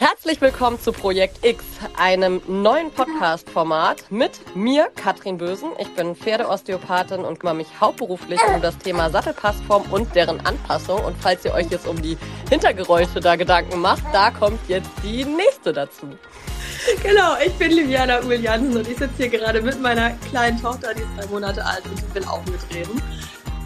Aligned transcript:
Herzlich 0.00 0.40
willkommen 0.40 0.80
zu 0.80 0.92
Projekt 0.92 1.44
X, 1.44 1.62
einem 1.94 2.40
neuen 2.48 2.90
Podcast-Format 2.90 4.10
mit 4.10 4.56
mir, 4.56 4.88
Katrin 4.96 5.36
Bösen. 5.36 5.72
Ich 5.78 5.94
bin 5.94 6.16
Pferdeosteopathin 6.16 7.20
und 7.20 7.38
kümmere 7.38 7.56
mich 7.56 7.66
hauptberuflich 7.78 8.40
um 8.48 8.62
das 8.62 8.78
Thema 8.78 9.10
Sattelpassform 9.10 9.92
und 9.92 10.14
deren 10.14 10.40
Anpassung. 10.46 11.04
Und 11.04 11.16
falls 11.20 11.44
ihr 11.44 11.52
euch 11.52 11.70
jetzt 11.70 11.86
um 11.86 12.00
die 12.00 12.16
Hintergeräusche 12.48 13.20
da 13.20 13.36
Gedanken 13.36 13.78
macht, 13.78 14.02
da 14.10 14.30
kommt 14.30 14.66
jetzt 14.68 14.88
die 15.02 15.22
nächste 15.22 15.74
dazu. 15.74 16.06
Genau, 17.02 17.34
ich 17.44 17.52
bin 17.56 17.70
Liviana 17.70 18.22
Uhl 18.22 18.40
Jansen 18.40 18.78
und 18.78 18.88
ich 18.88 18.96
sitze 18.96 19.12
hier 19.18 19.28
gerade 19.28 19.60
mit 19.60 19.82
meiner 19.82 20.12
kleinen 20.30 20.58
Tochter, 20.58 20.94
die 20.94 21.02
ist 21.02 21.10
drei 21.18 21.26
Monate 21.26 21.62
alt 21.62 21.84
und 21.84 21.98
ich 21.98 22.14
will 22.14 22.24
auch 22.24 22.42
mitreden. 22.46 23.02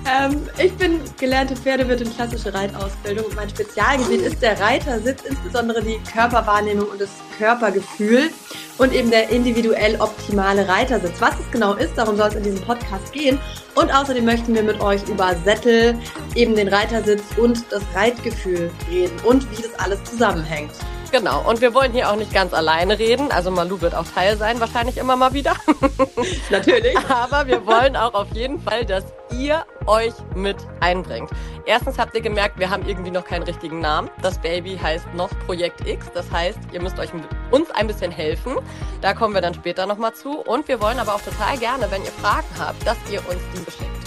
Ähm, 0.06 0.48
ich 0.62 0.72
bin 0.74 1.00
gelernte 1.18 1.56
Pferdewirtin, 1.56 2.14
klassische 2.14 2.52
Reitausbildung. 2.52 3.24
Mein 3.34 3.48
Spezialgebiet 3.48 4.20
ist 4.20 4.42
der 4.42 4.60
Reitersitz, 4.60 5.22
insbesondere 5.22 5.82
die 5.82 5.98
Körperwahrnehmung 6.12 6.88
und 6.88 7.00
das 7.00 7.08
Körpergefühl 7.38 8.30
und 8.76 8.92
eben 8.92 9.10
der 9.10 9.30
individuell 9.30 9.96
optimale 10.00 10.68
Reitersitz. 10.68 11.20
Was 11.20 11.38
es 11.40 11.50
genau 11.50 11.74
ist, 11.74 11.96
darum 11.96 12.16
soll 12.16 12.28
es 12.28 12.34
in 12.34 12.42
diesem 12.42 12.60
Podcast 12.60 13.12
gehen. 13.12 13.38
Und 13.74 13.94
außerdem 13.94 14.24
möchten 14.24 14.54
wir 14.54 14.62
mit 14.62 14.80
euch 14.80 15.06
über 15.08 15.34
Sättel, 15.44 15.98
eben 16.34 16.54
den 16.54 16.68
Reitersitz 16.68 17.22
und 17.38 17.64
das 17.70 17.82
Reitgefühl 17.94 18.70
reden 18.90 19.18
und 19.24 19.50
wie 19.50 19.62
das 19.62 19.74
alles 19.78 20.04
zusammenhängt. 20.04 20.72
Genau, 21.14 21.48
und 21.48 21.60
wir 21.60 21.74
wollen 21.74 21.92
hier 21.92 22.10
auch 22.10 22.16
nicht 22.16 22.34
ganz 22.34 22.52
alleine 22.52 22.98
reden. 22.98 23.30
Also 23.30 23.52
Malu 23.52 23.80
wird 23.80 23.94
auch 23.94 24.04
Teil 24.04 24.36
sein, 24.36 24.58
wahrscheinlich 24.58 24.96
immer 24.96 25.14
mal 25.14 25.32
wieder. 25.32 25.54
Natürlich. 26.50 26.98
Aber 27.08 27.46
wir 27.46 27.64
wollen 27.68 27.94
auch 27.94 28.14
auf 28.14 28.32
jeden 28.32 28.60
Fall, 28.60 28.84
dass 28.84 29.04
ihr 29.30 29.64
euch 29.86 30.12
mit 30.34 30.56
einbringt. 30.80 31.30
Erstens 31.66 31.98
habt 31.98 32.16
ihr 32.16 32.20
gemerkt, 32.20 32.58
wir 32.58 32.68
haben 32.68 32.84
irgendwie 32.88 33.12
noch 33.12 33.24
keinen 33.24 33.44
richtigen 33.44 33.78
Namen. 33.78 34.10
Das 34.22 34.40
Baby 34.40 34.76
heißt 34.76 35.14
noch 35.14 35.30
Projekt 35.46 35.86
X. 35.86 36.10
Das 36.12 36.28
heißt, 36.32 36.58
ihr 36.72 36.82
müsst 36.82 36.98
euch 36.98 37.10
uns 37.52 37.70
ein 37.70 37.86
bisschen 37.86 38.10
helfen. 38.10 38.56
Da 39.00 39.14
kommen 39.14 39.34
wir 39.34 39.40
dann 39.40 39.54
später 39.54 39.86
nochmal 39.86 40.14
zu. 40.14 40.40
Und 40.40 40.66
wir 40.66 40.80
wollen 40.80 40.98
aber 40.98 41.14
auch 41.14 41.22
total 41.22 41.56
gerne, 41.58 41.92
wenn 41.92 42.02
ihr 42.02 42.10
Fragen 42.10 42.48
habt, 42.58 42.84
dass 42.84 42.96
ihr 43.08 43.20
uns 43.20 43.40
die 43.54 43.60
beschickt. 43.60 44.03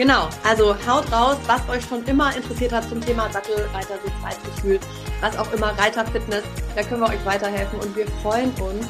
Genau, 0.00 0.30
also 0.44 0.74
haut 0.86 1.12
raus, 1.12 1.36
was 1.46 1.60
euch 1.68 1.84
schon 1.86 2.02
immer 2.06 2.34
interessiert 2.34 2.72
hat 2.72 2.88
zum 2.88 3.02
Thema 3.02 3.30
Sattel, 3.30 3.68
Reitersitz, 3.74 4.12
Reitgefühl, 4.24 4.80
was 5.20 5.36
auch 5.36 5.52
immer, 5.52 5.78
Reiterfitness, 5.78 6.42
da 6.74 6.82
können 6.82 7.02
wir 7.02 7.10
euch 7.10 7.22
weiterhelfen 7.26 7.78
und 7.80 7.94
wir 7.94 8.06
freuen 8.22 8.50
uns, 8.62 8.86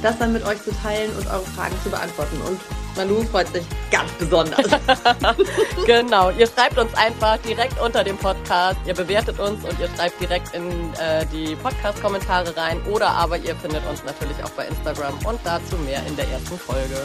das 0.00 0.18
dann 0.18 0.32
mit 0.32 0.42
euch 0.46 0.62
zu 0.62 0.70
teilen 0.82 1.14
und 1.18 1.26
eure 1.26 1.44
Fragen 1.54 1.76
zu 1.82 1.90
beantworten. 1.90 2.40
Und 2.48 2.58
Manu 2.96 3.22
freut 3.24 3.48
sich 3.48 3.62
ganz 3.90 4.10
besonders. 4.12 4.64
genau, 5.86 6.30
ihr 6.30 6.46
schreibt 6.46 6.78
uns 6.78 6.94
einfach 6.94 7.36
direkt 7.46 7.78
unter 7.78 8.02
dem 8.02 8.16
Podcast, 8.16 8.78
ihr 8.86 8.94
bewertet 8.94 9.38
uns 9.38 9.62
und 9.66 9.78
ihr 9.78 9.90
schreibt 9.94 10.18
direkt 10.18 10.54
in 10.54 10.70
äh, 10.94 11.26
die 11.30 11.56
Podcast-Kommentare 11.56 12.56
rein 12.56 12.80
oder 12.90 13.08
aber 13.08 13.36
ihr 13.36 13.54
findet 13.56 13.86
uns 13.86 14.02
natürlich 14.02 14.42
auch 14.42 14.50
bei 14.52 14.64
Instagram 14.64 15.12
und 15.26 15.38
dazu 15.44 15.76
mehr 15.84 16.00
in 16.06 16.16
der 16.16 16.26
ersten 16.30 16.58
Folge. 16.58 17.02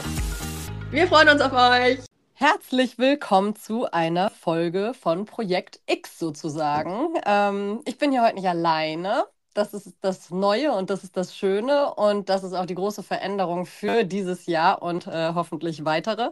Wir 0.90 1.06
freuen 1.06 1.28
uns 1.28 1.42
auf 1.42 1.52
euch. 1.52 2.09
Herzlich 2.42 2.96
willkommen 2.96 3.54
zu 3.54 3.92
einer 3.92 4.30
Folge 4.30 4.94
von 4.94 5.26
Projekt 5.26 5.78
X 5.86 6.18
sozusagen. 6.18 7.12
Ähm, 7.26 7.82
ich 7.84 7.98
bin 7.98 8.12
hier 8.12 8.22
heute 8.22 8.36
nicht 8.36 8.48
alleine. 8.48 9.26
Das 9.52 9.74
ist 9.74 9.92
das 10.00 10.30
Neue 10.30 10.72
und 10.72 10.88
das 10.88 11.04
ist 11.04 11.18
das 11.18 11.36
Schöne 11.36 11.94
und 11.96 12.30
das 12.30 12.42
ist 12.42 12.54
auch 12.54 12.64
die 12.64 12.74
große 12.76 13.02
Veränderung 13.02 13.66
für 13.66 14.04
dieses 14.04 14.46
Jahr 14.46 14.80
und 14.80 15.06
äh, 15.06 15.34
hoffentlich 15.34 15.84
weitere. 15.84 16.30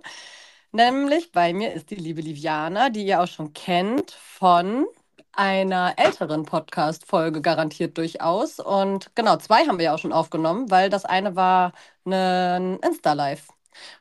Nämlich 0.72 1.30
bei 1.30 1.52
mir 1.52 1.74
ist 1.74 1.90
die 1.90 1.96
liebe 1.96 2.22
Liviana, 2.22 2.88
die 2.88 3.04
ihr 3.06 3.20
auch 3.22 3.28
schon 3.28 3.52
kennt 3.52 4.12
von 4.12 4.86
einer 5.32 5.92
älteren 5.98 6.46
Podcast-Folge 6.46 7.42
garantiert 7.42 7.98
durchaus. 7.98 8.60
Und 8.60 9.14
genau, 9.14 9.36
zwei 9.36 9.66
haben 9.66 9.76
wir 9.76 9.86
ja 9.86 9.94
auch 9.94 9.98
schon 9.98 10.14
aufgenommen, 10.14 10.70
weil 10.70 10.88
das 10.88 11.04
eine 11.04 11.36
war 11.36 11.72
ein 12.06 12.78
Insta-Live. 12.78 13.48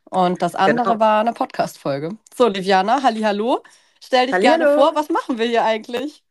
Und 0.05 0.41
das 0.41 0.55
andere 0.55 0.85
genau. 0.85 0.99
war 0.99 1.21
eine 1.21 1.33
Podcast-Folge. 1.33 2.17
So, 2.35 2.47
Liviana, 2.47 3.01
hallo. 3.03 3.63
Stell 3.99 4.27
dich 4.27 4.35
Hallihallo. 4.35 4.63
gerne 4.63 4.77
vor, 4.77 4.95
was 4.95 5.09
machen 5.09 5.37
wir 5.37 5.45
hier 5.45 5.63
eigentlich? 5.63 6.23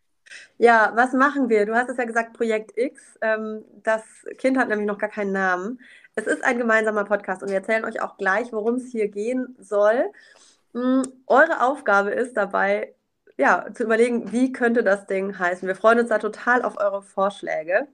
Ja, 0.59 0.93
was 0.95 1.13
machen 1.13 1.49
wir? 1.49 1.67
Du 1.67 1.75
hast 1.75 1.91
es 1.91 1.97
ja 1.97 2.05
gesagt, 2.05 2.33
Projekt 2.33 2.77
X. 2.77 3.19
Ähm, 3.21 3.65
das 3.83 4.03
Kind 4.39 4.57
hat 4.59 4.69
nämlich 4.69 4.87
noch 4.87 4.99
gar 4.99 5.11
keinen 5.11 5.33
Namen. 5.33 5.81
Es 6.15 6.27
ist 6.27 6.43
ein 6.45 6.59
gemeinsamer 6.59 7.05
Podcast 7.05 7.43
und 7.43 7.51
wir 7.51 7.57
erzählen 7.57 7.85
euch 7.85 8.01
auch 8.01 8.17
gleich, 8.17 8.53
worum 8.53 8.77
es 8.77 8.91
hier 8.91 9.09
gehen 9.09 9.55
soll. 9.59 10.11
Mm, 10.73 11.03
eure 11.27 11.63
Aufgabe 11.63 12.11
ist 12.11 12.37
dabei, 12.37 12.95
ja, 13.37 13.67
zu 13.75 13.85
überlegen, 13.85 14.33
wie 14.33 14.53
könnte 14.53 14.83
das 14.83 15.07
Ding 15.07 15.39
heißen. 15.39 15.69
Wir 15.69 15.77
freuen 15.77 16.01
uns 16.01 16.09
da 16.09 16.19
total 16.19 16.63
auf 16.63 16.79
eure 16.79 17.03
Vorschläge. 17.03 17.87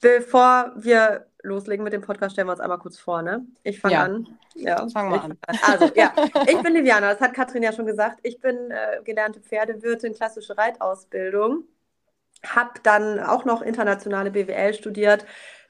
Bevor 0.00 0.72
wir 0.76 1.26
loslegen 1.42 1.84
mit 1.84 1.92
dem 1.92 2.02
Podcast, 2.02 2.32
stellen 2.32 2.48
wir 2.48 2.52
uns 2.52 2.60
einmal 2.60 2.78
kurz 2.78 2.98
vor, 2.98 3.22
ne? 3.22 3.44
Ich 3.62 3.80
fange 3.80 3.94
ja. 3.94 4.04
an. 4.04 4.38
Ja, 4.54 4.88
fangen 4.88 5.12
wir 5.12 5.22
an. 5.22 5.38
Also, 5.66 5.90
ja, 5.94 6.12
ich 6.46 6.62
bin 6.62 6.74
Liviana, 6.74 7.12
das 7.12 7.20
hat 7.20 7.34
Katrin 7.34 7.62
ja 7.62 7.72
schon 7.72 7.86
gesagt. 7.86 8.20
Ich 8.22 8.40
bin 8.40 8.70
äh, 8.70 9.02
gelernte 9.04 9.40
Pferdewirtin, 9.40 10.14
klassische 10.14 10.56
Reitausbildung. 10.56 11.64
Habe 12.46 12.72
dann 12.82 13.20
auch 13.20 13.44
noch 13.44 13.62
internationale 13.62 14.30
BWL 14.30 14.74
studiert, 14.74 15.26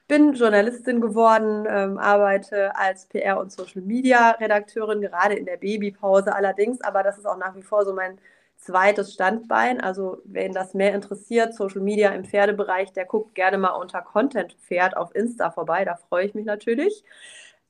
bin 0.07 0.33
Journalistin 0.33 1.01
geworden, 1.01 1.65
ähm, 1.69 1.97
arbeite 1.97 2.75
als 2.75 3.07
PR- 3.09 3.39
und 3.39 3.51
Social-Media-Redakteurin, 3.51 5.01
gerade 5.01 5.35
in 5.35 5.45
der 5.45 5.57
Babypause 5.57 6.33
allerdings, 6.33 6.81
aber 6.81 7.03
das 7.03 7.17
ist 7.17 7.25
auch 7.25 7.37
nach 7.37 7.55
wie 7.55 7.61
vor 7.61 7.85
so 7.85 7.93
mein 7.93 8.17
zweites 8.63 9.13
Standbein. 9.13 9.81
Also 9.81 10.21
wen 10.25 10.53
das 10.53 10.73
mehr 10.73 10.93
interessiert, 10.93 11.53
Social 11.53 11.81
Media 11.81 12.09
im 12.11 12.25
Pferdebereich, 12.25 12.93
der 12.93 13.05
guckt 13.05 13.35
gerne 13.35 13.57
mal 13.57 13.71
unter 13.71 14.01
Content 14.01 14.53
Pferd 14.53 14.95
auf 14.97 15.13
Insta 15.15 15.51
vorbei. 15.51 15.85
Da 15.85 15.95
freue 15.95 16.25
ich 16.25 16.33
mich 16.33 16.45
natürlich. 16.45 17.03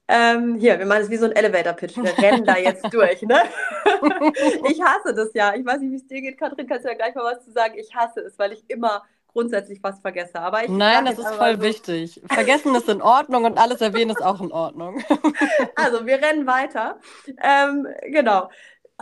Ähm, 0.07 0.55
hier, 0.55 0.77
wir 0.79 0.85
machen 0.85 1.03
es 1.03 1.09
wie 1.09 1.17
so 1.17 1.25
ein 1.25 1.31
Elevator-Pitch. 1.31 1.97
Wir 1.97 2.17
rennen 2.17 2.45
da 2.45 2.57
jetzt 2.57 2.83
durch, 2.93 3.21
ne? 3.21 3.41
ich 4.69 4.81
hasse 4.81 5.13
das 5.13 5.33
ja. 5.33 5.55
Ich 5.55 5.65
weiß 5.65 5.79
nicht, 5.79 5.91
wie 5.91 5.95
es 5.95 6.07
dir 6.07 6.21
geht, 6.21 6.37
Katrin. 6.37 6.67
Kannst 6.67 6.85
du 6.85 6.89
ja 6.89 6.95
gleich 6.95 7.15
mal 7.15 7.23
was 7.23 7.43
zu 7.43 7.51
sagen? 7.51 7.75
Ich 7.77 7.95
hasse 7.95 8.19
es, 8.19 8.37
weil 8.37 8.51
ich 8.51 8.63
immer 8.67 9.03
grundsätzlich 9.27 9.81
was 9.81 9.99
vergesse. 9.99 10.39
Aber 10.39 10.63
ich 10.63 10.69
Nein, 10.69 11.05
das 11.05 11.17
ist 11.17 11.29
voll 11.29 11.55
so. 11.55 11.61
wichtig. 11.61 12.21
Vergessen 12.27 12.75
ist 12.75 12.89
in 12.89 13.01
Ordnung 13.01 13.45
und 13.45 13.57
alles 13.57 13.81
erwähnen 13.81 14.11
ist 14.11 14.21
auch 14.21 14.41
in 14.41 14.51
Ordnung. 14.51 15.01
also, 15.75 16.05
wir 16.05 16.21
rennen 16.21 16.45
weiter. 16.45 16.99
Ähm, 17.41 17.87
genau 18.03 18.49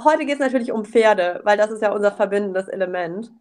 heute 0.03 0.25
geht 0.25 0.35
es 0.35 0.39
natürlich 0.39 0.71
um 0.71 0.85
Pferde, 0.85 1.41
weil 1.43 1.57
das 1.57 1.71
ist 1.71 1.81
ja 1.81 1.91
unser 1.91 2.11
verbindendes 2.11 2.67
Element. 2.67 3.31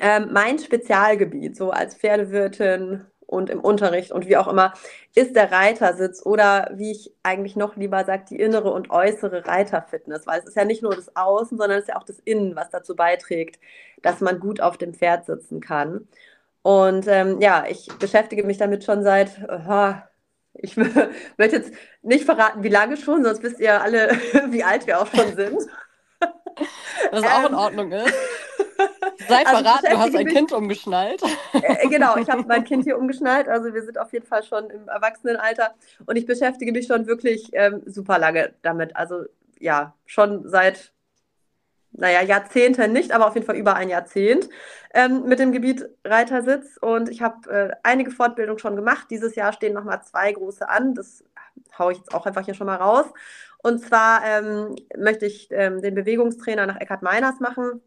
Ähm, 0.00 0.28
mein 0.32 0.58
Spezialgebiet, 0.58 1.56
so 1.56 1.70
als 1.70 1.96
Pferdewirtin 1.96 3.06
und 3.26 3.50
im 3.50 3.60
Unterricht 3.60 4.12
und 4.12 4.26
wie 4.28 4.36
auch 4.36 4.48
immer, 4.48 4.74
ist 5.14 5.36
der 5.36 5.52
Reitersitz 5.52 6.24
oder 6.24 6.70
wie 6.74 6.92
ich 6.92 7.14
eigentlich 7.22 7.56
noch 7.56 7.76
lieber 7.76 8.04
sage, 8.04 8.24
die 8.28 8.40
innere 8.40 8.72
und 8.72 8.90
äußere 8.90 9.46
Reiterfitness, 9.46 10.26
weil 10.26 10.40
es 10.40 10.46
ist 10.46 10.56
ja 10.56 10.64
nicht 10.64 10.82
nur 10.82 10.94
das 10.94 11.14
Außen, 11.16 11.56
sondern 11.58 11.78
es 11.78 11.84
ist 11.84 11.88
ja 11.88 11.96
auch 11.96 12.04
das 12.04 12.18
Innen, 12.20 12.56
was 12.56 12.70
dazu 12.70 12.96
beiträgt, 12.96 13.60
dass 14.02 14.20
man 14.20 14.40
gut 14.40 14.60
auf 14.60 14.78
dem 14.78 14.94
Pferd 14.94 15.26
sitzen 15.26 15.60
kann. 15.60 16.08
Und 16.62 17.06
ähm, 17.08 17.40
ja, 17.40 17.64
ich 17.68 17.88
beschäftige 17.98 18.44
mich 18.44 18.58
damit 18.58 18.84
schon 18.84 19.02
seit, 19.02 19.38
uh, 19.48 19.94
ich 20.54 20.76
möchte 20.76 21.16
jetzt 21.38 21.72
nicht 22.02 22.24
verraten, 22.24 22.62
wie 22.62 22.68
lange 22.68 22.96
schon, 22.96 23.24
sonst 23.24 23.42
wisst 23.42 23.60
ihr 23.60 23.80
alle, 23.80 24.10
wie 24.48 24.64
alt 24.64 24.86
wir 24.86 25.00
auch 25.00 25.06
schon 25.06 25.34
sind. 25.34 25.60
Was 27.10 27.24
auch 27.24 27.46
in 27.46 27.52
ähm, 27.52 27.54
Ordnung 27.54 27.92
ist. 27.92 28.14
Sei 29.28 29.46
also 29.46 29.62
verraten, 29.62 29.86
du 29.90 29.98
hast 29.98 30.16
ein 30.16 30.24
mich, 30.24 30.34
Kind 30.34 30.52
umgeschnallt. 30.52 31.22
Äh, 31.52 31.88
genau, 31.88 32.16
ich 32.16 32.28
habe 32.28 32.44
mein 32.46 32.64
Kind 32.64 32.84
hier 32.84 32.98
umgeschnallt. 32.98 33.48
Also 33.48 33.72
wir 33.72 33.82
sind 33.82 33.98
auf 33.98 34.12
jeden 34.12 34.26
Fall 34.26 34.42
schon 34.42 34.68
im 34.70 34.88
Erwachsenenalter 34.88 35.74
und 36.06 36.16
ich 36.16 36.26
beschäftige 36.26 36.72
mich 36.72 36.86
schon 36.86 37.06
wirklich 37.06 37.50
ähm, 37.52 37.82
super 37.86 38.18
lange 38.18 38.54
damit. 38.62 38.96
Also 38.96 39.24
ja, 39.58 39.94
schon 40.06 40.48
seit 40.48 40.92
naja, 41.92 42.22
Jahrzehnte 42.22 42.88
nicht, 42.88 43.12
aber 43.12 43.26
auf 43.26 43.34
jeden 43.34 43.46
Fall 43.46 43.56
über 43.56 43.74
ein 43.74 43.88
Jahrzehnt 43.88 44.48
ähm, 44.94 45.24
mit 45.24 45.38
dem 45.38 45.52
Gebiet 45.52 45.88
Reitersitz. 46.04 46.76
Und 46.80 47.08
ich 47.08 47.22
habe 47.22 47.50
äh, 47.50 47.70
einige 47.82 48.10
Fortbildungen 48.10 48.58
schon 48.58 48.76
gemacht. 48.76 49.08
Dieses 49.10 49.34
Jahr 49.34 49.52
stehen 49.52 49.74
nochmal 49.74 50.02
zwei 50.02 50.32
große 50.32 50.68
an. 50.68 50.94
Das 50.94 51.24
haue 51.78 51.92
ich 51.92 51.98
jetzt 51.98 52.14
auch 52.14 52.26
einfach 52.26 52.44
hier 52.44 52.54
schon 52.54 52.66
mal 52.66 52.76
raus. 52.76 53.06
Und 53.58 53.80
zwar 53.80 54.22
ähm, 54.24 54.76
möchte 54.96 55.26
ich 55.26 55.48
ähm, 55.50 55.82
den 55.82 55.94
Bewegungstrainer 55.94 56.66
nach 56.66 56.80
Eckhard 56.80 57.02
Meiners 57.02 57.40
machen. 57.40 57.82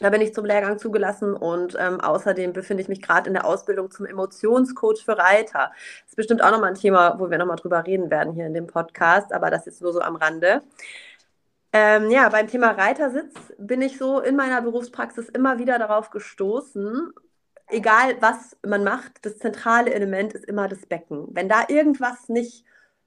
Da 0.00 0.08
bin 0.08 0.22
ich 0.22 0.32
zum 0.32 0.46
Lehrgang 0.46 0.78
zugelassen 0.78 1.34
und 1.34 1.76
ähm, 1.78 2.00
außerdem 2.00 2.54
befinde 2.54 2.82
ich 2.82 2.88
mich 2.88 3.02
gerade 3.02 3.28
in 3.28 3.34
der 3.34 3.44
Ausbildung 3.44 3.90
zum 3.90 4.06
Emotionscoach 4.06 5.04
für 5.04 5.18
Reiter. 5.18 5.70
Das 6.00 6.08
ist 6.10 6.16
bestimmt 6.16 6.42
auch 6.42 6.50
nochmal 6.50 6.70
ein 6.70 6.76
Thema, 6.76 7.18
wo 7.18 7.30
wir 7.30 7.36
nochmal 7.36 7.56
drüber 7.56 7.86
reden 7.86 8.10
werden 8.10 8.32
hier 8.32 8.46
in 8.46 8.54
dem 8.54 8.66
Podcast, 8.66 9.34
aber 9.34 9.50
das 9.50 9.66
ist 9.66 9.82
nur 9.82 9.92
so 9.92 10.00
am 10.00 10.16
Rande. 10.16 10.62
Ähm, 11.72 12.10
ja, 12.10 12.28
beim 12.28 12.48
Thema 12.48 12.72
Reitersitz 12.72 13.34
bin 13.58 13.80
ich 13.80 13.96
so 13.96 14.20
in 14.20 14.36
meiner 14.36 14.60
Berufspraxis 14.60 15.28
immer 15.30 15.58
wieder 15.58 15.78
darauf 15.78 16.10
gestoßen, 16.10 17.12
egal 17.68 18.16
was 18.20 18.56
man 18.66 18.84
macht, 18.84 19.24
das 19.24 19.38
zentrale 19.38 19.92
Element 19.94 20.34
ist 20.34 20.44
immer 20.44 20.68
das 20.68 20.86
Becken. 20.86 21.28
Wenn 21.30 21.48
da 21.48 21.64
irgendwas 21.68 22.28
nicht 22.28 22.64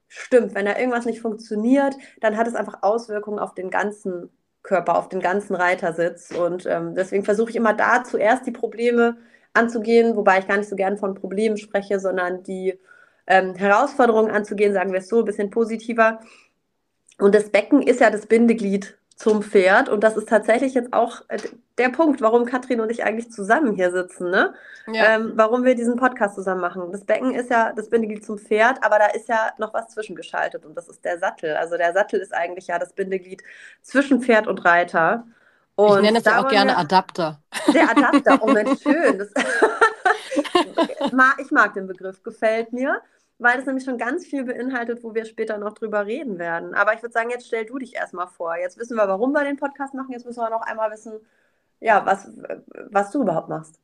stimmt, 0.07 0.55
wenn 0.55 0.65
da 0.65 0.77
irgendwas 0.77 1.05
nicht 1.05 1.21
funktioniert, 1.21 1.95
dann 2.21 2.37
hat 2.37 2.47
es 2.47 2.55
einfach 2.55 2.81
Auswirkungen 2.81 3.39
auf 3.39 3.53
den 3.53 3.69
ganzen 3.69 4.29
Körper, 4.63 4.97
auf 4.97 5.09
den 5.09 5.19
ganzen 5.19 5.55
Reitersitz. 5.55 6.31
Und 6.31 6.65
ähm, 6.65 6.95
deswegen 6.95 7.23
versuche 7.23 7.51
ich 7.51 7.55
immer 7.55 7.73
da 7.73 8.03
zuerst 8.03 8.45
die 8.47 8.51
Probleme 8.51 9.17
anzugehen, 9.53 10.15
wobei 10.15 10.39
ich 10.39 10.47
gar 10.47 10.57
nicht 10.57 10.69
so 10.69 10.75
gern 10.75 10.97
von 10.97 11.13
Problemen 11.13 11.57
spreche, 11.57 11.99
sondern 11.99 12.43
die 12.43 12.79
ähm, 13.27 13.55
Herausforderungen 13.55 14.31
anzugehen, 14.31 14.73
sagen 14.73 14.91
wir 14.91 14.99
es 14.99 15.07
so, 15.07 15.19
ein 15.19 15.25
bisschen 15.25 15.49
positiver. 15.49 16.19
Und 17.17 17.33
das 17.33 17.49
Becken 17.49 17.81
ist 17.81 17.99
ja 17.99 18.09
das 18.09 18.25
Bindeglied 18.25 18.97
zum 19.15 19.41
Pferd. 19.41 19.87
Und 19.89 20.03
das 20.03 20.17
ist 20.17 20.27
tatsächlich 20.27 20.73
jetzt 20.73 20.93
auch 20.93 21.21
äh, 21.29 21.37
der 21.77 21.89
Punkt, 21.89 22.21
warum 22.21 22.45
Katrin 22.45 22.81
und 22.81 22.91
ich 22.91 23.03
eigentlich 23.03 23.31
zusammen 23.31 23.73
hier 23.73 23.91
sitzen, 23.91 24.29
ne? 24.29 24.53
Ja. 24.87 25.15
Ähm, 25.15 25.31
warum 25.35 25.63
wir 25.63 25.75
diesen 25.75 25.95
Podcast 25.95 26.35
zusammen 26.35 26.61
machen. 26.61 26.91
Das 26.91 27.05
Becken 27.05 27.33
ist 27.33 27.49
ja 27.49 27.73
das 27.73 27.89
Bindeglied 27.89 28.25
zum 28.25 28.37
Pferd, 28.37 28.83
aber 28.83 28.99
da 28.99 29.07
ist 29.07 29.27
ja 29.27 29.51
noch 29.57 29.73
was 29.73 29.89
zwischengeschaltet 29.89 30.65
und 30.65 30.75
das 30.75 30.87
ist 30.87 31.03
der 31.03 31.17
Sattel. 31.17 31.55
Also 31.55 31.77
der 31.77 31.93
Sattel 31.93 32.19
ist 32.19 32.33
eigentlich 32.33 32.67
ja 32.67 32.77
das 32.77 32.93
Bindeglied 32.93 33.41
zwischen 33.81 34.21
Pferd 34.21 34.47
und 34.47 34.63
Reiter. 34.63 35.25
Und 35.75 35.97
ich 35.97 36.03
nenne 36.03 36.19
es 36.19 36.25
ja 36.25 36.39
auch 36.39 36.47
gerne 36.47 36.77
Adapter. 36.77 37.41
Der 37.73 37.89
Adapter, 37.89 38.39
oh 38.41 38.51
Mensch, 38.51 38.81
schön. 38.81 39.17
Das 39.17 39.29
ich 41.39 41.51
mag 41.51 41.73
den 41.73 41.87
Begriff, 41.87 42.21
gefällt 42.23 42.73
mir 42.73 43.01
weil 43.37 43.59
es 43.59 43.65
nämlich 43.65 43.83
schon 43.83 43.97
ganz 43.97 44.25
viel 44.25 44.43
beinhaltet, 44.45 45.03
wo 45.03 45.13
wir 45.13 45.25
später 45.25 45.57
noch 45.57 45.73
drüber 45.73 46.05
reden 46.05 46.39
werden. 46.39 46.73
Aber 46.73 46.93
ich 46.93 47.01
würde 47.01 47.13
sagen, 47.13 47.29
jetzt 47.29 47.47
stell 47.47 47.65
du 47.65 47.77
dich 47.77 47.95
erstmal 47.95 48.27
vor. 48.27 48.55
Jetzt 48.57 48.77
wissen 48.77 48.95
wir, 48.97 49.07
warum 49.07 49.31
wir 49.33 49.43
den 49.43 49.57
Podcast 49.57 49.93
machen. 49.93 50.11
Jetzt 50.11 50.25
müssen 50.25 50.39
wir 50.41 50.49
noch 50.49 50.61
einmal 50.61 50.91
wissen, 50.91 51.19
ja, 51.79 52.05
was, 52.05 52.29
was 52.89 53.11
du 53.11 53.21
überhaupt 53.23 53.49
machst. 53.49 53.79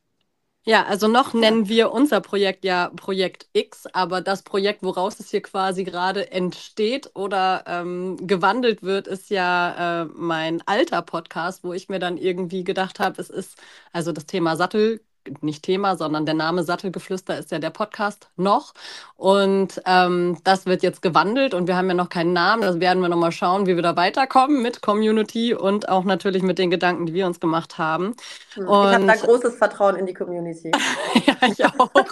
Ja, 0.64 0.84
also 0.86 1.08
noch 1.08 1.34
nennen 1.34 1.68
wir 1.68 1.90
unser 1.90 2.20
Projekt 2.20 2.64
ja 2.64 2.90
Projekt 2.94 3.48
X, 3.52 3.86
aber 3.92 4.20
das 4.20 4.42
Projekt, 4.44 4.84
woraus 4.84 5.18
es 5.18 5.28
hier 5.30 5.42
quasi 5.42 5.82
gerade 5.82 6.30
entsteht 6.30 7.10
oder 7.16 7.64
ähm, 7.66 8.16
gewandelt 8.28 8.82
wird, 8.84 9.08
ist 9.08 9.28
ja 9.30 10.02
äh, 10.02 10.04
mein 10.14 10.62
alter 10.66 11.02
Podcast, 11.02 11.64
wo 11.64 11.72
ich 11.72 11.88
mir 11.88 11.98
dann 11.98 12.16
irgendwie 12.16 12.62
gedacht 12.62 13.00
habe, 13.00 13.20
es 13.20 13.28
ist 13.28 13.60
also 13.92 14.12
das 14.12 14.26
Thema 14.26 14.56
Sattel 14.56 15.00
nicht 15.40 15.62
Thema, 15.62 15.96
sondern 15.96 16.26
der 16.26 16.34
Name 16.34 16.64
Sattelgeflüster 16.64 17.38
ist 17.38 17.50
ja 17.50 17.58
der 17.58 17.70
Podcast 17.70 18.28
noch. 18.36 18.74
Und 19.16 19.80
ähm, 19.86 20.38
das 20.44 20.66
wird 20.66 20.82
jetzt 20.82 21.02
gewandelt 21.02 21.54
und 21.54 21.66
wir 21.66 21.76
haben 21.76 21.88
ja 21.88 21.94
noch 21.94 22.08
keinen 22.08 22.32
Namen. 22.32 22.62
Das 22.62 22.80
werden 22.80 23.02
wir 23.02 23.08
nochmal 23.08 23.32
schauen, 23.32 23.66
wie 23.66 23.76
wir 23.76 23.82
da 23.82 23.96
weiterkommen 23.96 24.62
mit 24.62 24.82
Community 24.82 25.54
und 25.54 25.88
auch 25.88 26.04
natürlich 26.04 26.42
mit 26.42 26.58
den 26.58 26.70
Gedanken, 26.70 27.06
die 27.06 27.14
wir 27.14 27.26
uns 27.26 27.40
gemacht 27.40 27.78
haben. 27.78 28.14
Hm, 28.54 28.64
ich 28.64 28.68
habe 28.68 29.06
da 29.06 29.14
großes 29.14 29.56
Vertrauen 29.56 29.96
in 29.96 30.06
die 30.06 30.14
Community. 30.14 30.70
ja, 31.26 31.36
ich 31.48 31.64
auch. 31.64 31.90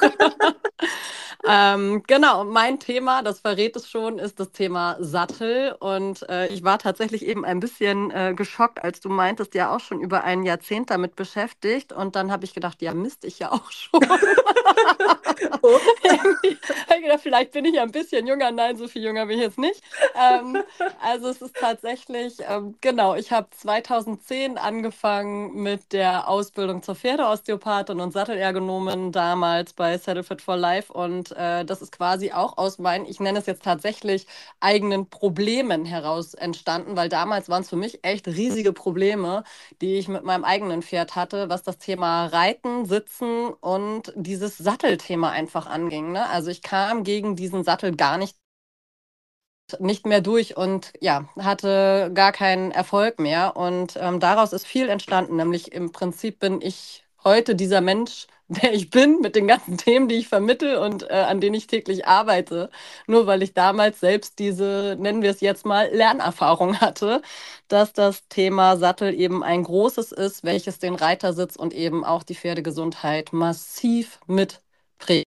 ähm, 1.47 2.03
genau, 2.07 2.45
mein 2.45 2.79
Thema, 2.79 3.23
das 3.23 3.41
verrät 3.41 3.77
es 3.77 3.89
schon, 3.89 4.19
ist 4.19 4.41
das 4.41 4.53
Thema 4.53 4.97
Sattel. 5.01 5.75
Und 5.79 6.29
äh, 6.29 6.49
ich 6.49 6.65
war 6.65 6.79
tatsächlich 6.79 7.25
eben 7.27 7.45
ein 7.45 7.61
bisschen 7.61 8.11
äh, 8.11 8.35
geschockt, 8.35 8.83
als 8.83 9.01
du 9.01 9.09
meintest, 9.09 9.55
ja 9.55 9.75
auch 9.75 9.81
schon 9.81 10.01
über 10.01 10.25
ein 10.25 10.43
Jahrzehnt 10.43 10.91
damit 10.91 11.17
beschäftigt. 11.17 11.93
Und 11.93 12.17
dann 12.17 12.31
habe 12.31 12.45
ich 12.45 12.55
gedacht, 12.55 12.83
ja, 12.83 12.95
Mist, 12.95 13.25
ich 13.25 13.39
ja 13.39 13.53
auch 13.53 13.71
schon. 13.71 14.01
gedacht, 17.11 17.21
vielleicht 17.23 17.53
bin 17.53 17.65
ich 17.65 17.75
ja 17.75 17.83
ein 17.83 17.93
bisschen 17.93 18.27
jünger. 18.27 18.51
Nein, 18.51 18.77
so 18.77 18.89
viel 18.89 19.03
jünger 19.03 19.27
bin 19.27 19.39
ich 19.39 19.45
jetzt 19.45 19.59
nicht. 19.59 19.83
Ähm, 20.15 20.59
also 21.03 21.29
es 21.29 21.43
ist 21.43 21.57
tatsächlich, 21.57 22.37
ähm, 22.49 22.77
genau, 22.81 23.15
ich 23.15 23.33
habe 23.33 23.49
2010 23.51 24.59
angefangen 24.59 25.63
mit 25.63 25.93
der 25.93 26.29
Ausbildung 26.29 26.83
zur 26.83 26.95
Pferdeosteopathin 26.95 28.01
und 28.01 28.13
Sattelergonomin 28.13 29.13
damals 29.13 29.73
bei 29.73 29.99
Saddle 29.99 30.23
Fit 30.23 30.43
for 30.43 30.57
Life. 30.57 30.93
Und 30.93 31.30
äh, 31.32 31.65
das 31.65 31.82
ist 31.82 31.93
quasi 31.93 32.32
auch 32.32 32.59
aus 32.59 32.79
meinen, 32.79 33.06
ich 33.06 33.21
nenne 33.21 33.38
es 33.38 33.47
jetzt 33.47 33.62
tatsächlich, 33.65 34.27
eigenen 34.61 35.09
Problemen 35.11 35.85
heraus 35.85 36.35
entstanden, 36.35 36.97
weil 36.97 37.09
damals 37.09 37.49
waren 37.49 37.62
es 37.62 37.69
für 37.71 37.77
mich 37.77 38.05
echt 38.05 38.27
riesige 38.27 38.73
Probleme, 38.73 39.44
die 39.81 39.94
ich 39.97 40.09
mit 40.09 40.25
meinem 40.25 40.44
eigenen 40.44 40.82
Pferd 40.82 41.17
hatte, 41.17 41.49
was 41.49 41.62
das 41.62 41.79
Thema 41.79 42.27
Reiten, 42.27 42.87
Sitzen 42.87 43.49
und 43.61 44.12
dieses 44.17 44.59
Sattelthema 44.59 45.31
einfach 45.31 45.67
anging. 45.67 46.12
Ne? 46.12 46.29
Also 46.29 46.50
ich 46.50 46.62
kam 46.62 47.05
gegen 47.05 47.37
diesen 47.37 47.65
Sattel 47.65 47.97
gar 47.97 48.19
nicht 48.19 48.37
nicht 49.79 50.06
mehr 50.06 50.21
durch 50.21 50.56
und 50.56 50.93
ja, 51.00 51.29
hatte 51.38 52.11
gar 52.15 52.33
keinen 52.33 52.71
Erfolg 52.73 53.19
mehr. 53.21 53.56
Und 53.56 53.97
ähm, 54.00 54.19
daraus 54.21 54.53
ist 54.53 54.67
viel 54.67 54.88
entstanden. 54.88 55.37
Nämlich 55.37 55.73
im 55.73 55.93
Prinzip 55.93 56.41
bin 56.41 56.61
ich 56.61 57.05
heute 57.23 57.55
dieser 57.55 57.81
Mensch, 57.81 58.26
der 58.50 58.75
ich 58.75 58.91
bin, 58.91 59.20
mit 59.20 59.37
den 59.37 59.47
ganzen 59.47 59.76
Themen, 59.79 60.08
die 60.08 60.17
ich 60.17 60.29
vermittel 60.29 60.76
und 60.76 61.08
äh, 61.08 61.14
an 61.14 61.41
denen 61.41 61.55
ich 61.55 61.67
täglich 61.67 62.06
arbeite. 62.06 62.70
Nur 63.06 63.26
weil 63.26 63.43
ich 63.43 63.55
damals 63.55 64.00
selbst 64.00 64.38
diese, 64.38 64.97
nennen 64.99 65.23
wir 65.23 65.31
es 65.31 65.41
jetzt 65.41 65.64
mal, 65.64 65.88
Lernerfahrung 65.93 66.81
hatte, 66.81 67.23
dass 67.69 67.93
das 67.93 68.26
Thema 68.29 68.76
Sattel 68.76 69.14
eben 69.14 69.43
ein 69.43 69.62
großes 69.62 70.12
ist, 70.12 70.44
welches 70.44 70.79
den 70.79 70.94
Reitersitz 70.94 71.56
und 71.56 71.73
eben 71.73 72.05
auch 72.05 72.23
die 72.25 72.35
Pferdegesundheit 72.35 73.32
massiv 73.32 74.19
mitprägt. 74.26 75.26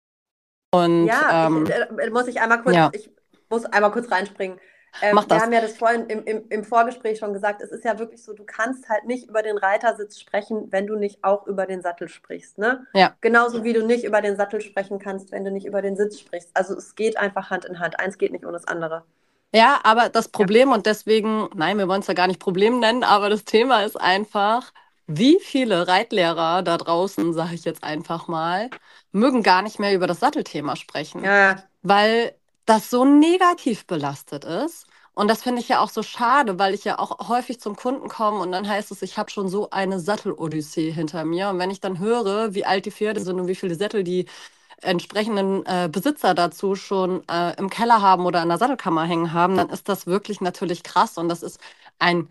Und, 0.74 1.06
ja, 1.06 1.46
ähm, 1.46 1.64
ich, 1.66 1.72
äh, 1.72 2.10
muss 2.10 2.26
ich 2.26 2.40
einmal 2.40 2.62
kurz, 2.62 2.74
ja. 2.74 2.90
ich 2.92 3.08
muss 3.48 3.64
einmal 3.64 3.92
kurz 3.92 4.10
reinspringen. 4.10 4.58
Ähm, 5.02 5.14
Mach 5.14 5.24
das. 5.24 5.38
Wir 5.38 5.42
haben 5.44 5.52
ja 5.52 5.60
das 5.60 5.76
vorhin 5.76 6.06
im, 6.06 6.24
im, 6.24 6.44
im, 6.48 6.64
Vorgespräch 6.64 7.18
schon 7.18 7.32
gesagt, 7.32 7.60
es 7.60 7.70
ist 7.70 7.84
ja 7.84 7.98
wirklich 7.98 8.22
so, 8.22 8.32
du 8.32 8.44
kannst 8.44 8.88
halt 8.88 9.04
nicht 9.04 9.28
über 9.28 9.42
den 9.42 9.58
Reitersitz 9.58 10.18
sprechen, 10.18 10.68
wenn 10.70 10.86
du 10.86 10.96
nicht 10.96 11.22
auch 11.22 11.46
über 11.46 11.66
den 11.66 11.82
Sattel 11.82 12.08
sprichst. 12.08 12.58
Ne? 12.58 12.86
Ja. 12.94 13.14
Genauso 13.20 13.62
wie 13.62 13.72
du 13.72 13.84
nicht 13.84 14.04
über 14.04 14.22
den 14.22 14.36
Sattel 14.36 14.60
sprechen 14.60 14.98
kannst, 14.98 15.32
wenn 15.32 15.44
du 15.44 15.50
nicht 15.50 15.66
über 15.66 15.82
den 15.82 15.96
Sitz 15.96 16.18
sprichst. 16.18 16.50
Also 16.54 16.74
es 16.74 16.94
geht 16.94 17.18
einfach 17.18 17.50
Hand 17.50 17.64
in 17.66 17.78
Hand. 17.78 18.00
Eins 18.00 18.16
geht 18.16 18.32
nicht 18.32 18.44
ohne 18.44 18.54
das 18.54 18.66
andere. 18.66 19.04
Ja, 19.54 19.80
aber 19.84 20.08
das 20.08 20.28
Problem 20.28 20.70
ja. 20.70 20.74
und 20.74 20.86
deswegen, 20.86 21.48
nein, 21.54 21.78
wir 21.78 21.88
wollen 21.88 22.00
es 22.00 22.06
ja 22.06 22.14
gar 22.14 22.26
nicht 22.26 22.40
Problem 22.40 22.80
nennen, 22.80 23.04
aber 23.04 23.30
das 23.30 23.44
Thema 23.44 23.84
ist 23.84 23.98
einfach, 23.98 24.72
wie 25.06 25.38
viele 25.40 25.86
Reitlehrer 25.86 26.62
da 26.62 26.76
draußen, 26.76 27.32
sage 27.32 27.54
ich 27.54 27.64
jetzt 27.64 27.84
einfach 27.84 28.28
mal, 28.28 28.70
mögen 29.12 29.42
gar 29.42 29.62
nicht 29.62 29.78
mehr 29.78 29.94
über 29.94 30.06
das 30.06 30.20
Sattelthema 30.20 30.76
sprechen, 30.76 31.24
ja. 31.24 31.56
weil 31.82 32.34
das 32.66 32.90
so 32.90 33.04
negativ 33.04 33.86
belastet 33.86 34.44
ist. 34.44 34.86
Und 35.14 35.28
das 35.28 35.42
finde 35.42 35.62
ich 35.62 35.68
ja 35.68 35.80
auch 35.80 35.88
so 35.88 36.02
schade, 36.02 36.58
weil 36.58 36.74
ich 36.74 36.84
ja 36.84 36.98
auch 36.98 37.28
häufig 37.28 37.58
zum 37.60 37.74
Kunden 37.76 38.08
komme 38.08 38.38
und 38.40 38.52
dann 38.52 38.68
heißt 38.68 38.90
es, 38.92 39.00
ich 39.02 39.16
habe 39.16 39.30
schon 39.30 39.48
so 39.48 39.70
eine 39.70 39.98
Sattelodyssee 40.00 40.90
hinter 40.92 41.24
mir. 41.24 41.48
Und 41.48 41.58
wenn 41.58 41.70
ich 41.70 41.80
dann 41.80 41.98
höre, 41.98 42.54
wie 42.54 42.66
alt 42.66 42.84
die 42.86 42.90
Pferde 42.90 43.20
sind 43.22 43.40
und 43.40 43.48
wie 43.48 43.54
viele 43.54 43.76
Sättel 43.76 44.04
die 44.04 44.26
entsprechenden 44.82 45.64
äh, 45.66 45.88
Besitzer 45.92 46.34
dazu 46.34 46.74
schon 46.76 47.22
äh, 47.28 47.56
im 47.58 47.70
Keller 47.70 48.02
haben 48.02 48.26
oder 48.26 48.42
in 48.42 48.48
der 48.50 48.58
Sattelkammer 48.58 49.04
hängen 49.04 49.32
haben, 49.32 49.56
dann 49.56 49.70
ist 49.70 49.88
das 49.88 50.06
wirklich 50.06 50.40
natürlich 50.40 50.82
krass 50.82 51.18
und 51.18 51.28
das 51.28 51.42
ist 51.42 51.60
ein 51.98 52.28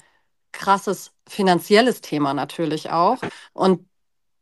krasses 0.52 1.12
finanzielles 1.28 2.02
Thema 2.02 2.34
natürlich 2.34 2.92
auch. 2.92 3.20
Und 3.54 3.88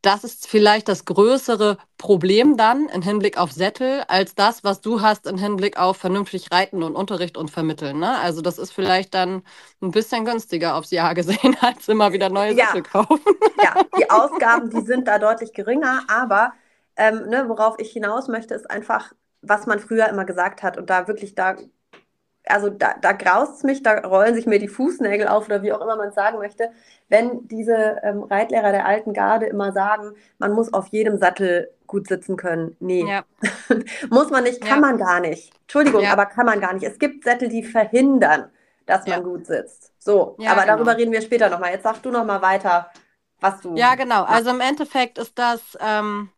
das 0.04 0.26
ist 0.26 0.48
vielleicht 0.48 0.90
das 0.90 1.06
größere 1.06 1.78
Problem 1.98 2.58
dann 2.58 2.90
im 2.90 3.02
Hinblick 3.02 3.38
auf 3.38 3.54
Sättel, 3.54 4.04
als 4.10 4.36
das, 4.36 4.64
was 4.64 4.82
du 4.82 5.02
hast 5.02 5.26
im 5.26 5.38
Hinblick 5.38 5.80
auf 5.80 5.96
vernünftig 5.98 6.52
Reiten 6.52 6.84
und 6.84 6.96
Unterricht 6.96 7.38
und 7.38 7.50
Vermitteln. 7.50 8.00
Ne? 8.00 8.20
Also 8.20 8.42
das 8.42 8.60
ist 8.60 8.72
vielleicht 8.72 9.14
dann 9.14 9.44
ein 9.82 9.92
bisschen 9.92 10.26
günstiger 10.26 10.76
aufs 10.76 10.92
Jahr 10.92 11.14
gesehen, 11.16 11.56
als 11.62 11.88
immer 11.88 12.12
wieder 12.12 12.30
neue 12.30 12.54
ja. 12.54 12.68
Sättel 12.68 12.84
kaufen. 12.84 13.22
Ja, 13.64 13.76
die 13.98 14.10
Ausgaben, 14.10 14.70
die 14.70 14.82
sind 14.82 15.08
da 15.08 15.20
deutlich 15.20 15.54
geringer, 15.54 16.04
aber 16.10 16.52
ähm, 16.98 17.30
ne, 17.30 17.46
worauf 17.48 17.76
ich 17.80 17.92
hinaus 17.92 18.28
möchte, 18.28 18.54
ist 18.56 18.70
einfach, 18.70 19.14
was 19.42 19.66
man 19.68 19.80
früher 19.80 20.10
immer 20.10 20.26
gesagt 20.26 20.64
hat 20.64 20.78
und 20.78 20.90
da 20.90 21.08
wirklich 21.08 21.34
da 21.34 21.56
also 22.48 22.70
da, 22.70 22.96
da 23.00 23.14
graust 23.14 23.58
es 23.58 23.64
mich, 23.64 23.84
da 23.84 24.00
rollen 24.00 24.36
sich 24.36 24.46
mir 24.46 24.60
die 24.60 24.68
Fußnägel 24.68 25.28
auf 25.28 25.46
oder 25.46 25.64
wie 25.64 25.72
auch 25.72 25.82
immer 25.82 25.96
man 25.96 26.10
es 26.10 26.16
sagen 26.16 26.38
möchte, 26.40 26.72
wenn 27.10 27.48
diese 27.48 28.02
ähm, 28.04 28.24
Reitlehrer 28.24 28.72
der 28.72 28.86
alten 28.86 29.14
Garde 29.14 29.46
immer 29.46 29.72
sagen, 29.72 30.14
man 30.40 30.52
muss 30.52 30.74
auf 30.74 30.88
jedem 30.88 31.18
Sattel 31.18 31.70
gut 31.88 32.08
sitzen 32.08 32.36
können. 32.36 32.76
Nee, 32.80 33.06
ja. 33.08 33.24
muss 34.10 34.30
man 34.30 34.44
nicht, 34.44 34.62
kann 34.62 34.82
ja. 34.82 34.88
man 34.88 34.98
gar 34.98 35.20
nicht. 35.20 35.54
Entschuldigung, 35.62 36.04
ja. 36.04 36.12
aber 36.12 36.26
kann 36.26 36.46
man 36.46 36.60
gar 36.60 36.74
nicht. 36.74 36.84
Es 36.84 37.00
gibt 37.00 37.24
Sättel, 37.24 37.50
die 37.50 37.64
verhindern, 37.64 38.50
dass 38.86 39.08
man 39.08 39.24
gut 39.24 39.46
sitzt. 39.46 39.94
So, 40.00 40.36
aber 40.46 40.62
genau. 40.62 40.66
darüber 40.66 40.98
reden 40.98 41.12
wir 41.12 41.22
später 41.22 41.50
nochmal. 41.50 41.72
Jetzt 41.72 41.84
sagst 41.84 42.04
du 42.04 42.12
nochmal 42.12 42.42
weiter, 42.42 42.92
was 43.40 43.62
du. 43.62 43.76
Ja, 43.76 43.96
genau. 43.96 44.24
Also 44.24 44.50
im 44.50 44.60
Endeffekt 44.60 45.18
ist 45.18 45.38
das. 45.40 45.78
Ähm 45.80 46.30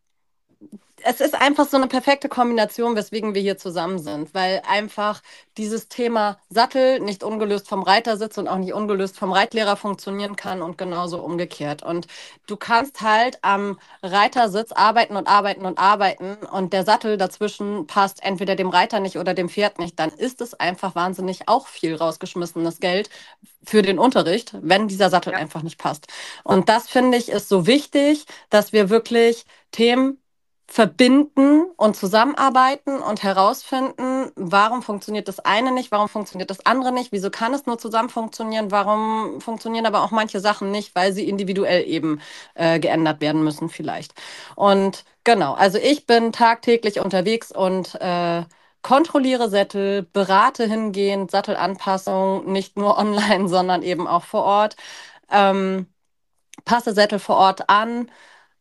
es 1.07 1.21
ist 1.21 1.35
einfach 1.35 1.67
so 1.67 1.77
eine 1.77 1.87
perfekte 1.87 2.29
Kombination, 2.29 2.95
weswegen 2.95 3.35
wir 3.35 3.41
hier 3.41 3.59
zusammen 3.59 3.99
sind, 3.99 4.33
weil 4.33 4.63
einfach 4.67 5.21
dieses 5.55 5.87
Thema 5.87 6.39
Sattel 6.49 6.99
nicht 6.99 7.23
ungelöst 7.23 7.67
vom 7.67 7.83
Reitersitz 7.83 8.39
und 8.39 8.47
auch 8.47 8.57
nicht 8.57 8.73
ungelöst 8.73 9.15
vom 9.17 9.31
Reitlehrer 9.31 9.75
funktionieren 9.77 10.35
kann 10.35 10.63
und 10.63 10.79
genauso 10.79 11.19
umgekehrt. 11.19 11.83
Und 11.83 12.07
du 12.47 12.57
kannst 12.57 13.01
halt 13.01 13.37
am 13.43 13.79
Reitersitz 14.01 14.71
arbeiten 14.71 15.15
und 15.15 15.27
arbeiten 15.27 15.65
und 15.67 15.77
arbeiten 15.77 16.37
und 16.51 16.73
der 16.73 16.83
Sattel 16.83 17.17
dazwischen 17.17 17.85
passt 17.85 18.23
entweder 18.23 18.55
dem 18.55 18.69
Reiter 18.69 18.99
nicht 18.99 19.17
oder 19.17 19.35
dem 19.35 19.49
Pferd 19.49 19.77
nicht, 19.77 19.99
dann 19.99 20.09
ist 20.09 20.41
es 20.41 20.55
einfach 20.55 20.95
wahnsinnig 20.95 21.47
auch 21.47 21.67
viel 21.67 21.95
rausgeschmissenes 21.95 22.79
Geld 22.79 23.09
für 23.63 23.83
den 23.83 23.99
Unterricht, 23.99 24.55
wenn 24.61 24.87
dieser 24.87 25.11
Sattel 25.11 25.33
ja. 25.33 25.39
einfach 25.39 25.61
nicht 25.61 25.77
passt. 25.77 26.07
Und 26.43 26.67
das 26.67 26.87
finde 26.87 27.17
ich 27.17 27.29
ist 27.29 27.47
so 27.49 27.67
wichtig, 27.67 28.25
dass 28.49 28.73
wir 28.73 28.89
wirklich 28.89 29.45
Themen 29.71 30.19
verbinden 30.67 31.65
und 31.77 31.95
zusammenarbeiten 31.95 32.99
und 32.99 33.21
herausfinden, 33.23 34.31
warum 34.35 34.81
funktioniert 34.81 35.27
das 35.27 35.39
eine 35.39 35.71
nicht, 35.71 35.91
warum 35.91 36.09
funktioniert 36.09 36.49
das 36.49 36.65
andere 36.65 36.91
nicht, 36.91 37.11
wieso 37.11 37.29
kann 37.29 37.53
es 37.53 37.65
nur 37.67 37.77
zusammen 37.77 38.09
funktionieren, 38.09 38.71
warum 38.71 39.41
funktionieren 39.41 39.85
aber 39.85 40.03
auch 40.03 40.11
manche 40.11 40.39
Sachen 40.39 40.71
nicht, 40.71 40.95
weil 40.95 41.13
sie 41.13 41.29
individuell 41.29 41.87
eben 41.87 42.19
äh, 42.55 42.79
geändert 42.79 43.21
werden 43.21 43.43
müssen 43.43 43.69
vielleicht. 43.69 44.13
Und 44.55 45.05
genau, 45.23 45.53
also 45.53 45.77
ich 45.77 46.07
bin 46.07 46.31
tagtäglich 46.31 46.99
unterwegs 46.99 47.51
und 47.51 47.95
äh, 48.01 48.43
kontrolliere 48.81 49.49
Sättel, 49.49 50.03
berate 50.03 50.65
hingehend 50.65 51.31
Sattelanpassung, 51.31 52.51
nicht 52.51 52.77
nur 52.77 52.97
online, 52.99 53.47
sondern 53.49 53.83
eben 53.83 54.07
auch 54.07 54.23
vor 54.23 54.43
Ort, 54.43 54.75
ähm, 55.31 55.87
passe 56.65 56.93
Sättel 56.93 57.19
vor 57.19 57.37
Ort 57.37 57.69
an 57.69 58.11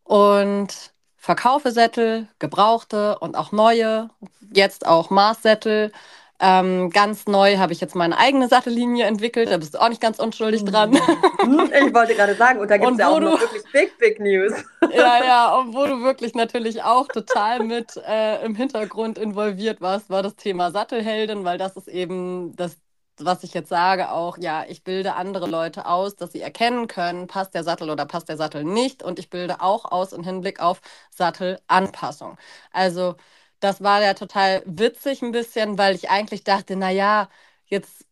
und 0.05 0.94
verkaufe 1.25 1.71
Sättel, 1.71 2.29
gebrauchte 2.39 3.19
und 3.19 3.35
auch 3.35 3.51
neue, 3.51 4.11
jetzt 4.53 4.87
auch 4.87 5.09
Maßsättel. 5.09 5.91
Ähm, 6.39 6.91
ganz 6.91 7.27
neu 7.27 7.57
habe 7.57 7.73
ich 7.73 7.81
jetzt 7.81 7.95
meine 7.95 8.19
eigene 8.19 8.47
Sattellinie 8.49 9.07
entwickelt, 9.07 9.51
da 9.51 9.57
bist 9.57 9.73
du 9.73 9.79
auch 9.81 9.89
nicht 9.89 10.03
ganz 10.03 10.19
unschuldig 10.19 10.65
dran. 10.65 10.91
Mhm. 10.91 11.71
Ich 11.87 11.95
wollte 11.95 12.15
gerade 12.15 12.35
sagen, 12.35 12.59
und 12.59 12.71
da 12.71 12.77
gibt 12.77 12.93
es 12.93 12.99
ja 12.99 13.09
auch 13.09 13.21
noch 13.21 13.41
wirklich 13.41 13.63
big, 13.73 13.97
big 13.99 14.21
News. 14.21 14.53
Ja, 14.95 15.25
ja, 15.25 15.57
und 15.57 15.75
wo 15.75 15.87
du 15.87 16.03
wirklich 16.03 16.35
natürlich 16.35 16.83
auch 16.83 17.09
total 17.09 17.61
mit 17.61 17.97
äh, 18.07 18.45
im 18.45 18.55
Hintergrund 18.55 19.17
involviert 19.19 19.81
warst, 19.81 20.11
war 20.11 20.23
das 20.23 20.37
Thema 20.37 20.71
Sattelheldin, 20.71 21.45
weil 21.45 21.57
das 21.59 21.77
ist 21.77 21.89
eben 21.89 22.55
das 22.55 22.77
was 23.19 23.45
ich 23.45 23.55
jetzt 23.55 23.69
sage, 23.69 24.11
auch, 24.11 24.39
ja, 24.39 24.65
ich 24.69 24.85
bilde 24.85 25.15
andere 25.15 25.47
Leute 25.49 25.87
aus, 25.87 26.17
dass 26.17 26.33
sie 26.33 26.41
erkennen 26.41 26.89
können, 26.89 27.27
passt 27.27 27.55
der 27.55 27.65
Sattel 27.65 27.91
oder 27.91 28.07
passt 28.07 28.29
der 28.29 28.37
Sattel 28.37 28.65
nicht. 28.65 29.03
Und 29.03 29.19
ich 29.19 29.31
bilde 29.31 29.61
auch 29.61 29.85
aus 29.87 30.13
im 30.13 30.23
Hinblick 30.25 30.61
auf 30.61 30.81
Sattelanpassung. 31.11 32.37
Also, 32.73 33.17
das 33.61 33.83
war 33.83 34.03
ja 34.03 34.15
total 34.15 34.63
witzig 34.67 35.23
ein 35.23 35.33
bisschen, 35.33 35.79
weil 35.79 35.95
ich 35.95 36.11
eigentlich 36.11 36.45
dachte, 36.45 36.77
naja, 36.77 37.29
jetzt 37.67 38.07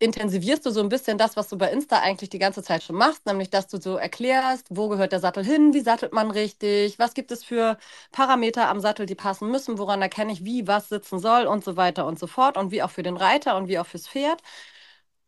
intensivierst 0.00 0.64
du 0.66 0.70
so 0.70 0.80
ein 0.80 0.88
bisschen 0.88 1.18
das, 1.18 1.36
was 1.36 1.48
du 1.48 1.58
bei 1.58 1.70
Insta 1.72 2.00
eigentlich 2.00 2.30
die 2.30 2.38
ganze 2.38 2.62
Zeit 2.62 2.82
schon 2.84 2.96
machst, 2.96 3.26
nämlich 3.26 3.50
dass 3.50 3.66
du 3.68 3.80
so 3.80 3.96
erklärst, 3.96 4.66
wo 4.70 4.88
gehört 4.88 5.12
der 5.12 5.20
Sattel 5.20 5.44
hin, 5.44 5.74
wie 5.74 5.80
sattelt 5.80 6.12
man 6.12 6.30
richtig, 6.30 6.98
was 6.98 7.14
gibt 7.14 7.32
es 7.32 7.44
für 7.44 7.78
Parameter 8.12 8.68
am 8.68 8.80
Sattel, 8.80 9.06
die 9.06 9.14
passen 9.16 9.50
müssen, 9.50 9.78
woran 9.78 10.00
erkenne 10.02 10.32
ich, 10.32 10.44
wie 10.44 10.66
was 10.68 10.88
sitzen 10.88 11.18
soll 11.18 11.46
und 11.46 11.64
so 11.64 11.76
weiter 11.76 12.06
und 12.06 12.18
so 12.18 12.26
fort 12.28 12.56
und 12.56 12.70
wie 12.70 12.82
auch 12.82 12.90
für 12.90 13.02
den 13.02 13.16
Reiter 13.16 13.56
und 13.56 13.68
wie 13.68 13.78
auch 13.78 13.86
fürs 13.86 14.08
Pferd. 14.08 14.42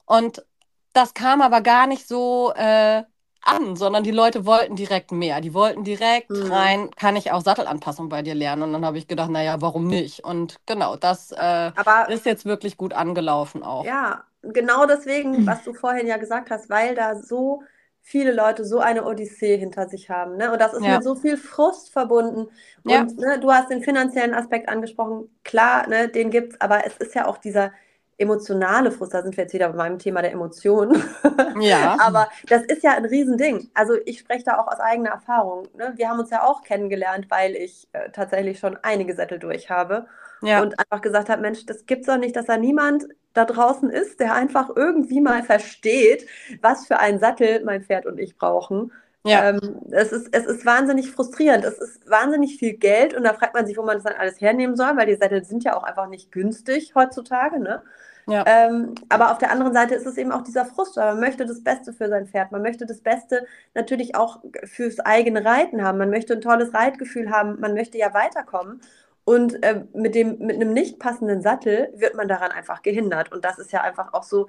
Und 0.06 0.44
das 0.92 1.14
kam 1.14 1.42
aber 1.42 1.60
gar 1.62 1.86
nicht 1.86 2.06
so 2.08 2.52
äh, 2.54 3.04
an, 3.42 3.76
sondern 3.76 4.04
die 4.04 4.10
Leute 4.10 4.46
wollten 4.46 4.76
direkt 4.76 5.12
mehr. 5.12 5.40
Die 5.40 5.54
wollten 5.54 5.84
direkt 5.84 6.30
mhm. 6.30 6.52
rein, 6.52 6.90
kann 6.96 7.16
ich 7.16 7.32
auch 7.32 7.42
Sattelanpassung 7.42 8.08
bei 8.08 8.22
dir 8.22 8.34
lernen? 8.34 8.62
Und 8.62 8.72
dann 8.72 8.84
habe 8.84 8.98
ich 8.98 9.08
gedacht, 9.08 9.30
naja, 9.30 9.60
warum 9.60 9.86
nicht? 9.86 10.24
Und 10.24 10.56
genau, 10.66 10.96
das 10.96 11.32
äh, 11.32 11.70
ist 12.08 12.26
jetzt 12.26 12.44
wirklich 12.44 12.76
gut 12.76 12.92
angelaufen 12.92 13.62
auch. 13.62 13.84
Ja, 13.84 14.24
genau 14.42 14.86
deswegen, 14.86 15.46
was 15.46 15.64
du 15.64 15.72
vorhin 15.72 16.06
ja 16.06 16.16
gesagt 16.16 16.50
hast, 16.50 16.70
weil 16.70 16.94
da 16.94 17.16
so 17.16 17.62
viele 18.02 18.32
Leute 18.32 18.64
so 18.64 18.78
eine 18.78 19.04
Odyssee 19.04 19.56
hinter 19.56 19.88
sich 19.88 20.10
haben. 20.10 20.36
Ne? 20.36 20.52
Und 20.52 20.60
das 20.60 20.72
ist 20.72 20.84
ja. 20.84 20.96
mit 20.96 21.04
so 21.04 21.14
viel 21.14 21.36
Frust 21.36 21.92
verbunden. 21.92 22.48
Und 22.82 22.90
ja. 22.90 23.04
ne, 23.04 23.38
du 23.38 23.52
hast 23.52 23.70
den 23.70 23.82
finanziellen 23.82 24.34
Aspekt 24.34 24.68
angesprochen. 24.68 25.28
Klar, 25.44 25.86
ne, 25.86 26.08
den 26.08 26.30
gibt 26.30 26.54
es, 26.54 26.60
aber 26.60 26.86
es 26.86 26.96
ist 26.96 27.14
ja 27.14 27.26
auch 27.26 27.38
dieser 27.38 27.72
emotionale 28.20 28.90
Frust, 28.90 29.14
da 29.14 29.22
sind 29.22 29.36
wir 29.36 29.44
jetzt 29.44 29.54
wieder 29.54 29.70
bei 29.70 29.76
meinem 29.76 29.98
Thema 29.98 30.22
der 30.22 30.32
Emotionen. 30.32 31.02
Ja. 31.60 31.96
Aber 32.00 32.28
das 32.48 32.62
ist 32.64 32.82
ja 32.82 32.92
ein 32.92 33.04
Riesending. 33.04 33.70
Also 33.74 33.94
ich 34.06 34.20
spreche 34.20 34.44
da 34.44 34.58
auch 34.58 34.68
aus 34.68 34.78
eigener 34.78 35.10
Erfahrung. 35.10 35.66
Ne? 35.76 35.92
Wir 35.96 36.08
haben 36.08 36.20
uns 36.20 36.30
ja 36.30 36.42
auch 36.42 36.62
kennengelernt, 36.62 37.26
weil 37.28 37.54
ich 37.54 37.88
äh, 37.92 38.10
tatsächlich 38.10 38.58
schon 38.58 38.78
einige 38.82 39.14
Sättel 39.14 39.38
durch 39.38 39.68
habe. 39.68 40.06
Ja. 40.42 40.62
Und 40.62 40.78
einfach 40.78 41.02
gesagt 41.02 41.28
habe, 41.28 41.42
Mensch, 41.42 41.66
das 41.66 41.86
gibt's 41.86 42.06
doch 42.06 42.16
nicht, 42.16 42.36
dass 42.36 42.46
da 42.46 42.56
niemand 42.56 43.08
da 43.34 43.44
draußen 43.44 43.90
ist, 43.90 44.20
der 44.20 44.34
einfach 44.34 44.70
irgendwie 44.74 45.20
mal 45.20 45.42
versteht, 45.42 46.26
was 46.62 46.86
für 46.86 46.98
einen 46.98 47.18
Sattel 47.18 47.62
mein 47.64 47.82
Pferd 47.82 48.06
und 48.06 48.18
ich 48.18 48.38
brauchen. 48.38 48.92
Ja. 49.24 49.50
Ähm, 49.50 49.80
es, 49.90 50.12
ist, 50.12 50.28
es 50.32 50.46
ist 50.46 50.64
wahnsinnig 50.64 51.10
frustrierend. 51.10 51.64
Es 51.64 51.78
ist 51.78 52.08
wahnsinnig 52.08 52.56
viel 52.58 52.74
Geld 52.74 53.12
und 53.14 53.24
da 53.24 53.34
fragt 53.34 53.54
man 53.54 53.66
sich, 53.66 53.76
wo 53.76 53.82
man 53.82 53.96
das 53.96 54.04
dann 54.04 54.18
alles 54.18 54.40
hernehmen 54.40 54.76
soll, 54.76 54.96
weil 54.96 55.06
die 55.06 55.16
Sättel 55.16 55.44
sind 55.44 55.64
ja 55.64 55.76
auch 55.76 55.82
einfach 55.82 56.08
nicht 56.08 56.32
günstig 56.32 56.94
heutzutage. 56.94 57.60
Ne? 57.60 57.82
Ja. 58.26 58.44
Ähm, 58.46 58.94
aber 59.08 59.32
auf 59.32 59.38
der 59.38 59.50
anderen 59.50 59.72
Seite 59.72 59.94
ist 59.94 60.06
es 60.06 60.16
eben 60.16 60.32
auch 60.32 60.42
dieser 60.42 60.64
Frust, 60.64 60.96
weil 60.96 61.12
man 61.12 61.20
möchte 61.20 61.46
das 61.46 61.62
Beste 61.62 61.92
für 61.92 62.08
sein 62.08 62.26
Pferd. 62.26 62.52
Man 62.52 62.62
möchte 62.62 62.86
das 62.86 63.00
Beste 63.00 63.46
natürlich 63.74 64.14
auch 64.14 64.40
fürs 64.64 65.00
eigene 65.00 65.44
Reiten 65.44 65.82
haben. 65.82 65.98
Man 65.98 66.10
möchte 66.10 66.34
ein 66.34 66.40
tolles 66.40 66.74
Reitgefühl 66.74 67.30
haben. 67.30 67.58
Man 67.60 67.74
möchte 67.74 67.98
ja 67.98 68.14
weiterkommen. 68.14 68.80
Und 69.24 69.62
äh, 69.62 69.84
mit, 69.92 70.14
dem, 70.14 70.38
mit 70.38 70.56
einem 70.56 70.72
nicht 70.72 70.98
passenden 70.98 71.42
Sattel 71.42 71.92
wird 71.94 72.14
man 72.14 72.28
daran 72.28 72.50
einfach 72.50 72.82
gehindert. 72.82 73.32
Und 73.32 73.44
das 73.44 73.58
ist 73.58 73.72
ja 73.72 73.82
einfach 73.82 74.12
auch 74.12 74.24
so 74.24 74.48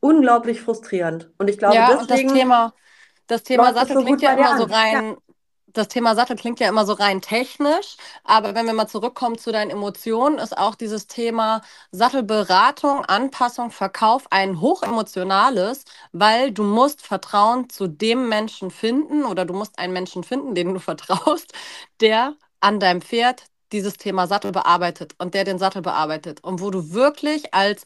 unglaublich 0.00 0.60
frustrierend. 0.60 1.30
Und 1.38 1.50
ich 1.50 1.58
glaube, 1.58 1.76
ja, 1.76 1.88
deswegen. 1.88 2.00
Und 2.00 2.10
das 2.10 2.32
Thema, 2.32 2.74
das 3.26 3.42
Thema 3.42 3.74
Sattel 3.74 3.96
so 3.96 4.02
klingt 4.02 4.22
ja 4.22 4.32
immer 4.32 4.56
so 4.56 4.64
rein. 4.64 5.04
Ja 5.04 5.16
das 5.74 5.88
Thema 5.88 6.14
Sattel 6.14 6.36
klingt 6.36 6.60
ja 6.60 6.68
immer 6.68 6.86
so 6.86 6.94
rein 6.94 7.20
technisch, 7.20 7.96
aber 8.24 8.54
wenn 8.54 8.66
wir 8.66 8.72
mal 8.72 8.86
zurückkommen 8.88 9.38
zu 9.38 9.52
deinen 9.52 9.70
Emotionen, 9.70 10.38
ist 10.38 10.56
auch 10.56 10.74
dieses 10.74 11.06
Thema 11.08 11.62
Sattelberatung, 11.90 13.04
Anpassung, 13.04 13.70
Verkauf 13.70 14.26
ein 14.30 14.60
hochemotionales, 14.60 15.84
weil 16.12 16.52
du 16.52 16.62
musst 16.62 17.02
Vertrauen 17.02 17.68
zu 17.70 17.88
dem 17.88 18.28
Menschen 18.28 18.70
finden 18.70 19.24
oder 19.24 19.44
du 19.44 19.54
musst 19.54 19.78
einen 19.78 19.92
Menschen 19.92 20.24
finden, 20.24 20.54
den 20.54 20.74
du 20.74 20.80
vertraust, 20.80 21.52
der 22.00 22.34
an 22.60 22.80
deinem 22.80 23.02
Pferd 23.02 23.44
dieses 23.72 23.96
Thema 23.96 24.26
Sattel 24.26 24.52
bearbeitet 24.52 25.14
und 25.18 25.34
der 25.34 25.44
den 25.44 25.58
Sattel 25.58 25.82
bearbeitet. 25.82 26.42
Und 26.44 26.60
wo 26.60 26.70
du 26.70 26.92
wirklich 26.92 27.52
als, 27.54 27.84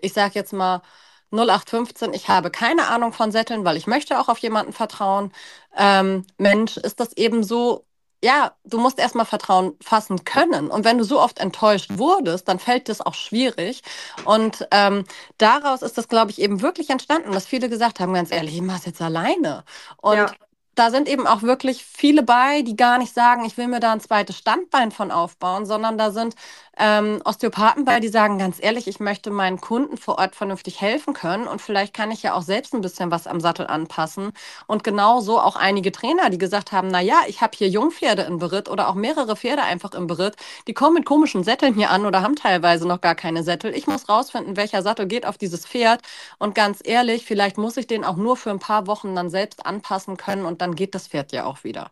ich 0.00 0.12
sag 0.12 0.34
jetzt 0.34 0.52
mal, 0.52 0.82
0815, 1.32 2.12
ich 2.14 2.28
habe 2.28 2.50
keine 2.50 2.88
Ahnung 2.88 3.12
von 3.12 3.32
Sätteln, 3.32 3.64
weil 3.64 3.76
ich 3.76 3.86
möchte 3.86 4.18
auch 4.18 4.28
auf 4.28 4.38
jemanden 4.38 4.72
vertrauen. 4.72 5.32
Ähm, 5.76 6.26
Mensch, 6.38 6.76
ist 6.76 7.00
das 7.00 7.12
eben 7.16 7.44
so, 7.44 7.84
ja, 8.22 8.52
du 8.64 8.78
musst 8.78 8.98
erstmal 8.98 9.26
Vertrauen 9.26 9.76
fassen 9.82 10.24
können. 10.24 10.70
Und 10.70 10.84
wenn 10.84 10.98
du 10.98 11.04
so 11.04 11.20
oft 11.20 11.38
enttäuscht 11.38 11.90
wurdest, 11.98 12.48
dann 12.48 12.58
fällt 12.58 12.88
das 12.88 13.00
auch 13.00 13.14
schwierig. 13.14 13.82
Und 14.24 14.66
ähm, 14.72 15.04
daraus 15.38 15.82
ist 15.82 15.96
das, 15.98 16.08
glaube 16.08 16.30
ich, 16.30 16.40
eben 16.40 16.62
wirklich 16.62 16.90
entstanden, 16.90 17.32
dass 17.32 17.46
viele 17.46 17.68
gesagt 17.68 18.00
haben, 18.00 18.14
ganz 18.14 18.30
ehrlich, 18.32 18.54
ich 18.56 18.62
mache 18.62 18.78
es 18.80 18.86
jetzt 18.86 19.02
alleine. 19.02 19.64
Und 19.98 20.16
ja 20.16 20.32
da 20.80 20.90
sind 20.90 21.08
eben 21.08 21.26
auch 21.26 21.42
wirklich 21.42 21.84
viele 21.84 22.22
bei, 22.22 22.62
die 22.62 22.76
gar 22.76 22.98
nicht 22.98 23.12
sagen, 23.12 23.44
ich 23.44 23.56
will 23.58 23.68
mir 23.68 23.80
da 23.80 23.92
ein 23.92 24.00
zweites 24.00 24.38
Standbein 24.38 24.92
von 24.92 25.10
aufbauen, 25.10 25.66
sondern 25.66 25.98
da 25.98 26.10
sind 26.10 26.34
ähm, 26.80 27.20
Osteopathen 27.24 27.84
bei, 27.84 28.00
die 28.00 28.08
sagen 28.08 28.38
ganz 28.38 28.56
ehrlich, 28.58 28.88
ich 28.88 29.00
möchte 29.00 29.30
meinen 29.30 29.60
Kunden 29.60 29.98
vor 29.98 30.18
Ort 30.18 30.34
vernünftig 30.34 30.80
helfen 30.80 31.12
können 31.12 31.46
und 31.46 31.60
vielleicht 31.60 31.92
kann 31.92 32.10
ich 32.10 32.22
ja 32.22 32.32
auch 32.34 32.42
selbst 32.42 32.74
ein 32.74 32.80
bisschen 32.80 33.10
was 33.10 33.26
am 33.26 33.40
Sattel 33.40 33.66
anpassen. 33.66 34.32
Und 34.66 34.82
genauso 34.82 35.38
auch 35.38 35.56
einige 35.56 35.92
Trainer, 35.92 36.30
die 36.30 36.38
gesagt 36.38 36.72
haben, 36.72 36.88
na 36.88 37.00
ja, 37.00 37.20
ich 37.28 37.42
habe 37.42 37.52
hier 37.54 37.68
Jungpferde 37.68 38.22
im 38.22 38.38
Beritt 38.38 38.70
oder 38.70 38.88
auch 38.88 38.94
mehrere 38.94 39.36
Pferde 39.36 39.62
einfach 39.62 39.92
im 39.92 40.06
Beritt, 40.06 40.36
die 40.66 40.74
kommen 40.74 40.94
mit 40.94 41.04
komischen 41.04 41.44
Sätteln 41.44 41.74
hier 41.74 41.90
an 41.90 42.06
oder 42.06 42.22
haben 42.22 42.36
teilweise 42.36 42.88
noch 42.88 43.02
gar 43.02 43.14
keine 43.14 43.42
Sättel. 43.42 43.74
Ich 43.74 43.86
muss 43.86 44.08
rausfinden, 44.08 44.56
welcher 44.56 44.82
Sattel 44.82 45.06
geht 45.06 45.26
auf 45.26 45.36
dieses 45.36 45.66
Pferd 45.66 46.00
und 46.38 46.54
ganz 46.54 46.80
ehrlich, 46.82 47.26
vielleicht 47.26 47.58
muss 47.58 47.76
ich 47.76 47.86
den 47.86 48.04
auch 48.04 48.16
nur 48.16 48.36
für 48.36 48.50
ein 48.50 48.58
paar 48.58 48.86
Wochen 48.86 49.14
dann 49.14 49.28
selbst 49.28 49.66
anpassen 49.66 50.16
können 50.16 50.46
und 50.46 50.62
dann 50.62 50.74
geht 50.74 50.94
das 50.94 51.08
Pferd 51.08 51.32
ja 51.32 51.44
auch 51.44 51.62
wieder. 51.62 51.90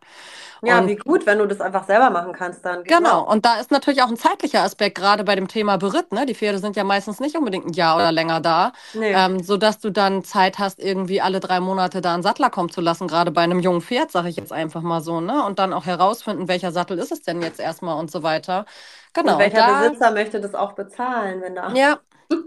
Ja, 0.61 0.79
und 0.79 0.87
wie 0.87 0.95
gut, 0.95 1.25
wenn 1.25 1.37
du 1.37 1.47
das 1.47 1.61
einfach 1.61 1.85
selber 1.85 2.09
machen 2.09 2.33
kannst 2.33 2.65
dann. 2.65 2.83
Genau. 2.83 2.97
genau, 2.97 3.31
und 3.31 3.45
da 3.45 3.59
ist 3.59 3.71
natürlich 3.71 4.01
auch 4.01 4.09
ein 4.09 4.17
zeitlicher 4.17 4.61
Aspekt, 4.63 4.78
gerade 4.79 5.23
bei 5.23 5.35
dem 5.35 5.47
Thema 5.47 5.77
Beritt. 5.77 6.11
Ne? 6.11 6.25
Die 6.25 6.35
Pferde 6.35 6.59
sind 6.59 6.75
ja 6.75 6.83
meistens 6.83 7.19
nicht 7.19 7.35
unbedingt 7.35 7.65
ein 7.67 7.73
Jahr 7.73 7.95
oder 7.95 8.11
länger 8.11 8.39
da, 8.39 8.71
nee. 8.93 9.11
ähm, 9.13 9.43
sodass 9.43 9.79
du 9.79 9.91
dann 9.91 10.23
Zeit 10.23 10.59
hast, 10.59 10.79
irgendwie 10.79 11.21
alle 11.21 11.39
drei 11.39 11.59
Monate 11.59 12.01
da 12.01 12.13
einen 12.13 12.23
Sattler 12.23 12.49
kommen 12.49 12.69
zu 12.69 12.81
lassen, 12.81 13.07
gerade 13.07 13.31
bei 13.31 13.41
einem 13.41 13.59
jungen 13.59 13.81
Pferd, 13.81 14.11
sage 14.11 14.29
ich 14.29 14.37
jetzt 14.37 14.53
einfach 14.53 14.81
mal 14.81 15.01
so. 15.01 15.21
Ne? 15.21 15.43
Und 15.43 15.59
dann 15.59 15.73
auch 15.73 15.85
herausfinden, 15.85 16.47
welcher 16.47 16.71
Sattel 16.71 16.97
ist 16.97 17.11
es 17.11 17.21
denn 17.21 17.41
jetzt 17.41 17.59
erstmal 17.59 17.99
und 17.99 18.09
so 18.09 18.23
weiter. 18.23 18.65
Genau. 19.13 19.33
Und 19.33 19.39
welcher 19.39 19.57
da, 19.57 19.81
Besitzer 19.81 20.11
möchte 20.11 20.39
das 20.39 20.55
auch 20.55 20.73
bezahlen, 20.73 21.41
wenn 21.41 21.55
da. 21.55 21.73
Ja, 21.73 21.99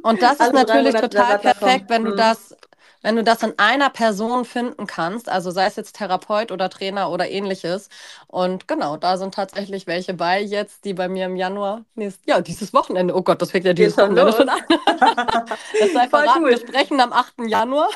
und 0.03 0.23
das 0.23 0.33
ist 0.41 0.53
natürlich 0.53 0.95
total 0.95 1.39
perfekt, 1.39 1.87
wenn 1.89 2.05
du 2.05 2.13
mhm. 2.13 2.17
das 2.17 2.57
wenn 3.03 3.17
du 3.17 3.25
das 3.25 3.43
in 3.43 3.59
einer 3.59 3.91
Person 3.91 4.45
finden 4.45 4.87
kannst, 4.87 5.29
also 5.29 5.51
sei 5.51 5.67
es 5.67 5.77
jetzt 5.77 5.97
Therapeut 5.97 6.51
oder 6.53 6.71
Trainer 6.71 7.11
oder 7.11 7.29
ähnliches. 7.29 7.89
Und 8.29 8.69
genau, 8.69 8.97
da 8.97 9.17
sind 9.17 9.35
tatsächlich 9.35 9.87
welche 9.87 10.15
bei 10.15 10.41
jetzt, 10.41 10.85
die 10.85 10.95
bei 10.95 11.09
mir 11.09 11.27
im 11.27 11.37
Januar, 11.37 11.85
nächst, 11.95 12.21
ja, 12.27 12.41
dieses 12.41 12.73
Wochenende, 12.73 13.15
oh 13.15 13.23
Gott, 13.23 13.43
das 13.43 13.51
fängt 13.51 13.65
ja 13.65 13.73
dieses 13.73 13.97
Geht 13.97 14.05
Wochenende 14.05 14.33
schon 14.33 14.49
an. 14.49 14.61
das 15.81 15.93
sei 15.93 16.09
verraten, 16.09 16.47
wir 16.47 16.59
sprechen 16.59 17.01
am 17.01 17.13
8. 17.13 17.35
Januar. 17.47 17.89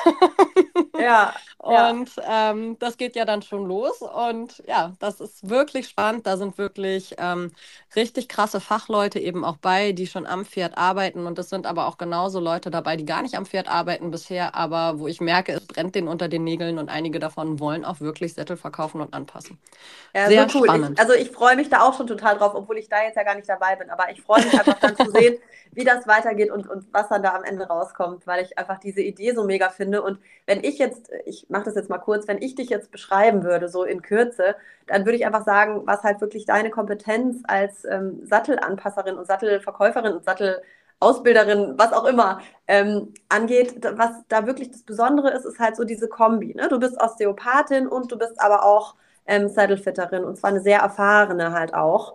ja. 0.98 1.32
Und 1.58 2.14
ja. 2.16 2.50
ähm, 2.50 2.78
das 2.78 2.96
geht 2.96 3.16
ja 3.16 3.25
dann 3.25 3.42
schon 3.42 3.66
los. 3.66 4.00
Und 4.00 4.62
ja, 4.68 4.92
das 5.00 5.20
ist 5.20 5.48
wirklich 5.48 5.88
spannend. 5.88 6.26
Da 6.26 6.36
sind 6.36 6.58
wirklich 6.58 7.14
ähm, 7.18 7.52
richtig 7.96 8.28
krasse 8.28 8.60
Fachleute 8.60 9.18
eben 9.18 9.44
auch 9.44 9.56
bei, 9.56 9.92
die 9.92 10.06
schon 10.06 10.26
am 10.26 10.44
Pferd 10.44 10.78
arbeiten. 10.78 11.26
Und 11.26 11.38
es 11.40 11.48
sind 11.48 11.66
aber 11.66 11.88
auch 11.88 11.98
genauso 11.98 12.38
Leute 12.38 12.70
dabei, 12.70 12.96
die 12.96 13.04
gar 13.04 13.22
nicht 13.22 13.36
am 13.36 13.46
Pferd 13.46 13.68
arbeiten 13.68 14.12
bisher, 14.12 14.54
aber 14.54 14.95
wo 14.98 15.08
ich 15.08 15.20
merke, 15.20 15.52
es 15.52 15.66
brennt 15.66 15.94
denen 15.94 16.08
unter 16.08 16.28
den 16.28 16.44
Nägeln 16.44 16.78
und 16.78 16.88
einige 16.88 17.18
davon 17.18 17.60
wollen 17.60 17.84
auch 17.84 18.00
wirklich 18.00 18.34
Sättel 18.34 18.56
verkaufen 18.56 19.00
und 19.00 19.14
anpassen. 19.14 19.58
Ja, 20.14 20.28
Sehr 20.28 20.48
so 20.48 20.58
cool. 20.58 20.66
spannend. 20.66 20.98
Ich, 20.98 21.00
also 21.00 21.14
ich 21.14 21.30
freue 21.30 21.56
mich 21.56 21.68
da 21.68 21.82
auch 21.82 21.96
schon 21.96 22.06
total 22.06 22.38
drauf, 22.38 22.52
obwohl 22.54 22.78
ich 22.78 22.88
da 22.88 23.02
jetzt 23.02 23.16
ja 23.16 23.22
gar 23.22 23.34
nicht 23.34 23.48
dabei 23.48 23.76
bin. 23.76 23.90
Aber 23.90 24.10
ich 24.10 24.22
freue 24.22 24.44
mich 24.44 24.52
einfach 24.52 24.78
dann 24.80 24.96
zu 24.96 25.10
sehen, 25.10 25.38
wie 25.72 25.84
das 25.84 26.06
weitergeht 26.06 26.50
und, 26.50 26.68
und 26.68 26.86
was 26.92 27.08
dann 27.08 27.22
da 27.22 27.34
am 27.34 27.44
Ende 27.44 27.66
rauskommt, 27.66 28.26
weil 28.26 28.44
ich 28.44 28.58
einfach 28.58 28.78
diese 28.78 29.02
Idee 29.02 29.34
so 29.34 29.44
mega 29.44 29.68
finde. 29.68 30.02
Und 30.02 30.18
wenn 30.46 30.64
ich 30.64 30.78
jetzt, 30.78 31.10
ich 31.24 31.46
mache 31.48 31.64
das 31.64 31.74
jetzt 31.74 31.90
mal 31.90 31.98
kurz, 31.98 32.26
wenn 32.28 32.40
ich 32.40 32.54
dich 32.54 32.68
jetzt 32.70 32.90
beschreiben 32.90 33.44
würde, 33.44 33.68
so 33.68 33.84
in 33.84 34.02
Kürze, 34.02 34.56
dann 34.86 35.04
würde 35.04 35.16
ich 35.16 35.26
einfach 35.26 35.44
sagen, 35.44 35.82
was 35.84 36.02
halt 36.02 36.20
wirklich 36.20 36.46
deine 36.46 36.70
Kompetenz 36.70 37.42
als 37.46 37.84
ähm, 37.84 38.20
Sattelanpasserin 38.24 39.16
und 39.16 39.26
Sattelverkäuferin 39.26 40.14
und 40.14 40.24
Sattelausbilderin, 41.00 41.74
was 41.76 41.92
auch 41.92 42.04
immer, 42.04 42.40
ähm, 42.66 43.12
angeht, 43.28 43.74
was 43.82 44.10
da 44.28 44.46
wirklich 44.46 44.70
das 44.70 44.82
Besondere 44.82 45.30
ist, 45.30 45.44
ist 45.44 45.58
halt 45.58 45.76
so 45.76 45.84
diese 45.84 46.08
Kombi. 46.08 46.54
Ne? 46.54 46.68
Du 46.68 46.78
bist 46.78 47.00
Osteopathin 47.00 47.86
und 47.86 48.10
du 48.10 48.18
bist 48.18 48.40
aber 48.40 48.64
auch 48.64 48.94
ähm, 49.26 49.48
Saddlefitterin 49.48 50.24
und 50.24 50.38
zwar 50.38 50.50
eine 50.50 50.60
sehr 50.60 50.80
erfahrene 50.80 51.52
halt 51.52 51.74
auch. 51.74 52.14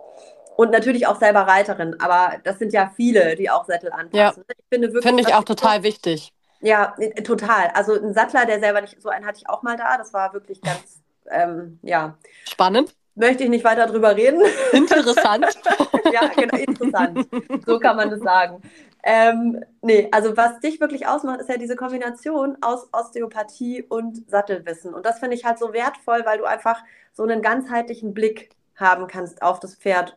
Und 0.56 0.70
natürlich 0.70 1.06
auch 1.06 1.18
selber 1.18 1.40
Reiterin, 1.40 1.96
aber 1.98 2.38
das 2.44 2.58
sind 2.58 2.74
ja 2.74 2.92
viele, 2.94 3.36
die 3.36 3.48
auch 3.48 3.64
Sättel 3.64 3.90
anpassen. 3.90 4.44
Ja. 4.46 4.54
Ich 4.58 4.64
finde 4.68 4.88
wirklich, 4.88 5.04
finde 5.04 5.22
ich 5.22 5.34
auch 5.34 5.44
total 5.44 5.78
so, 5.78 5.84
wichtig. 5.84 6.32
Ja, 6.60 6.94
total. 7.24 7.68
Also 7.74 7.94
ein 7.94 8.12
Sattler, 8.12 8.44
der 8.44 8.60
selber 8.60 8.82
nicht, 8.82 9.00
so 9.00 9.08
einen 9.08 9.26
hatte 9.26 9.38
ich 9.38 9.48
auch 9.48 9.62
mal 9.62 9.76
da, 9.76 9.96
das 9.96 10.12
war 10.12 10.34
wirklich 10.34 10.60
ganz, 10.60 11.02
ähm, 11.30 11.78
ja. 11.82 12.18
Spannend. 12.44 12.94
Möchte 13.14 13.44
ich 13.44 13.50
nicht 13.50 13.64
weiter 13.64 13.86
drüber 13.86 14.16
reden. 14.16 14.42
Interessant. 14.72 15.46
ja, 16.12 16.28
genau, 16.28 16.56
interessant. 16.56 17.28
So 17.66 17.78
kann 17.78 17.96
man 17.96 18.10
das 18.10 18.20
sagen. 18.20 18.62
Ähm, 19.04 19.64
nee, 19.80 20.08
also 20.12 20.36
was 20.36 20.60
dich 20.60 20.80
wirklich 20.80 21.06
ausmacht, 21.06 21.40
ist 21.40 21.48
ja 21.48 21.56
diese 21.56 21.76
Kombination 21.76 22.56
aus 22.60 22.88
Osteopathie 22.92 23.82
und 23.82 24.30
Sattelwissen. 24.30 24.94
Und 24.94 25.04
das 25.04 25.18
finde 25.18 25.36
ich 25.36 25.44
halt 25.44 25.58
so 25.58 25.72
wertvoll, 25.72 26.24
weil 26.24 26.38
du 26.38 26.44
einfach 26.44 26.82
so 27.12 27.24
einen 27.24 27.42
ganzheitlichen 27.42 28.14
Blick 28.14 28.50
haben 28.76 29.08
kannst 29.08 29.42
auf 29.42 29.58
das 29.60 29.74
Pferd 29.74 30.16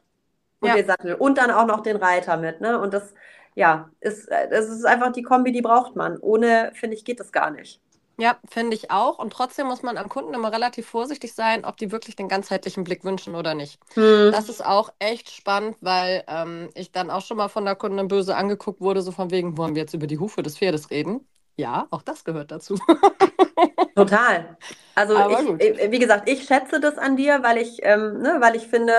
und 0.60 0.70
ja. 0.70 0.76
den 0.76 0.86
Sattel 0.86 1.16
und 1.16 1.38
dann 1.38 1.52
auch 1.52 1.66
noch 1.66 1.82
den 1.82 1.98
Reiter 1.98 2.38
mit. 2.38 2.62
Ne? 2.62 2.80
Und 2.80 2.94
das, 2.94 3.14
ja, 3.56 3.90
ist, 4.02 4.30
das 4.30 4.70
ist 4.70 4.86
einfach 4.86 5.12
die 5.12 5.24
Kombi, 5.24 5.52
die 5.52 5.62
braucht 5.62 5.96
man. 5.96 6.18
Ohne, 6.20 6.72
finde 6.76 6.96
ich, 6.96 7.04
geht 7.06 7.20
das 7.20 7.32
gar 7.32 7.50
nicht. 7.50 7.82
Ja, 8.18 8.38
finde 8.50 8.76
ich 8.76 8.92
auch. 8.92 9.20
Und 9.20 9.34
trotzdem 9.34 9.68
muss 9.68 9.84
man 9.84 9.98
am 9.98 10.08
Kunden 10.08 10.34
immer 10.34 10.52
relativ 10.52 10.88
vorsichtig 10.88 11.34
sein, 11.34 11.66
ob 11.66 11.78
die 11.78 11.92
wirklich 11.92 12.16
den 12.16 12.30
ganzheitlichen 12.30 12.84
Blick 12.84 13.04
wünschen 13.04 13.36
oder 13.36 13.56
nicht. 13.56 13.80
Hm. 13.96 14.32
Das 14.32 14.48
ist 14.48 14.66
auch 14.66 14.94
echt 15.00 15.30
spannend, 15.30 15.78
weil 15.82 16.24
ähm, 16.28 16.70
ich 16.76 16.92
dann 16.92 17.12
auch 17.12 17.22
schon 17.22 17.38
mal 17.38 17.50
von 17.50 17.66
der 17.66 17.76
Kundin 17.76 18.08
böse 18.08 18.36
angeguckt 18.36 18.80
wurde, 18.80 19.02
so 19.02 19.12
von 19.12 19.32
wegen, 19.32 19.58
wollen 19.58 19.76
wir 19.76 19.82
jetzt 19.82 19.94
über 19.94 20.08
die 20.08 20.20
Hufe 20.20 20.44
des 20.44 20.58
Pferdes 20.58 20.92
reden? 20.92 21.28
Ja, 21.58 21.88
auch 21.92 22.02
das 22.02 22.24
gehört 22.24 22.52
dazu. 22.52 22.78
Total. 23.96 24.58
Also 24.94 25.16
ich, 25.58 25.92
wie 25.92 26.00
gesagt, 26.00 26.30
ich 26.30 26.44
schätze 26.44 26.80
das 26.80 26.98
an 26.98 27.16
dir, 27.16 27.44
weil 27.44 27.58
ich, 27.58 27.80
ähm, 27.84 28.20
ne, 28.20 28.38
weil 28.40 28.56
ich 28.56 28.68
finde, 28.68 28.94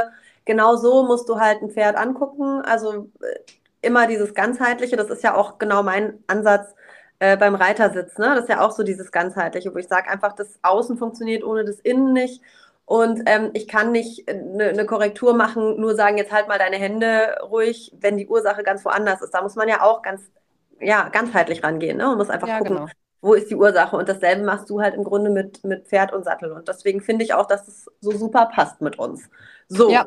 genau 0.44 0.76
so 0.76 1.04
musst 1.04 1.28
du 1.28 1.38
halt 1.38 1.62
ein 1.62 1.70
Pferd 1.70 1.96
angucken. 1.96 2.62
Also 2.62 3.10
äh, 3.20 3.36
immer 3.82 4.06
dieses 4.06 4.34
ganzheitliche, 4.34 4.96
das 4.96 5.10
ist 5.10 5.22
ja 5.22 5.34
auch 5.34 5.58
genau 5.58 5.82
mein 5.82 6.22
Ansatz 6.26 6.74
äh, 7.18 7.36
beim 7.36 7.54
Reitersitz. 7.54 8.18
Ne? 8.18 8.32
Das 8.34 8.40
ist 8.44 8.48
ja 8.48 8.60
auch 8.60 8.72
so 8.72 8.82
dieses 8.82 9.10
ganzheitliche, 9.10 9.74
wo 9.74 9.78
ich 9.78 9.88
sage 9.88 10.10
einfach, 10.10 10.34
das 10.34 10.58
Außen 10.62 10.98
funktioniert 10.98 11.44
ohne 11.44 11.64
das 11.64 11.80
Innen 11.80 12.12
nicht. 12.12 12.42
Und 12.84 13.22
ähm, 13.26 13.50
ich 13.52 13.66
kann 13.66 13.90
nicht 13.90 14.28
eine 14.28 14.70
äh, 14.70 14.72
ne 14.72 14.86
Korrektur 14.86 15.34
machen, 15.34 15.80
nur 15.80 15.96
sagen, 15.96 16.18
jetzt 16.18 16.32
halt 16.32 16.46
mal 16.46 16.58
deine 16.58 16.76
Hände 16.76 17.36
ruhig, 17.42 17.92
wenn 17.98 18.16
die 18.16 18.28
Ursache 18.28 18.62
ganz 18.62 18.84
woanders 18.84 19.22
ist. 19.22 19.34
Da 19.34 19.42
muss 19.42 19.56
man 19.56 19.68
ja 19.68 19.82
auch 19.82 20.02
ganz, 20.02 20.22
ja, 20.80 21.08
ganzheitlich 21.08 21.64
rangehen. 21.64 21.96
Ne? 21.96 22.04
Man 22.04 22.18
muss 22.18 22.30
einfach 22.30 22.46
ja, 22.46 22.58
gucken, 22.58 22.76
genau. 22.76 22.88
wo 23.22 23.34
ist 23.34 23.50
die 23.50 23.56
Ursache. 23.56 23.96
Und 23.96 24.08
dasselbe 24.08 24.44
machst 24.44 24.70
du 24.70 24.80
halt 24.80 24.94
im 24.94 25.02
Grunde 25.02 25.30
mit, 25.30 25.64
mit 25.64 25.88
Pferd 25.88 26.12
und 26.12 26.24
Sattel. 26.24 26.52
Und 26.52 26.68
deswegen 26.68 27.00
finde 27.00 27.24
ich 27.24 27.34
auch, 27.34 27.46
dass 27.46 27.66
es 27.66 27.90
so 28.00 28.12
super 28.12 28.50
passt 28.54 28.80
mit 28.80 29.00
uns. 29.00 29.28
So, 29.68 29.90
ja. 29.90 30.06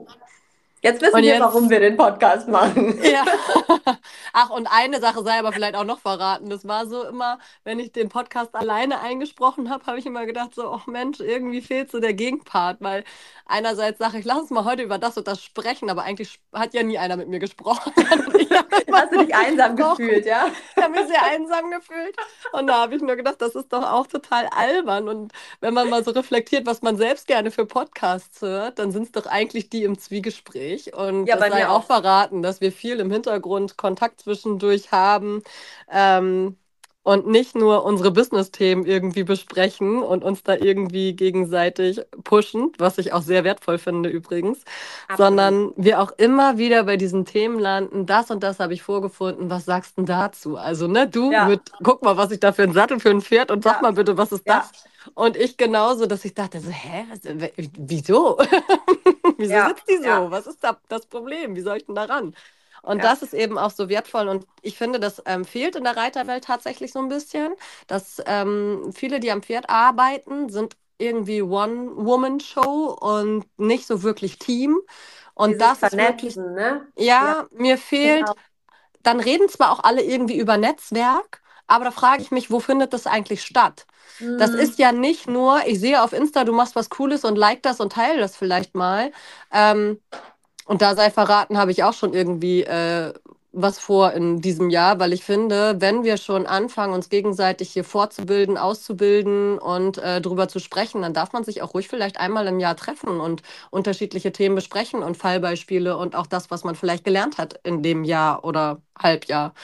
Jetzt 0.81 1.01
wissen 1.01 1.15
und 1.15 1.23
wir, 1.23 1.33
jetzt... 1.33 1.41
warum 1.41 1.69
wir 1.69 1.79
den 1.79 1.97
Podcast 1.97 2.47
machen. 2.47 2.97
Ja. 3.03 3.25
Ach, 4.33 4.49
und 4.49 4.67
eine 4.67 5.01
Sache 5.01 5.23
sei 5.23 5.39
aber 5.39 5.51
vielleicht 5.51 5.75
auch 5.75 5.83
noch 5.83 5.99
verraten. 5.99 6.49
Das 6.49 6.67
war 6.67 6.87
so 6.87 7.03
immer, 7.03 7.39
wenn 7.63 7.79
ich 7.79 7.91
den 7.91 8.07
Podcast 8.07 8.55
alleine 8.55 9.01
eingesprochen 9.01 9.69
habe, 9.69 9.85
habe 9.85 9.99
ich 9.99 10.05
immer 10.05 10.25
gedacht, 10.25 10.55
so, 10.55 10.69
ach 10.69 10.87
Mensch, 10.87 11.19
irgendwie 11.19 11.61
fehlt 11.61 11.91
so 11.91 11.99
der 11.99 12.13
Gegenpart, 12.13 12.77
weil 12.79 13.03
einerseits 13.45 13.99
sage 13.99 14.19
ich, 14.19 14.25
lass 14.25 14.39
uns 14.39 14.49
mal 14.51 14.63
heute 14.63 14.83
über 14.83 14.97
das 14.97 15.17
und 15.17 15.27
das 15.27 15.43
sprechen, 15.43 15.89
aber 15.89 16.03
eigentlich 16.03 16.39
hat 16.53 16.73
ja 16.73 16.83
nie 16.83 16.97
einer 16.97 17.17
mit 17.17 17.27
mir 17.27 17.39
gesprochen. 17.39 17.91
Hast 18.91 19.13
du 19.13 19.23
dich 19.23 19.35
einsam 19.35 19.75
gefühlt, 19.75 20.25
ja? 20.25 20.47
Ich 20.75 20.83
habe 20.83 20.93
mich 20.93 21.07
sehr 21.07 21.23
einsam 21.23 21.71
gefühlt. 21.71 22.15
Und 22.51 22.67
da 22.67 22.81
habe 22.81 22.95
ich 22.95 23.01
nur 23.01 23.15
gedacht, 23.15 23.35
das 23.39 23.55
ist 23.55 23.71
doch 23.71 23.83
auch 23.83 24.07
total 24.07 24.47
albern. 24.47 25.07
Und 25.07 25.31
wenn 25.61 25.73
man 25.73 25.89
mal 25.89 26.03
so 26.03 26.11
reflektiert, 26.11 26.65
was 26.65 26.81
man 26.81 26.97
selbst 26.97 27.27
gerne 27.27 27.51
für 27.51 27.65
Podcasts 27.65 28.41
hört, 28.41 28.79
dann 28.79 28.91
sind 28.91 29.03
es 29.03 29.11
doch 29.11 29.25
eigentlich 29.25 29.69
die 29.69 29.83
im 29.83 29.97
Zwiegespräch 29.97 30.68
ich. 30.73 30.93
Und 30.93 31.25
ja, 31.27 31.35
das 31.37 31.49
sei 31.49 31.67
auch 31.67 31.83
verraten, 31.83 32.41
dass 32.43 32.61
wir 32.61 32.71
viel 32.71 32.99
im 32.99 33.11
Hintergrund 33.11 33.77
Kontakt 33.77 34.21
zwischendurch 34.21 34.91
haben. 34.91 35.43
Ähm, 35.91 36.57
und 37.03 37.27
nicht 37.27 37.55
nur 37.55 37.85
unsere 37.85 38.11
Business-Themen 38.11 38.85
irgendwie 38.85 39.23
besprechen 39.23 40.03
und 40.03 40.23
uns 40.23 40.43
da 40.43 40.55
irgendwie 40.55 41.13
gegenseitig 41.13 42.01
pushen, 42.23 42.71
was 42.77 42.97
ich 42.97 43.13
auch 43.13 43.21
sehr 43.21 43.43
wertvoll 43.43 43.77
finde 43.77 44.09
übrigens, 44.09 44.63
Absolut. 45.07 45.17
sondern 45.17 45.71
wir 45.77 46.01
auch 46.01 46.11
immer 46.17 46.57
wieder 46.57 46.83
bei 46.83 46.97
diesen 46.97 47.25
Themen 47.25 47.57
landen, 47.57 48.05
das 48.05 48.29
und 48.31 48.43
das 48.43 48.59
habe 48.59 48.73
ich 48.73 48.81
vorgefunden, 48.81 49.49
was 49.49 49.65
sagst 49.65 49.97
du 49.97 50.03
dazu? 50.03 50.57
Also, 50.57 50.87
ne, 50.87 51.07
du 51.07 51.31
ja. 51.31 51.45
mit, 51.45 51.61
guck 51.83 52.03
mal, 52.03 52.17
was 52.17 52.31
ich 52.31 52.39
da 52.39 52.51
für 52.51 52.63
ein 52.63 52.73
Sattel 52.73 52.99
für 52.99 53.09
ein 53.09 53.21
Pferd 53.21 53.49
und 53.49 53.63
sag 53.63 53.77
ja. 53.77 53.81
mal 53.81 53.93
bitte, 53.93 54.17
was 54.17 54.31
ist 54.31 54.47
das? 54.47 54.71
Und 55.13 55.37
ich 55.37 55.57
genauso, 55.57 56.05
dass 56.05 56.25
ich 56.25 56.33
dachte 56.33 56.59
so, 56.59 56.69
hä, 56.69 57.05
wieso? 57.77 58.37
wieso 59.37 59.53
ja, 59.53 59.69
sitzt 59.69 59.89
die 59.89 59.97
so? 59.97 60.03
Ja. 60.03 60.29
Was 60.29 60.47
ist 60.47 60.63
da 60.63 60.77
das 60.89 61.05
Problem? 61.05 61.55
Wie 61.55 61.61
soll 61.61 61.77
ich 61.77 61.85
denn 61.85 61.95
da 61.95 62.03
ran? 62.03 62.35
Und 62.81 62.97
ja. 62.99 63.03
das 63.03 63.21
ist 63.21 63.33
eben 63.33 63.57
auch 63.57 63.71
so 63.71 63.89
wertvoll. 63.89 64.27
Und 64.27 64.45
ich 64.61 64.77
finde, 64.77 64.99
das 64.99 65.21
ähm, 65.25 65.45
fehlt 65.45 65.75
in 65.75 65.83
der 65.83 65.97
Reiterwelt 65.97 66.43
tatsächlich 66.45 66.91
so 66.91 66.99
ein 66.99 67.09
bisschen, 67.09 67.53
dass 67.87 68.21
ähm, 68.25 68.91
viele, 68.93 69.19
die 69.19 69.31
am 69.31 69.43
Pferd 69.43 69.69
arbeiten, 69.69 70.49
sind 70.49 70.75
irgendwie 70.97 71.41
One-Woman-Show 71.41 72.97
und 72.99 73.45
nicht 73.57 73.87
so 73.87 74.03
wirklich 74.03 74.37
Team. 74.37 74.79
Und 75.33 75.53
Dieses 75.53 75.79
das 75.79 75.79
Vernetzen, 75.79 76.27
ist 76.27 76.35
wirklich, 76.35 76.55
ne? 76.55 76.87
Ja, 76.97 77.03
ja. 77.03 77.47
mir 77.51 77.77
fehlt, 77.77 78.25
genau. 78.25 78.35
dann 79.03 79.19
reden 79.19 79.47
zwar 79.49 79.71
auch 79.71 79.83
alle 79.83 80.03
irgendwie 80.03 80.37
über 80.37 80.57
Netzwerk, 80.57 81.41
aber 81.67 81.85
da 81.85 81.91
frage 81.91 82.21
ich 82.21 82.31
mich, 82.31 82.51
wo 82.51 82.59
findet 82.59 82.93
das 82.93 83.07
eigentlich 83.07 83.43
statt? 83.43 83.85
Das 84.19 84.51
mhm. 84.51 84.59
ist 84.59 84.79
ja 84.79 84.91
nicht 84.91 85.27
nur, 85.29 85.65
ich 85.65 85.79
sehe 85.79 86.03
auf 86.03 86.11
Insta, 86.11 86.43
du 86.43 86.51
machst 86.51 86.75
was 86.75 86.89
Cooles 86.89 87.23
und 87.23 87.37
like 87.37 87.63
das 87.63 87.79
und 87.79 87.93
teile 87.93 88.19
das 88.19 88.35
vielleicht 88.35 88.75
mal. 88.75 89.11
Ähm, 89.53 90.01
und 90.69 90.83
da 90.83 90.95
sei 90.95 91.09
verraten, 91.09 91.57
habe 91.57 91.71
ich 91.71 91.83
auch 91.83 91.93
schon 91.93 92.13
irgendwie 92.13 92.61
äh, 92.61 93.11
was 93.51 93.79
vor 93.79 94.11
in 94.11 94.39
diesem 94.39 94.69
Jahr, 94.69 94.99
weil 94.99 95.13
ich 95.13 95.23
finde, 95.23 95.81
wenn 95.81 96.03
wir 96.03 96.17
schon 96.17 96.45
anfangen, 96.45 96.93
uns 96.93 97.09
gegenseitig 97.09 97.71
hier 97.71 97.83
fortzubilden, 97.83 98.55
auszubilden 98.55 99.57
und 99.57 99.97
äh, 99.97 100.21
darüber 100.21 100.47
zu 100.47 100.59
sprechen, 100.59 101.01
dann 101.01 101.15
darf 101.15 101.33
man 101.33 101.43
sich 101.43 101.63
auch 101.63 101.73
ruhig 101.73 101.87
vielleicht 101.87 102.19
einmal 102.19 102.45
im 102.45 102.59
Jahr 102.59 102.75
treffen 102.75 103.19
und 103.19 103.41
unterschiedliche 103.71 104.31
Themen 104.31 104.53
besprechen 104.53 105.01
und 105.01 105.17
Fallbeispiele 105.17 105.97
und 105.97 106.15
auch 106.15 106.27
das, 106.27 106.51
was 106.51 106.63
man 106.63 106.75
vielleicht 106.75 107.03
gelernt 107.03 107.39
hat 107.39 107.59
in 107.63 107.81
dem 107.81 108.03
Jahr 108.03 108.45
oder 108.45 108.79
Halbjahr. 108.95 109.55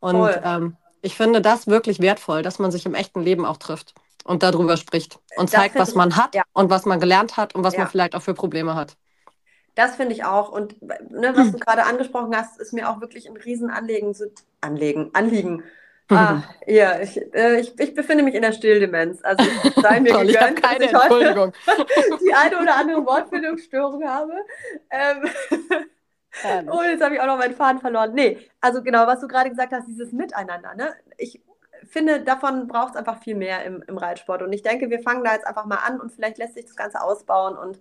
Und 0.00 0.28
ähm, 0.42 0.76
ich 1.02 1.14
finde 1.14 1.40
das 1.40 1.68
wirklich 1.68 2.00
wertvoll, 2.00 2.42
dass 2.42 2.58
man 2.58 2.72
sich 2.72 2.84
im 2.84 2.96
echten 2.96 3.20
Leben 3.20 3.46
auch 3.46 3.58
trifft 3.58 3.94
und 4.24 4.42
darüber 4.42 4.76
spricht 4.76 5.20
und 5.36 5.52
das 5.52 5.60
zeigt, 5.60 5.76
was 5.76 5.94
man 5.94 6.16
hat 6.16 6.34
ja. 6.34 6.42
und 6.52 6.68
was 6.68 6.84
man 6.84 6.98
gelernt 6.98 7.36
hat 7.36 7.54
und 7.54 7.62
was 7.62 7.74
ja. 7.74 7.82
man 7.82 7.88
vielleicht 7.88 8.16
auch 8.16 8.22
für 8.22 8.34
Probleme 8.34 8.74
hat. 8.74 8.96
Das 9.78 9.94
finde 9.94 10.12
ich 10.12 10.24
auch. 10.24 10.48
Und 10.48 10.82
ne, 10.82 11.32
was 11.36 11.52
du 11.52 11.58
gerade 11.58 11.84
angesprochen 11.84 12.36
hast, 12.36 12.60
ist 12.60 12.72
mir 12.72 12.90
auch 12.90 13.00
wirklich 13.00 13.28
ein 13.28 13.36
Riesenanliegen. 13.36 14.12
Anliegen, 14.60 15.10
Anliegen. 15.14 15.62
Ah, 16.10 16.42
ja, 16.66 17.00
ich, 17.00 17.20
äh, 17.34 17.60
ich, 17.60 17.78
ich, 17.78 17.94
befinde 17.94 18.24
mich 18.24 18.34
in 18.34 18.40
der 18.40 18.52
Stilldemenz. 18.52 19.22
Also 19.22 19.44
sei 19.76 20.00
mir 20.00 20.14
Toll, 20.14 20.26
gegönnt, 20.28 20.58
ich 20.58 20.64
dass 20.64 20.80
ich 20.80 20.94
heute 20.94 21.52
die 22.24 22.32
eine 22.32 22.62
oder 22.62 22.76
andere 22.76 23.04
Wortfindungsstörung 23.04 24.02
habe. 24.08 24.32
Ähm, 24.88 25.28
oh, 26.70 26.80
jetzt 26.82 27.04
habe 27.04 27.14
ich 27.14 27.20
auch 27.20 27.26
noch 27.26 27.36
meinen 27.36 27.54
Faden 27.54 27.78
verloren. 27.78 28.14
Nee, 28.14 28.38
also 28.62 28.82
genau, 28.82 29.06
was 29.06 29.20
du 29.20 29.28
gerade 29.28 29.50
gesagt 29.50 29.70
hast, 29.74 29.86
dieses 29.86 30.10
Miteinander. 30.12 30.74
Ne? 30.76 30.94
Ich 31.18 31.42
finde, 31.86 32.22
davon 32.22 32.68
braucht 32.68 32.92
es 32.92 32.96
einfach 32.96 33.22
viel 33.22 33.34
mehr 33.34 33.66
im, 33.66 33.84
im 33.86 33.98
Reitsport. 33.98 34.40
Und 34.40 34.54
ich 34.54 34.62
denke, 34.62 34.88
wir 34.88 35.00
fangen 35.00 35.24
da 35.24 35.34
jetzt 35.34 35.46
einfach 35.46 35.66
mal 35.66 35.80
an 35.86 36.00
und 36.00 36.10
vielleicht 36.10 36.38
lässt 36.38 36.54
sich 36.54 36.64
das 36.64 36.76
Ganze 36.76 37.02
ausbauen. 37.02 37.58
Und 37.58 37.78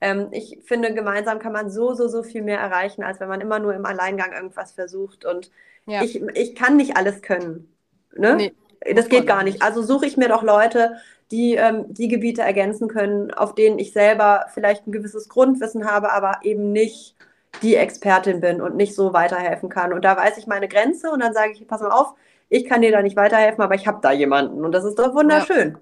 ähm, 0.00 0.28
ich 0.30 0.58
finde, 0.64 0.94
gemeinsam 0.94 1.38
kann 1.38 1.52
man 1.52 1.70
so, 1.70 1.94
so, 1.94 2.08
so 2.08 2.22
viel 2.22 2.42
mehr 2.42 2.60
erreichen, 2.60 3.02
als 3.02 3.20
wenn 3.20 3.28
man 3.28 3.40
immer 3.40 3.58
nur 3.58 3.74
im 3.74 3.84
Alleingang 3.84 4.32
irgendwas 4.32 4.72
versucht. 4.72 5.24
Und 5.24 5.50
ja. 5.86 6.02
ich, 6.02 6.22
ich 6.34 6.54
kann 6.54 6.76
nicht 6.76 6.96
alles 6.96 7.22
können. 7.22 7.72
Ne? 8.16 8.36
Nee, 8.36 8.94
das 8.94 9.08
geht 9.08 9.26
gar 9.26 9.42
nicht. 9.42 9.62
Also 9.62 9.82
suche 9.82 10.06
ich 10.06 10.16
mir 10.16 10.28
doch 10.28 10.42
Leute, 10.42 10.96
die 11.30 11.54
ähm, 11.54 11.86
die 11.88 12.08
Gebiete 12.08 12.42
ergänzen 12.42 12.88
können, 12.88 13.32
auf 13.32 13.54
denen 13.54 13.78
ich 13.78 13.92
selber 13.92 14.46
vielleicht 14.54 14.86
ein 14.86 14.92
gewisses 14.92 15.28
Grundwissen 15.28 15.84
habe, 15.84 16.12
aber 16.12 16.40
eben 16.42 16.72
nicht 16.72 17.16
die 17.62 17.76
Expertin 17.76 18.40
bin 18.40 18.60
und 18.60 18.76
nicht 18.76 18.94
so 18.94 19.12
weiterhelfen 19.12 19.68
kann. 19.68 19.92
Und 19.92 20.04
da 20.04 20.16
weiß 20.16 20.38
ich 20.38 20.46
meine 20.46 20.68
Grenze 20.68 21.10
und 21.10 21.20
dann 21.20 21.34
sage 21.34 21.52
ich, 21.52 21.66
pass 21.66 21.80
mal 21.80 21.90
auf, 21.90 22.14
ich 22.48 22.64
kann 22.64 22.82
dir 22.82 22.92
da 22.92 23.02
nicht 23.02 23.16
weiterhelfen, 23.16 23.62
aber 23.62 23.74
ich 23.74 23.86
habe 23.86 23.98
da 24.00 24.12
jemanden. 24.12 24.64
Und 24.64 24.72
das 24.72 24.84
ist 24.84 24.98
doch 24.98 25.14
wunderschön, 25.14 25.72
ja. 25.72 25.78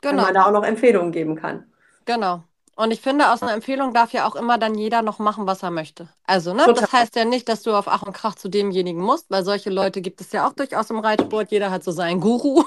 genau. 0.00 0.16
wenn 0.16 0.24
man 0.24 0.34
da 0.34 0.46
auch 0.46 0.52
noch 0.52 0.64
Empfehlungen 0.64 1.12
geben 1.12 1.36
kann. 1.36 1.64
Genau. 2.06 2.42
Und 2.76 2.92
ich 2.92 3.00
finde, 3.00 3.30
aus 3.30 3.42
einer 3.42 3.52
Empfehlung 3.52 3.92
darf 3.92 4.12
ja 4.12 4.26
auch 4.26 4.36
immer 4.36 4.56
dann 4.56 4.74
jeder 4.74 5.02
noch 5.02 5.18
machen, 5.18 5.46
was 5.46 5.62
er 5.62 5.70
möchte. 5.70 6.08
Also, 6.24 6.54
ne, 6.54 6.72
das 6.74 6.92
heißt 6.92 7.14
ja 7.16 7.24
nicht, 7.24 7.48
dass 7.48 7.62
du 7.62 7.74
auf 7.74 7.88
Ach 7.88 8.02
und 8.02 8.12
Krach 8.12 8.36
zu 8.36 8.48
demjenigen 8.48 9.02
musst, 9.02 9.30
weil 9.30 9.44
solche 9.44 9.70
Leute 9.70 10.00
gibt 10.00 10.20
es 10.20 10.32
ja 10.32 10.46
auch 10.46 10.54
durchaus 10.54 10.88
im 10.90 10.98
Reitsport. 10.98 11.50
Jeder 11.50 11.70
hat 11.70 11.84
so 11.84 11.90
seinen 11.90 12.20
Guru. 12.20 12.64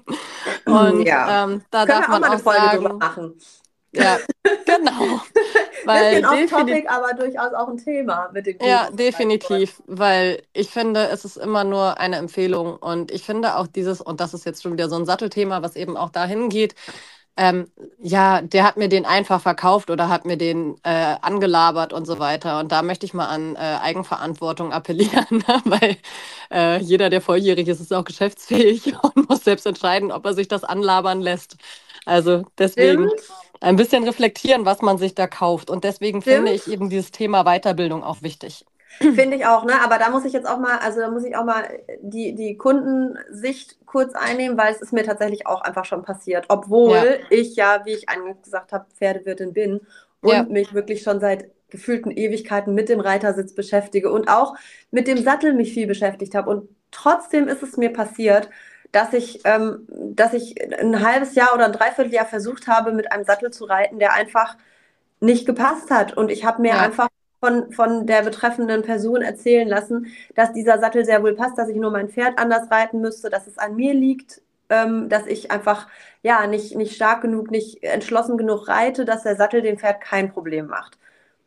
und 0.66 1.02
ja. 1.06 1.44
ähm, 1.44 1.62
da 1.70 1.84
Können 1.84 2.00
darf 2.00 2.08
man 2.08 2.24
auch, 2.24 2.28
mal 2.28 2.32
eine 2.32 2.42
Folge 2.42 2.60
sagen, 2.60 2.98
machen. 2.98 3.34
Ja, 3.94 4.18
genau. 4.64 5.20
Weil 5.84 6.22
Bisschen 6.22 6.44
off-topic, 6.44 6.88
aber 6.88 7.12
durchaus 7.12 7.52
auch 7.52 7.68
ein 7.68 7.76
Thema 7.76 8.30
mit 8.32 8.46
den 8.46 8.56
Gurus. 8.56 8.70
Ja, 8.70 8.90
definitiv, 8.90 9.82
weil 9.86 10.42
ich 10.54 10.70
finde, 10.70 11.08
es 11.08 11.26
ist 11.26 11.36
immer 11.36 11.64
nur 11.64 11.98
eine 11.98 12.16
Empfehlung 12.16 12.76
und 12.76 13.10
ich 13.10 13.24
finde 13.24 13.56
auch 13.56 13.66
dieses, 13.66 14.00
und 14.00 14.20
das 14.20 14.32
ist 14.32 14.46
jetzt 14.46 14.62
schon 14.62 14.72
wieder 14.72 14.88
so 14.88 14.96
ein 14.96 15.04
Sattelthema, 15.04 15.62
was 15.62 15.76
eben 15.76 15.96
auch 15.96 16.08
dahin 16.10 16.48
geht, 16.48 16.74
ähm, 17.36 17.70
ja, 17.98 18.42
der 18.42 18.64
hat 18.64 18.76
mir 18.76 18.88
den 18.88 19.06
einfach 19.06 19.40
verkauft 19.40 19.90
oder 19.90 20.08
hat 20.08 20.26
mir 20.26 20.36
den 20.36 20.76
äh, 20.82 21.16
angelabert 21.22 21.92
und 21.92 22.06
so 22.06 22.18
weiter. 22.18 22.60
Und 22.60 22.72
da 22.72 22.82
möchte 22.82 23.06
ich 23.06 23.14
mal 23.14 23.26
an 23.26 23.56
äh, 23.56 23.58
Eigenverantwortung 23.58 24.72
appellieren, 24.72 25.44
weil 25.64 25.96
äh, 26.52 26.78
jeder, 26.82 27.08
der 27.10 27.22
volljährig 27.22 27.68
ist, 27.68 27.80
ist 27.80 27.92
auch 27.92 28.04
geschäftsfähig 28.04 28.94
und 29.02 29.28
muss 29.30 29.44
selbst 29.44 29.66
entscheiden, 29.66 30.12
ob 30.12 30.26
er 30.26 30.34
sich 30.34 30.48
das 30.48 30.64
anlabern 30.64 31.22
lässt. 31.22 31.56
Also 32.04 32.44
deswegen 32.58 33.08
Stimmt. 33.08 33.22
ein 33.60 33.76
bisschen 33.76 34.04
reflektieren, 34.04 34.66
was 34.66 34.82
man 34.82 34.98
sich 34.98 35.14
da 35.14 35.26
kauft. 35.26 35.70
Und 35.70 35.84
deswegen 35.84 36.20
Stimmt. 36.20 36.36
finde 36.36 36.52
ich 36.52 36.66
eben 36.68 36.90
dieses 36.90 37.12
Thema 37.12 37.44
Weiterbildung 37.44 38.04
auch 38.04 38.22
wichtig. 38.22 38.66
Finde 38.98 39.36
ich 39.36 39.46
auch, 39.46 39.64
ne? 39.64 39.80
Aber 39.82 39.98
da 39.98 40.10
muss 40.10 40.24
ich 40.24 40.32
jetzt 40.32 40.46
auch 40.46 40.58
mal, 40.58 40.78
also 40.78 41.00
da 41.00 41.10
muss 41.10 41.24
ich 41.24 41.36
auch 41.36 41.44
mal 41.44 41.64
die, 42.00 42.34
die 42.34 42.56
Kundensicht 42.56 43.78
kurz 43.86 44.14
einnehmen, 44.14 44.58
weil 44.58 44.72
es 44.72 44.80
ist 44.80 44.92
mir 44.92 45.04
tatsächlich 45.04 45.46
auch 45.46 45.62
einfach 45.62 45.84
schon 45.84 46.02
passiert. 46.02 46.46
Obwohl 46.48 46.96
ja. 46.96 47.26
ich 47.30 47.56
ja, 47.56 47.82
wie 47.84 47.92
ich 47.92 48.06
gesagt 48.42 48.72
habe, 48.72 48.86
Pferdewirtin 48.96 49.52
bin 49.52 49.80
und 50.20 50.32
ja. 50.32 50.42
mich 50.44 50.74
wirklich 50.74 51.02
schon 51.02 51.20
seit 51.20 51.50
gefühlten 51.70 52.10
Ewigkeiten 52.10 52.74
mit 52.74 52.88
dem 52.88 53.00
Reitersitz 53.00 53.54
beschäftige 53.54 54.12
und 54.12 54.28
auch 54.28 54.54
mit 54.90 55.08
dem 55.08 55.22
Sattel 55.22 55.54
mich 55.54 55.72
viel 55.72 55.86
beschäftigt 55.86 56.34
habe. 56.34 56.50
Und 56.50 56.68
trotzdem 56.90 57.48
ist 57.48 57.62
es 57.62 57.76
mir 57.78 57.92
passiert, 57.92 58.50
dass 58.92 59.14
ich, 59.14 59.40
ähm, 59.44 59.86
dass 59.88 60.34
ich 60.34 60.54
ein 60.78 61.02
halbes 61.02 61.34
Jahr 61.34 61.54
oder 61.54 61.64
ein 61.64 61.72
Dreivierteljahr 61.72 62.26
versucht 62.26 62.68
habe, 62.68 62.92
mit 62.92 63.10
einem 63.10 63.24
Sattel 63.24 63.50
zu 63.50 63.64
reiten, 63.64 63.98
der 63.98 64.12
einfach 64.12 64.56
nicht 65.18 65.46
gepasst 65.46 65.90
hat. 65.90 66.14
Und 66.14 66.30
ich 66.30 66.44
habe 66.44 66.60
mir 66.60 66.72
ja. 66.72 66.80
einfach 66.80 67.08
von, 67.42 67.72
von 67.72 68.06
der 68.06 68.22
betreffenden 68.22 68.82
Person 68.82 69.20
erzählen 69.20 69.66
lassen, 69.66 70.06
dass 70.36 70.52
dieser 70.52 70.78
Sattel 70.78 71.04
sehr 71.04 71.24
wohl 71.24 71.34
passt, 71.34 71.58
dass 71.58 71.68
ich 71.68 71.76
nur 71.76 71.90
mein 71.90 72.08
Pferd 72.08 72.38
anders 72.38 72.70
reiten 72.70 73.00
müsste, 73.00 73.30
dass 73.30 73.48
es 73.48 73.58
an 73.58 73.74
mir 73.74 73.94
liegt, 73.94 74.42
ähm, 74.68 75.08
dass 75.08 75.26
ich 75.26 75.50
einfach 75.50 75.88
ja 76.22 76.46
nicht, 76.46 76.76
nicht 76.76 76.94
stark 76.94 77.20
genug, 77.20 77.50
nicht 77.50 77.82
entschlossen 77.82 78.38
genug 78.38 78.68
reite, 78.68 79.04
dass 79.04 79.24
der 79.24 79.34
Sattel 79.34 79.60
dem 79.60 79.76
Pferd 79.76 80.00
kein 80.00 80.32
Problem 80.32 80.68
macht. 80.68 80.98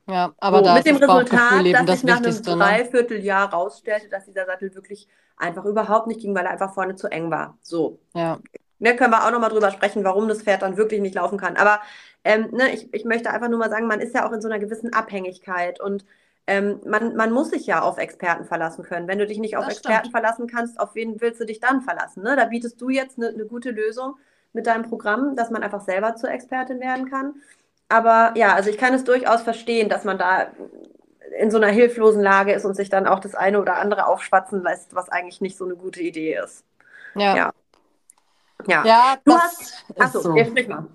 Ja, 0.08 0.34
aber 0.38 0.58
so, 0.58 0.66
da 0.66 0.74
mit 0.76 0.86
dem 0.86 0.98
Resultat, 0.98 1.66
dass 1.74 1.86
das 1.86 2.00
sich 2.02 2.10
nach 2.10 2.18
einem 2.18 2.36
ne? 2.36 2.42
Dreivierteljahr 2.42 3.54
rausstellte, 3.54 4.10
dass 4.10 4.26
dieser 4.26 4.46
Sattel 4.46 4.76
wirklich 4.76 5.08
einfach 5.38 5.64
überhaupt 5.64 6.08
nicht 6.08 6.20
ging, 6.20 6.36
weil 6.36 6.46
er 6.46 6.52
einfach 6.52 6.74
vorne 6.74 6.96
zu 6.96 7.08
eng 7.08 7.32
war. 7.32 7.58
So. 7.62 8.00
Ja. 8.14 8.40
Da 8.80 8.94
können 8.94 9.12
wir 9.12 9.26
auch 9.26 9.32
nochmal 9.32 9.50
drüber 9.50 9.72
sprechen, 9.72 10.04
warum 10.04 10.28
das 10.28 10.44
Pferd 10.44 10.62
dann 10.62 10.78
wirklich 10.78 11.02
nicht 11.02 11.16
laufen 11.16 11.38
kann. 11.38 11.56
Aber 11.56 11.80
ähm, 12.24 12.50
ne, 12.52 12.74
ich, 12.74 12.94
ich 12.94 13.06
möchte 13.06 13.30
einfach 13.30 13.50
nur 13.50 13.60
mal 13.60 13.70
sagen, 13.70 13.88
man 13.88 14.02
ist 14.02 14.16
ja 14.16 14.28
auch 14.28 14.32
in 14.32 14.42
so 14.42 14.48
einer 14.48 14.60
gewissen 14.60 14.94
Abhängigkeit 14.94 15.80
und 15.80 16.06
ähm, 16.48 16.80
man, 16.86 17.16
man 17.16 17.32
muss 17.32 17.50
sich 17.50 17.66
ja 17.66 17.82
auf 17.82 17.98
Experten 17.98 18.46
verlassen 18.46 18.84
können. 18.84 19.08
Wenn 19.08 19.20
du 19.20 19.26
dich 19.26 19.40
nicht 19.40 19.58
auf 19.58 19.66
das 19.66 19.76
Experten 19.76 20.10
stimmt. 20.10 20.12
verlassen 20.12 20.48
kannst, 20.48 20.80
auf 20.80 20.94
wen 20.94 21.20
willst 21.20 21.40
du 21.42 21.46
dich 21.46 21.60
dann 21.60 21.82
verlassen? 21.82 22.24
Ne? 22.24 22.36
Da 22.36 22.46
bietest 22.46 22.80
du 22.80 22.90
jetzt 22.90 23.18
eine 23.18 23.32
ne 23.34 23.46
gute 23.46 23.72
Lösung 23.72 24.16
mit 24.54 24.68
deinem 24.68 24.84
Programm, 24.84 25.36
dass 25.36 25.50
man 25.50 25.64
einfach 25.64 25.82
selber 25.82 26.16
zur 26.16 26.30
Expertin 26.30 26.80
werden 26.80 27.10
kann. 27.10 27.36
Aber 27.90 28.34
ja, 28.36 28.54
also 28.54 28.70
ich 28.70 28.78
kann 28.78 28.94
es 28.94 29.04
durchaus 29.04 29.42
verstehen, 29.42 29.90
dass 29.90 30.04
man 30.04 30.18
da 30.18 30.48
in 31.40 31.52
so 31.52 31.58
einer 31.58 31.68
hilflosen 31.68 32.22
Lage 32.22 32.54
ist 32.54 32.66
und 32.66 32.76
sich 32.76 32.90
dann 32.90 33.08
auch 33.08 33.20
das 33.20 33.36
eine 33.36 33.60
oder 33.60 33.78
andere 33.78 34.08
aufschwatzen 34.08 34.64
lässt, 34.64 34.96
was 34.96 35.10
eigentlich 35.10 35.42
nicht 35.42 35.58
so 35.58 35.66
eine 35.66 35.76
gute 35.76 36.02
Idee 36.02 36.40
ist. 36.44 36.64
Ja. 37.16 37.36
Ja, 37.36 37.54
ja. 38.68 38.86
ja 38.86 39.18
du 39.24 39.34
hast. 39.34 39.86
Achso, 39.98 40.22
so. 40.22 40.36
jetzt 40.36 40.50
sprich 40.50 40.68
mal. 40.68 40.88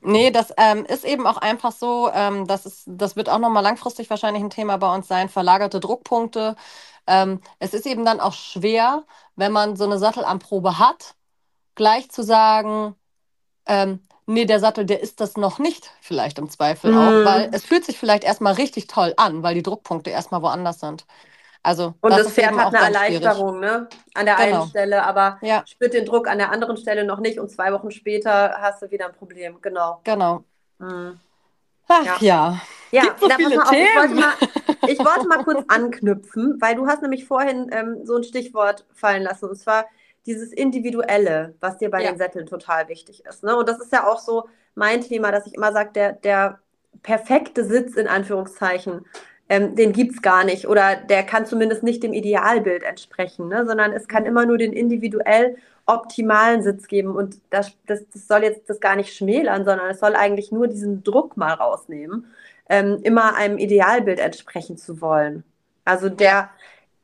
Nee, 0.00 0.30
das 0.30 0.52
ähm, 0.56 0.84
ist 0.84 1.04
eben 1.04 1.26
auch 1.26 1.38
einfach 1.38 1.72
so, 1.72 2.10
ähm, 2.14 2.46
das, 2.46 2.66
ist, 2.66 2.84
das 2.86 3.16
wird 3.16 3.28
auch 3.28 3.38
nochmal 3.38 3.62
langfristig 3.62 4.08
wahrscheinlich 4.10 4.42
ein 4.42 4.50
Thema 4.50 4.78
bei 4.78 4.94
uns 4.94 5.08
sein, 5.08 5.28
verlagerte 5.28 5.80
Druckpunkte. 5.80 6.54
Ähm, 7.06 7.40
es 7.58 7.74
ist 7.74 7.86
eben 7.86 8.04
dann 8.04 8.20
auch 8.20 8.34
schwer, 8.34 9.04
wenn 9.34 9.50
man 9.52 9.76
so 9.76 9.84
eine 9.84 9.98
Sattelamprobe 9.98 10.78
hat, 10.78 11.14
gleich 11.74 12.10
zu 12.10 12.22
sagen, 12.22 12.94
ähm, 13.66 14.00
nee, 14.26 14.44
der 14.44 14.60
Sattel, 14.60 14.84
der 14.84 15.00
ist 15.00 15.20
das 15.20 15.36
noch 15.36 15.58
nicht, 15.58 15.90
vielleicht 16.00 16.38
im 16.38 16.48
Zweifel 16.48 16.92
mhm. 16.92 16.98
auch, 16.98 17.24
weil 17.24 17.50
es 17.52 17.64
fühlt 17.64 17.84
sich 17.84 17.98
vielleicht 17.98 18.24
erstmal 18.24 18.54
richtig 18.54 18.86
toll 18.86 19.14
an, 19.16 19.42
weil 19.42 19.54
die 19.54 19.62
Druckpunkte 19.62 20.10
erstmal 20.10 20.42
woanders 20.42 20.80
sind. 20.80 21.06
Also, 21.68 21.92
und 22.00 22.10
das, 22.12 22.22
das 22.22 22.32
Pferd 22.32 22.56
hat 22.56 22.74
eine 22.74 22.84
Erleichterung 22.86 23.60
ne? 23.60 23.90
an 24.14 24.24
der 24.24 24.36
genau. 24.36 24.60
einen 24.62 24.70
Stelle, 24.70 25.04
aber 25.04 25.36
ja. 25.42 25.62
spürt 25.66 25.92
den 25.92 26.06
Druck 26.06 26.26
an 26.26 26.38
der 26.38 26.50
anderen 26.50 26.78
Stelle 26.78 27.04
noch 27.04 27.20
nicht 27.20 27.38
und 27.38 27.50
zwei 27.50 27.74
Wochen 27.74 27.90
später 27.90 28.56
hast 28.58 28.80
du 28.80 28.90
wieder 28.90 29.04
ein 29.04 29.12
Problem. 29.12 29.58
Genau. 29.60 30.00
Genau. 30.02 30.44
Mhm. 30.78 31.20
Ach 31.86 32.22
ja. 32.22 32.58
Ja, 32.90 33.02
ja 33.04 33.16
so 33.20 33.28
viele 33.28 33.62
auf, 33.62 33.70
ich, 33.70 33.96
wollte 33.96 34.14
mal, 34.14 34.32
ich, 34.88 34.98
wollte 34.98 35.28
mal, 35.28 35.44
kurz 35.44 35.62
anknüpfen, 35.68 36.56
weil 36.58 36.74
du 36.74 36.86
hast 36.86 37.02
nämlich 37.02 37.26
vorhin 37.26 37.68
ähm, 37.70 38.06
so 38.06 38.16
ein 38.16 38.24
Stichwort 38.24 38.86
fallen 38.94 39.22
lassen, 39.22 39.50
und 39.50 39.56
zwar 39.56 39.84
dieses 40.24 40.54
Individuelle, 40.54 41.54
was 41.60 41.76
dir 41.76 41.90
bei 41.90 42.02
ja. 42.02 42.10
den 42.10 42.16
Sätteln 42.16 42.46
total 42.46 42.88
wichtig 42.88 43.26
ist. 43.26 43.44
Ne? 43.44 43.54
Und 43.54 43.68
das 43.68 43.78
ist 43.78 43.92
ja 43.92 44.06
auch 44.06 44.20
so 44.20 44.48
mein 44.74 45.02
Thema, 45.02 45.32
dass 45.32 45.46
ich 45.46 45.52
immer 45.52 45.72
sage, 45.72 45.90
der, 45.92 46.12
der 46.12 46.60
perfekte 47.02 47.62
Sitz 47.62 47.94
in 47.94 48.08
Anführungszeichen 48.08 49.04
ähm, 49.48 49.74
den 49.76 49.92
gibt 49.92 50.12
es 50.12 50.22
gar 50.22 50.44
nicht 50.44 50.68
oder 50.68 50.96
der 50.96 51.22
kann 51.22 51.46
zumindest 51.46 51.82
nicht 51.82 52.02
dem 52.02 52.12
Idealbild 52.12 52.82
entsprechen, 52.82 53.48
ne? 53.48 53.66
sondern 53.66 53.92
es 53.92 54.08
kann 54.08 54.26
immer 54.26 54.46
nur 54.46 54.58
den 54.58 54.72
individuell 54.72 55.56
optimalen 55.86 56.62
Sitz 56.62 56.86
geben 56.86 57.16
und 57.16 57.40
das, 57.50 57.72
das, 57.86 58.04
das 58.12 58.28
soll 58.28 58.42
jetzt 58.42 58.68
das 58.68 58.80
gar 58.80 58.94
nicht 58.96 59.14
schmälern, 59.14 59.64
sondern 59.64 59.90
es 59.90 60.00
soll 60.00 60.14
eigentlich 60.14 60.52
nur 60.52 60.68
diesen 60.68 61.02
Druck 61.02 61.36
mal 61.36 61.52
rausnehmen, 61.54 62.26
ähm, 62.68 62.98
immer 63.02 63.36
einem 63.36 63.56
Idealbild 63.56 64.18
entsprechen 64.18 64.76
zu 64.76 65.00
wollen. 65.00 65.44
Also 65.84 66.10
der 66.10 66.50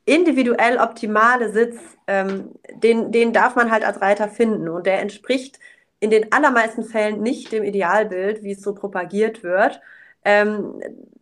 individuell 0.05 0.79
optimale 0.79 1.51
Sitz, 1.51 1.79
ähm, 2.07 2.51
den, 2.75 3.11
den 3.11 3.33
darf 3.33 3.57
man 3.57 3.71
halt 3.71 3.85
als 3.85 4.03
Reiter 4.03 4.29
finden 4.29 4.69
und 4.69 4.87
der 4.87 5.01
entspricht 5.01 5.59
in 6.01 6.11
den 6.11 6.33
allermeisten 6.33 6.85
Fällen 6.85 7.23
nicht 7.23 7.53
dem 7.53 7.65
Idealbild, 7.65 8.43
wie 8.43 8.53
es 8.53 8.61
so 8.61 8.75
propagiert 8.75 9.43
wird. 9.43 9.81
Ähm, 10.25 10.81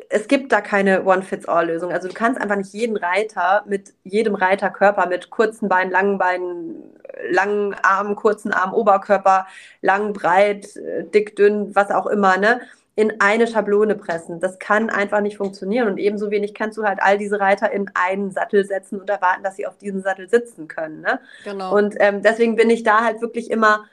es 0.09 0.29
gibt 0.29 0.53
da 0.53 0.61
keine 0.61 1.05
One-Fits-All-Lösung. 1.05 1.91
Also 1.91 2.09
du 2.09 2.15
kannst 2.15 2.41
einfach 2.41 2.57
nicht 2.57 2.73
jeden 2.73 2.97
Reiter 2.97 3.65
mit 3.67 3.95
jedem 4.05 4.35
Reiterkörper, 4.35 5.07
mit 5.07 5.31
kurzen 5.31 5.69
Beinen, 5.69 5.91
langen 5.91 6.19
Beinen, 6.19 6.83
langen 7.31 7.75
Armen, 7.83 8.15
kurzen 8.15 8.53
Armen, 8.53 8.75
Oberkörper, 8.75 9.47
lang, 9.81 10.13
breit, 10.13 10.77
äh, 10.77 11.05
dick, 11.05 11.37
dünn, 11.37 11.75
was 11.75 11.91
auch 11.91 12.07
immer, 12.07 12.37
ne, 12.37 12.61
in 12.95 13.21
eine 13.21 13.47
Schablone 13.47 13.95
pressen. 13.95 14.39
Das 14.39 14.59
kann 14.59 14.91
einfach 14.91 15.21
nicht 15.23 15.39
funktionieren. 15.39 15.89
Und 15.89 15.99
ebenso 15.99 16.31
wenig 16.31 16.53
kannst 16.53 16.77
du 16.77 16.85
halt 16.85 16.99
all 17.01 17.17
diese 17.17 17.41
Reiter 17.41 17.73
in 17.73 17.91
einen 17.95 18.31
Sattel 18.31 18.67
setzen 18.67 19.01
und 19.01 19.09
erwarten, 19.09 19.43
dass 19.43 19.57
sie 19.57 19.67
auf 19.67 19.79
diesem 19.79 20.03
Sattel 20.03 20.29
sitzen 20.29 20.69
können. 20.69 21.01
Ne? 21.01 21.19
Genau. 21.45 21.75
Und 21.75 21.95
ähm, 22.01 22.23
deswegen 22.23 22.55
bin 22.55 22.69
ich 22.69 22.83
da 22.83 23.03
halt 23.03 23.23
wirklich 23.23 23.51
immer 23.51 23.87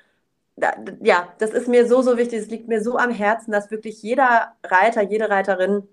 ja, 1.01 1.29
das 1.39 1.51
ist 1.51 1.67
mir 1.67 1.87
so, 1.87 2.01
so 2.01 2.17
wichtig. 2.17 2.41
Es 2.41 2.47
liegt 2.47 2.67
mir 2.67 2.81
so 2.81 2.97
am 2.97 3.11
Herzen, 3.11 3.51
dass 3.51 3.71
wirklich 3.71 4.01
jeder 4.01 4.53
Reiter, 4.63 5.01
jede 5.01 5.29
Reiterin 5.29 5.83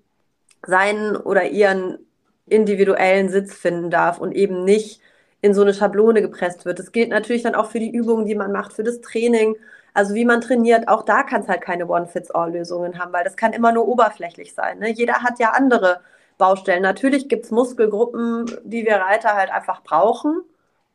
seinen 0.67 1.17
oder 1.17 1.45
ihren 1.45 1.99
individuellen 2.47 3.29
Sitz 3.29 3.55
finden 3.55 3.91
darf 3.91 4.19
und 4.19 4.33
eben 4.33 4.65
nicht 4.65 5.01
in 5.41 5.55
so 5.55 5.63
eine 5.63 5.75
Schablone 5.75 6.23
gepresst 6.23 6.65
wird. 6.65 6.79
Das 6.79 6.93
gilt 6.93 7.11
natürlich 7.11 7.43
dann 7.43 7.55
auch 7.55 7.71
für 7.71 7.79
die 7.79 7.91
Übungen, 7.91 8.27
die 8.27 8.35
man 8.35 8.53
macht, 8.53 8.73
für 8.73 8.85
das 8.85 9.01
Training. 9.01 9.57
Also 9.95 10.15
wie 10.15 10.25
man 10.25 10.41
trainiert, 10.41 10.89
auch 10.89 11.03
da 11.03 11.23
kann 11.23 11.43
es 11.43 11.49
halt 11.49 11.63
keine 11.63 11.87
One-Fits-All-Lösungen 11.87 12.99
haben, 12.99 13.13
weil 13.13 13.25
das 13.25 13.37
kann 13.37 13.53
immer 13.53 13.73
nur 13.73 13.89
oberflächlich 13.89 14.55
sein. 14.55 14.79
Ne? 14.79 14.91
Jeder 14.91 15.23
hat 15.23 15.39
ja 15.39 15.51
andere 15.51 16.01
Baustellen. 16.39 16.83
Natürlich 16.83 17.29
gibt 17.29 17.45
es 17.47 17.51
Muskelgruppen, 17.51 18.47
die 18.65 18.85
wir 18.85 18.97
Reiter 18.97 19.35
halt 19.35 19.51
einfach 19.51 19.83
brauchen 19.83 20.43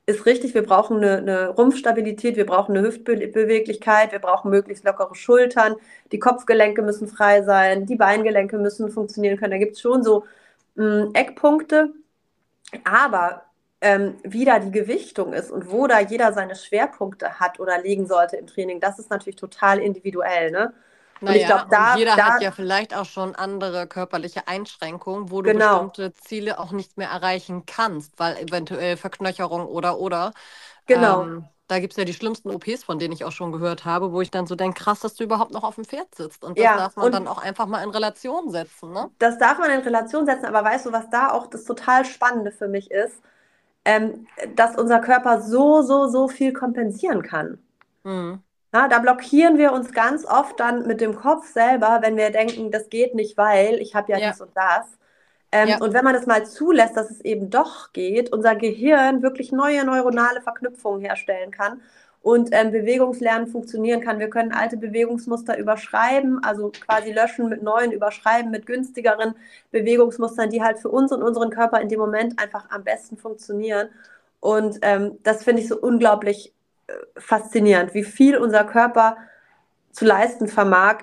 ist 0.05 0.25
richtig, 0.25 0.53
wir 0.53 0.63
brauchen 0.63 0.97
eine, 0.97 1.17
eine, 1.17 1.49
Rumpfstabilität, 1.49 2.35
wir 2.35 2.45
brauchen 2.45 2.75
eine 2.75 2.87
Hüftbeweglichkeit, 2.87 4.11
wir 4.11 4.19
brauchen 4.19 4.51
möglichst 4.51 4.83
lockere 4.83 5.15
Schultern, 5.15 5.75
die 6.11 6.19
Kopfgelenke 6.19 6.81
müssen 6.81 7.07
frei 7.07 7.43
sein, 7.43 7.85
die 7.85 7.95
Beingelenke 7.95 8.57
müssen 8.57 8.91
funktionieren 8.91 9.37
können. 9.37 9.51
Da 9.51 9.57
gibt 9.57 9.73
es 9.75 9.81
schon 9.81 10.03
so 10.03 10.25
mh, 10.75 11.03
hm, 11.05 11.11
Eckpunkte. 11.13 11.93
Aber 12.83 13.43
ähm, 13.81 14.15
wie 14.23 14.45
da 14.45 14.59
die 14.59 14.71
Gewichtung 14.71 15.33
ist 15.33 15.51
und 15.51 15.71
wo 15.71 15.87
da 15.87 15.99
jeder 15.99 16.33
seine 16.33 16.55
Schwerpunkte 16.55 17.39
hat 17.39 17.59
oder 17.59 17.81
legen 17.81 18.07
sollte 18.07 18.37
im 18.37 18.47
Training, 18.47 18.79
das 18.79 18.99
ist 18.99 19.09
natürlich 19.09 19.35
total 19.37 19.79
individuell. 19.79 20.51
Ne? 20.51 20.73
Und 21.21 21.27
naja, 21.27 21.39
ich 21.39 21.45
glaube, 21.45 21.65
da. 21.69 21.95
jeder 21.95 22.15
da, 22.15 22.33
hat 22.33 22.41
ja 22.41 22.51
vielleicht 22.51 22.95
auch 22.95 23.05
schon 23.05 23.35
andere 23.35 23.85
körperliche 23.85 24.47
Einschränkungen, 24.47 25.29
wo 25.29 25.41
du 25.41 25.51
genau. 25.51 25.83
bestimmte 25.83 26.13
Ziele 26.15 26.59
auch 26.59 26.71
nicht 26.71 26.97
mehr 26.97 27.09
erreichen 27.09 27.65
kannst, 27.67 28.17
weil 28.17 28.37
eventuell 28.37 28.97
Verknöcherung 28.97 29.67
oder 29.67 29.99
oder. 29.99 30.33
Genau. 30.87 31.21
Ähm, 31.21 31.45
da 31.67 31.79
gibt 31.79 31.93
es 31.93 31.97
ja 31.97 32.03
die 32.03 32.13
schlimmsten 32.13 32.49
OPs, 32.49 32.83
von 32.83 32.99
denen 32.99 33.13
ich 33.13 33.23
auch 33.23 33.31
schon 33.31 33.53
gehört 33.53 33.85
habe, 33.85 34.11
wo 34.11 34.19
ich 34.19 34.29
dann 34.29 34.45
so 34.45 34.55
denke, 34.55 34.83
krass, 34.83 34.99
dass 34.99 35.13
du 35.13 35.23
überhaupt 35.23 35.53
noch 35.53 35.63
auf 35.63 35.75
dem 35.75 35.85
Pferd 35.85 36.13
sitzt. 36.13 36.43
Und 36.43 36.57
das 36.57 36.65
ja, 36.65 36.75
darf 36.75 36.97
man 36.97 37.13
dann 37.13 37.27
auch 37.29 37.37
einfach 37.37 37.65
mal 37.65 37.81
in 37.81 37.91
Relation 37.91 38.49
setzen. 38.49 38.91
Ne? 38.91 39.09
Das 39.19 39.37
darf 39.37 39.57
man 39.57 39.71
in 39.71 39.79
Relation 39.79 40.25
setzen, 40.25 40.47
aber 40.47 40.65
weißt 40.65 40.87
du, 40.87 40.91
was 40.91 41.09
da 41.09 41.31
auch 41.31 41.47
das 41.47 41.63
total 41.63 42.03
Spannende 42.03 42.51
für 42.51 42.67
mich 42.67 42.91
ist? 42.91 43.21
Ähm, 43.85 44.27
dass 44.55 44.75
unser 44.75 44.99
Körper 44.99 45.41
so, 45.41 45.81
so, 45.81 46.07
so 46.07 46.27
viel 46.27 46.51
kompensieren 46.51 47.21
kann. 47.21 47.57
Mhm. 48.03 48.43
Ja, 48.73 48.87
da 48.87 48.99
blockieren 48.99 49.57
wir 49.57 49.73
uns 49.73 49.91
ganz 49.91 50.25
oft 50.25 50.59
dann 50.59 50.87
mit 50.87 51.01
dem 51.01 51.15
Kopf 51.15 51.51
selber, 51.51 51.99
wenn 52.01 52.15
wir 52.15 52.29
denken, 52.29 52.71
das 52.71 52.89
geht 52.89 53.15
nicht, 53.15 53.37
weil 53.37 53.75
ich 53.75 53.95
habe 53.95 54.11
ja, 54.13 54.17
ja, 54.17 54.31
dies 54.31 54.41
und 54.41 54.51
das. 54.55 54.85
Ähm, 55.51 55.67
ja. 55.67 55.77
Und 55.79 55.93
wenn 55.93 56.05
man 56.05 56.15
es 56.15 56.25
mal 56.25 56.45
zulässt, 56.45 56.95
dass 56.95 57.11
es 57.11 57.19
eben 57.21 57.49
doch 57.49 57.91
geht, 57.91 58.31
unser 58.31 58.55
Gehirn 58.55 59.21
wirklich 59.21 59.51
neue 59.51 59.83
neuronale 59.83 60.41
Verknüpfungen 60.41 61.01
herstellen 61.01 61.51
kann 61.51 61.81
und 62.21 62.49
ähm, 62.51 62.71
Bewegungslernen 62.71 63.47
funktionieren 63.47 64.01
kann. 64.01 64.19
Wir 64.19 64.29
können 64.29 64.53
alte 64.53 64.77
Bewegungsmuster 64.77 65.57
überschreiben, 65.57 66.43
also 66.43 66.71
quasi 66.71 67.11
löschen 67.11 67.49
mit 67.49 67.63
neuen, 67.63 67.91
überschreiben 67.91 68.51
mit 68.51 68.65
günstigeren 68.65 69.35
Bewegungsmustern, 69.71 70.49
die 70.49 70.61
halt 70.61 70.79
für 70.79 70.89
uns 70.89 71.11
und 71.11 71.23
unseren 71.23 71.49
Körper 71.49 71.81
in 71.81 71.89
dem 71.89 71.99
Moment 71.99 72.39
einfach 72.39 72.69
am 72.69 72.83
besten 72.83 73.17
funktionieren. 73.17 73.89
Und 74.39 74.79
ähm, 74.83 75.17
das 75.23 75.43
finde 75.43 75.61
ich 75.61 75.67
so 75.67 75.77
unglaublich 75.79 76.53
faszinierend, 77.17 77.93
wie 77.93 78.03
viel 78.03 78.37
unser 78.37 78.63
Körper 78.63 79.17
zu 79.91 80.05
leisten 80.05 80.47
vermag, 80.47 80.97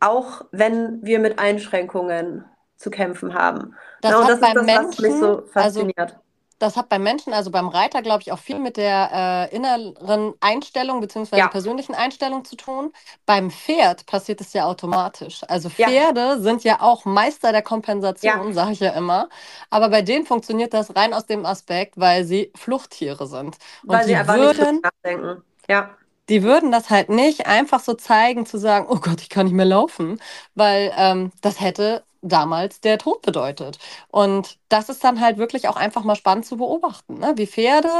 auch 0.00 0.44
wenn 0.50 1.04
wir 1.04 1.18
mit 1.18 1.38
Einschränkungen 1.38 2.44
zu 2.76 2.90
kämpfen 2.90 3.34
haben. 3.34 3.74
Das, 4.00 4.12
Na, 4.12 4.20
das 4.20 4.30
ist 4.30 4.42
das, 4.42 4.66
Menschen, 4.66 4.88
was 4.88 4.98
mich 4.98 5.14
so 5.14 5.42
fasziniert. 5.46 5.98
Also, 5.98 6.21
das 6.62 6.76
hat 6.76 6.88
beim 6.88 7.02
Menschen, 7.02 7.32
also 7.32 7.50
beim 7.50 7.68
Reiter, 7.68 8.02
glaube 8.02 8.22
ich, 8.22 8.30
auch 8.30 8.38
viel 8.38 8.58
mit 8.58 8.76
der 8.76 9.48
äh, 9.50 9.54
inneren 9.56 10.34
Einstellung 10.40 11.00
bzw. 11.00 11.36
Ja. 11.36 11.48
persönlichen 11.48 11.94
Einstellung 11.94 12.44
zu 12.44 12.56
tun. 12.56 12.92
Beim 13.26 13.50
Pferd 13.50 14.06
passiert 14.06 14.40
es 14.40 14.52
ja 14.52 14.66
automatisch. 14.66 15.42
Also 15.48 15.68
Pferde 15.68 16.20
ja. 16.20 16.38
sind 16.38 16.62
ja 16.62 16.80
auch 16.80 17.04
Meister 17.04 17.50
der 17.50 17.62
Kompensation, 17.62 18.48
ja. 18.48 18.52
sage 18.52 18.72
ich 18.72 18.80
ja 18.80 18.92
immer. 18.92 19.28
Aber 19.70 19.88
bei 19.88 20.02
denen 20.02 20.24
funktioniert 20.24 20.72
das 20.72 20.94
rein 20.94 21.12
aus 21.12 21.26
dem 21.26 21.44
Aspekt, 21.44 21.98
weil 21.98 22.24
sie 22.24 22.52
Fluchttiere 22.54 23.26
sind. 23.26 23.56
Und 23.82 23.88
weil 23.88 24.04
sie 24.06 24.14
einfach 24.14 24.36
würden, 24.36 24.74
nicht 24.74 24.84
nachdenken. 24.84 25.42
Ja 25.68 25.90
die 26.28 26.44
würden 26.44 26.70
das 26.70 26.88
halt 26.88 27.10
nicht 27.10 27.46
einfach 27.46 27.80
so 27.80 27.94
zeigen, 27.94 28.46
zu 28.46 28.56
sagen, 28.56 28.86
oh 28.88 29.00
Gott, 29.00 29.20
ich 29.20 29.28
kann 29.28 29.46
nicht 29.46 29.54
mehr 29.54 29.66
laufen, 29.66 30.20
weil 30.54 30.92
ähm, 30.96 31.32
das 31.42 31.60
hätte 31.60 32.04
damals 32.22 32.80
der 32.80 32.98
Tod 32.98 33.22
bedeutet. 33.22 33.78
Und 34.08 34.58
das 34.68 34.88
ist 34.88 35.04
dann 35.04 35.20
halt 35.20 35.38
wirklich 35.38 35.68
auch 35.68 35.76
einfach 35.76 36.04
mal 36.04 36.16
spannend 36.16 36.46
zu 36.46 36.56
beobachten, 36.56 37.18
ne? 37.18 37.32
wie 37.36 37.46
Pferde 37.46 37.90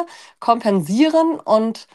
kompensieren 0.40 1.40
und 1.40 1.86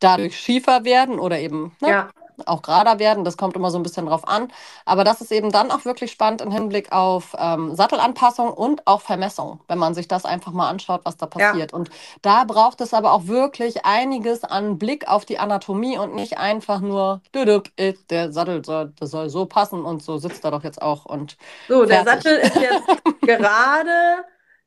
dadurch 0.00 0.38
schiefer 0.38 0.84
werden 0.84 1.18
oder 1.18 1.38
eben 1.40 1.76
ne, 1.80 1.96
ja 1.96 2.25
auch 2.44 2.62
gerader 2.62 2.98
werden. 2.98 3.24
Das 3.24 3.36
kommt 3.36 3.56
immer 3.56 3.70
so 3.70 3.78
ein 3.78 3.82
bisschen 3.82 4.06
drauf 4.06 4.26
an. 4.28 4.48
Aber 4.84 5.04
das 5.04 5.20
ist 5.20 5.32
eben 5.32 5.50
dann 5.50 5.70
auch 5.70 5.84
wirklich 5.84 6.10
spannend 6.10 6.40
im 6.40 6.50
Hinblick 6.50 6.92
auf 6.92 7.34
ähm, 7.38 7.74
Sattelanpassung 7.74 8.52
und 8.52 8.86
auch 8.86 9.00
Vermessung, 9.00 9.60
wenn 9.68 9.78
man 9.78 9.94
sich 9.94 10.08
das 10.08 10.24
einfach 10.24 10.52
mal 10.52 10.68
anschaut, 10.68 11.00
was 11.04 11.16
da 11.16 11.26
passiert. 11.26 11.72
Ja. 11.72 11.76
Und 11.78 11.90
da 12.22 12.44
braucht 12.44 12.80
es 12.80 12.92
aber 12.92 13.12
auch 13.12 13.26
wirklich 13.26 13.84
einiges 13.84 14.44
an 14.44 14.78
Blick 14.78 15.08
auf 15.08 15.24
die 15.24 15.38
Anatomie 15.38 15.98
und 15.98 16.14
nicht 16.14 16.38
einfach 16.38 16.80
nur, 16.80 17.20
der 17.34 18.32
Sattel 18.32 18.64
soll, 18.64 18.92
das 18.98 19.10
soll 19.10 19.30
so 19.30 19.46
passen 19.46 19.84
und 19.84 20.02
so 20.02 20.18
sitzt 20.18 20.44
er 20.44 20.50
doch 20.50 20.64
jetzt 20.64 20.82
auch. 20.82 21.06
Und 21.06 21.36
so, 21.68 21.84
der 21.84 22.04
Sattel 22.04 22.36
ist 22.36 22.56
jetzt 22.56 22.86
gerade. 23.22 24.24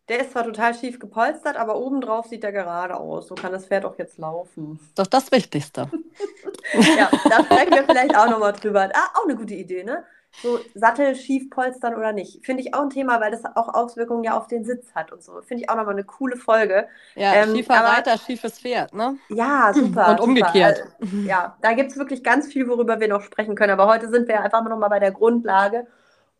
Der 0.09 0.21
ist 0.21 0.31
zwar 0.31 0.43
total 0.43 0.73
schief 0.73 0.99
gepolstert, 0.99 1.55
aber 1.55 1.77
obendrauf 1.77 2.25
sieht 2.25 2.43
er 2.43 2.51
gerade 2.51 2.97
aus. 2.97 3.27
So 3.27 3.35
kann 3.35 3.51
das 3.51 3.67
Pferd 3.67 3.85
auch 3.85 3.97
jetzt 3.97 4.17
laufen. 4.17 4.79
Doch 4.95 5.05
das 5.05 5.31
Wichtigste. 5.31 5.89
ja, 6.97 7.09
da 7.29 7.43
sprechen 7.43 7.73
wir 7.73 7.83
vielleicht 7.83 8.17
auch 8.17 8.27
nochmal 8.27 8.53
drüber. 8.53 8.89
Ah, 8.91 9.09
auch 9.13 9.25
eine 9.25 9.35
gute 9.35 9.53
Idee, 9.53 9.83
ne? 9.83 10.03
So 10.41 10.59
Sattel 10.73 11.15
schief 11.15 11.49
polstern 11.49 11.95
oder 11.95 12.11
nicht. 12.11 12.45
Finde 12.45 12.61
ich 12.61 12.73
auch 12.73 12.81
ein 12.81 12.89
Thema, 12.89 13.19
weil 13.19 13.31
das 13.31 13.45
auch 13.45 13.73
Auswirkungen 13.73 14.23
ja 14.23 14.37
auf 14.37 14.47
den 14.47 14.63
Sitz 14.63 14.93
hat 14.95 15.11
und 15.11 15.23
so. 15.23 15.41
Finde 15.41 15.63
ich 15.63 15.69
auch 15.69 15.75
nochmal 15.75 15.93
eine 15.93 16.03
coole 16.03 16.37
Folge. 16.37 16.87
Ja, 17.15 17.33
ähm, 17.33 17.55
schiefer 17.55 17.75
aber, 17.75 17.89
Reiter, 17.89 18.17
schiefes 18.17 18.59
Pferd, 18.59 18.93
ne? 18.93 19.17
Ja, 19.29 19.71
super. 19.73 20.11
Und 20.11 20.19
umgekehrt. 20.21 20.77
Super. 20.77 20.95
Also, 21.01 21.17
ja, 21.27 21.57
da 21.61 21.73
gibt 21.73 21.91
es 21.91 21.97
wirklich 21.97 22.23
ganz 22.23 22.47
viel, 22.47 22.67
worüber 22.67 22.99
wir 22.99 23.07
noch 23.07 23.21
sprechen 23.21 23.55
können. 23.55 23.73
Aber 23.73 23.87
heute 23.87 24.09
sind 24.09 24.27
wir 24.27 24.41
einfach 24.41 24.63
nochmal 24.63 24.89
bei 24.89 24.99
der 24.99 25.11
Grundlage. 25.11 25.87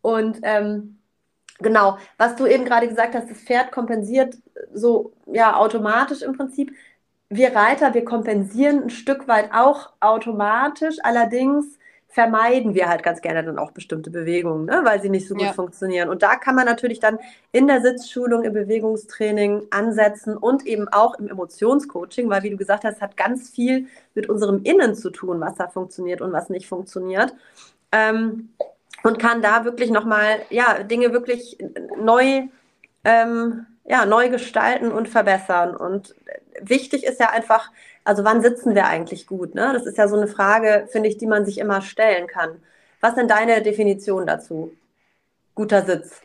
Und 0.01 0.39
ähm, 0.43 0.98
genau, 1.59 1.97
was 2.17 2.35
du 2.35 2.45
eben 2.45 2.65
gerade 2.65 2.87
gesagt 2.87 3.15
hast, 3.15 3.29
das 3.29 3.37
Pferd 3.37 3.71
kompensiert 3.71 4.37
so 4.73 5.13
ja 5.25 5.57
automatisch 5.57 6.21
im 6.21 6.35
Prinzip 6.35 6.73
wir 7.29 7.55
Reiter, 7.55 7.93
wir 7.93 8.05
kompensieren 8.05 8.83
ein 8.83 8.89
Stück 8.89 9.27
weit 9.27 9.51
auch 9.53 9.91
automatisch, 9.99 10.97
allerdings 11.03 11.77
vermeiden 12.07 12.73
wir 12.73 12.89
halt 12.89 13.03
ganz 13.03 13.21
gerne 13.21 13.43
dann 13.43 13.59
auch 13.59 13.69
bestimmte 13.69 14.09
Bewegungen, 14.09 14.65
ne, 14.65 14.81
weil 14.83 14.99
sie 14.99 15.09
nicht 15.09 15.27
so 15.27 15.35
gut 15.35 15.43
ja. 15.43 15.53
funktionieren. 15.53 16.09
Und 16.09 16.23
da 16.23 16.37
kann 16.37 16.55
man 16.55 16.65
natürlich 16.65 16.99
dann 16.99 17.19
in 17.51 17.67
der 17.67 17.81
Sitzschulung, 17.81 18.43
im 18.43 18.53
Bewegungstraining 18.53 19.67
ansetzen 19.69 20.35
und 20.35 20.65
eben 20.65 20.87
auch 20.87 21.19
im 21.19 21.27
Emotionscoaching, 21.27 22.27
weil 22.27 22.41
wie 22.41 22.49
du 22.49 22.57
gesagt 22.57 22.83
hast, 22.83 22.99
hat 22.99 23.15
ganz 23.15 23.51
viel 23.51 23.87
mit 24.15 24.27
unserem 24.27 24.63
Innen 24.63 24.95
zu 24.95 25.11
tun, 25.11 25.39
was 25.39 25.53
da 25.55 25.67
funktioniert 25.67 26.21
und 26.21 26.33
was 26.33 26.49
nicht 26.49 26.67
funktioniert. 26.67 27.35
Ähm, 27.91 28.49
und 29.03 29.19
kann 29.19 29.41
da 29.41 29.65
wirklich 29.65 29.91
nochmal, 29.91 30.41
ja, 30.49 30.83
Dinge 30.83 31.13
wirklich 31.13 31.57
neu, 31.97 32.43
ähm, 33.03 33.65
ja, 33.85 34.05
neu 34.05 34.29
gestalten 34.29 34.91
und 34.91 35.09
verbessern. 35.09 35.75
Und 35.75 36.15
wichtig 36.61 37.03
ist 37.05 37.19
ja 37.19 37.29
einfach, 37.29 37.71
also 38.03 38.23
wann 38.23 38.41
sitzen 38.41 38.75
wir 38.75 38.85
eigentlich 38.85 39.27
gut? 39.27 39.55
Ne? 39.55 39.71
Das 39.73 39.85
ist 39.85 39.97
ja 39.97 40.07
so 40.07 40.15
eine 40.15 40.27
Frage, 40.27 40.87
finde 40.91 41.09
ich, 41.09 41.17
die 41.17 41.27
man 41.27 41.45
sich 41.45 41.57
immer 41.57 41.81
stellen 41.81 42.27
kann. 42.27 42.61
Was 43.01 43.15
sind 43.15 43.31
deine 43.31 43.61
Definition 43.61 44.27
dazu? 44.27 44.73
Guter 45.55 45.83
Sitz. 45.85 46.21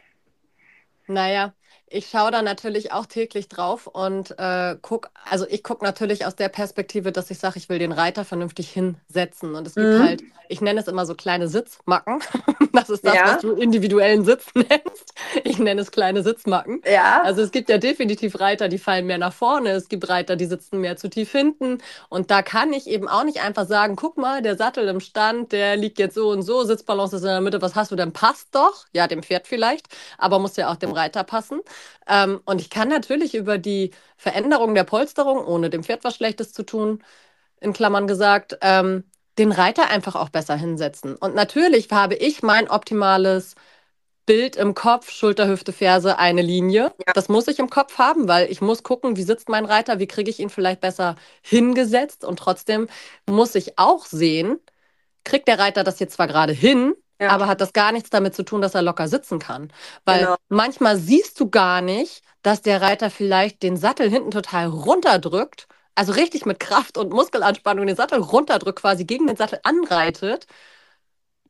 Naja, 1.07 1.53
ich 1.95 2.09
schaue 2.09 2.31
da 2.31 2.43
natürlich 2.43 2.93
auch 2.93 3.07
täglich 3.07 3.49
drauf 3.49 3.87
und 3.87 4.37
äh, 4.39 4.77
gucke, 4.83 5.11
also 5.31 5.47
ich 5.49 5.63
gucke 5.63 5.85
natürlich 5.85 6.27
aus 6.27 6.35
der 6.35 6.49
Perspektive, 6.49 7.13
dass 7.13 7.31
ich 7.31 7.39
sage, 7.39 7.59
ich 7.59 7.69
will 7.69 7.79
den 7.79 7.93
Reiter 7.93 8.25
vernünftig 8.25 8.71
hinsetzen. 8.71 9.55
Und 9.55 9.67
es 9.67 9.77
gibt 9.77 9.87
mhm. 9.87 10.03
halt, 10.03 10.23
ich 10.49 10.61
nenne 10.61 10.81
es 10.81 10.89
immer 10.89 11.07
so 11.07 11.15
kleine 11.15 11.49
Sitzmacken. 11.49 12.21
Das 12.75 12.91
ist 12.91 13.07
das, 13.07 13.15
ja. 13.15 13.27
was 13.27 13.41
du 13.41 13.53
individuellen 13.53 14.25
Sitz 14.25 14.47
nennst. 14.55 15.15
Ich 15.45 15.61
nenne 15.61 15.81
es 15.81 15.93
kleine 15.93 16.25
Sitzmacken. 16.25 16.83
Ja. 16.85 17.23
Also 17.23 17.41
es 17.41 17.53
gibt 17.53 17.69
ja 17.69 17.79
definitiv 17.79 18.41
Reiter, 18.41 18.69
die 18.69 18.79
fallen 18.79 19.07
mehr 19.07 19.17
nach 19.17 19.33
vorne. 19.33 19.71
Es 19.71 19.89
gibt 19.89 20.09
Reiter, 20.09 20.35
die 20.35 20.47
sitzen 20.47 20.81
mehr 20.81 20.97
zu 20.97 21.09
tief 21.09 21.31
hinten. 21.31 21.79
Und 22.09 22.33
da 22.33 22.43
kann 22.43 22.73
ich 22.73 22.89
eben 22.89 23.09
auch 23.09 23.23
nicht 23.23 23.41
einfach 23.43 23.69
sagen, 23.69 23.95
guck 23.95 24.17
mal, 24.17 24.43
der 24.43 24.57
Sattel 24.57 24.89
im 24.89 24.99
Stand, 24.99 25.53
der 25.53 25.77
liegt 25.77 26.01
jetzt 26.01 26.17
so 26.17 26.31
und 26.31 26.43
so, 26.43 26.65
Sitzbalance 26.65 27.15
ist 27.15 27.23
in 27.23 27.29
der 27.29 27.41
Mitte, 27.41 27.63
was 27.63 27.77
hast 27.77 27.93
du 27.93 27.97
denn? 27.97 28.13
Passt 28.13 28.49
doch. 28.57 28.87
Ja, 28.93 29.07
dem 29.07 29.23
Pferd 29.23 29.47
vielleicht, 29.47 29.87
aber 30.19 30.41
muss 30.41 30.57
ja 30.57 30.69
auch 30.69 30.77
dem 30.77 30.91
Reiter 30.91 31.23
passen. 31.23 31.61
Ähm, 32.09 32.41
und 32.45 32.61
ich 32.61 32.71
kann 32.71 32.89
natürlich 32.89 33.35
über 33.35 33.59
die 33.59 33.91
Veränderung 34.17 34.75
der 34.75 34.85
Polsterung, 34.85 35.45
ohne 35.45 35.71
dem 35.71 35.85
Pferd 35.85 36.05
was 36.05 36.17
Schlechtes 36.17 36.53
zu 36.53 36.65
tun, 36.65 37.03
in 37.61 37.73
Klammern 37.73 38.07
gesagt, 38.07 38.59
ähm, 38.63 39.05
den 39.39 39.53
Reiter 39.53 39.89
einfach 39.91 40.15
auch 40.17 40.29
besser 40.31 40.57
hinsetzen. 40.57 41.17
Und 41.17 41.35
natürlich 41.35 41.91
habe 41.91 42.15
ich 42.15 42.43
mein 42.43 42.69
optimales 42.71 43.55
Bild 44.27 44.57
im 44.57 44.75
Kopf, 44.75 45.11
Schulter, 45.11 45.49
Hüfte, 45.49 45.73
Ferse, 45.73 46.19
eine 46.19 46.43
Linie. 46.43 46.93
Ja. 47.07 47.13
Das 47.13 47.29
muss 47.29 47.49
ich 47.49 47.59
im 47.59 47.69
Kopf 47.71 47.99
haben, 47.99 48.29
weil 48.29 48.51
ich 48.51 48.61
muss 48.61 48.83
gucken, 48.83 49.17
wie 49.17 49.23
sitzt 49.23 49.49
mein 49.49 49.67
Reiter, 49.67 49.99
wie 49.99 50.07
kriege 50.07 50.31
ich 50.31 50.41
ihn 50.41 50.51
vielleicht 50.51 50.81
besser 50.81 51.17
hingesetzt. 51.43 52.25
Und 52.25 52.39
trotzdem 52.39 52.89
muss 53.27 53.55
ich 53.55 53.79
auch 53.79 54.07
sehen, 54.07 54.59
kriegt 55.25 55.49
der 55.49 55.59
Reiter 55.59 55.85
das 55.85 56.01
jetzt 56.01 56.15
zwar 56.15 56.27
gerade 56.29 56.53
hin, 56.53 56.95
ja. 57.25 57.31
Aber 57.31 57.47
hat 57.49 57.61
das 57.61 57.73
gar 57.73 57.93
nichts 57.93 58.11
damit 58.11 58.35
zu 58.35 58.45
tun, 58.45 58.61
dass 58.61 58.75
er 58.75 58.83
locker 58.83 59.09
sitzen 59.09 59.39
kann. 59.39 59.73
Weil 60.05 60.21
genau. 60.21 60.37
manchmal 60.49 60.97
siehst 60.99 61.39
du 61.41 61.51
gar 61.51 61.81
nicht, 61.81 62.23
dass 62.43 62.63
der 62.63 62.83
Reiter 62.83 63.11
vielleicht 63.11 63.63
den 63.63 63.77
Sattel 63.77 64.11
hinten 64.11 64.31
total 64.31 64.67
runterdrückt, 64.69 65.67
also 65.95 66.13
richtig 66.13 66.47
mit 66.47 66.61
Kraft 66.61 66.99
und 66.99 67.13
Muskelanspannung 67.13 67.87
den 67.87 67.97
Sattel 67.97 68.21
runterdrückt, 68.21 68.81
quasi 68.81 69.05
gegen 69.05 69.27
den 69.27 69.37
Sattel 69.37 69.61
anreitet. 69.65 70.47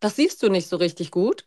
Das 0.01 0.15
siehst 0.17 0.43
du 0.43 0.51
nicht 0.51 0.69
so 0.69 0.77
richtig 0.77 1.11
gut. 1.11 1.47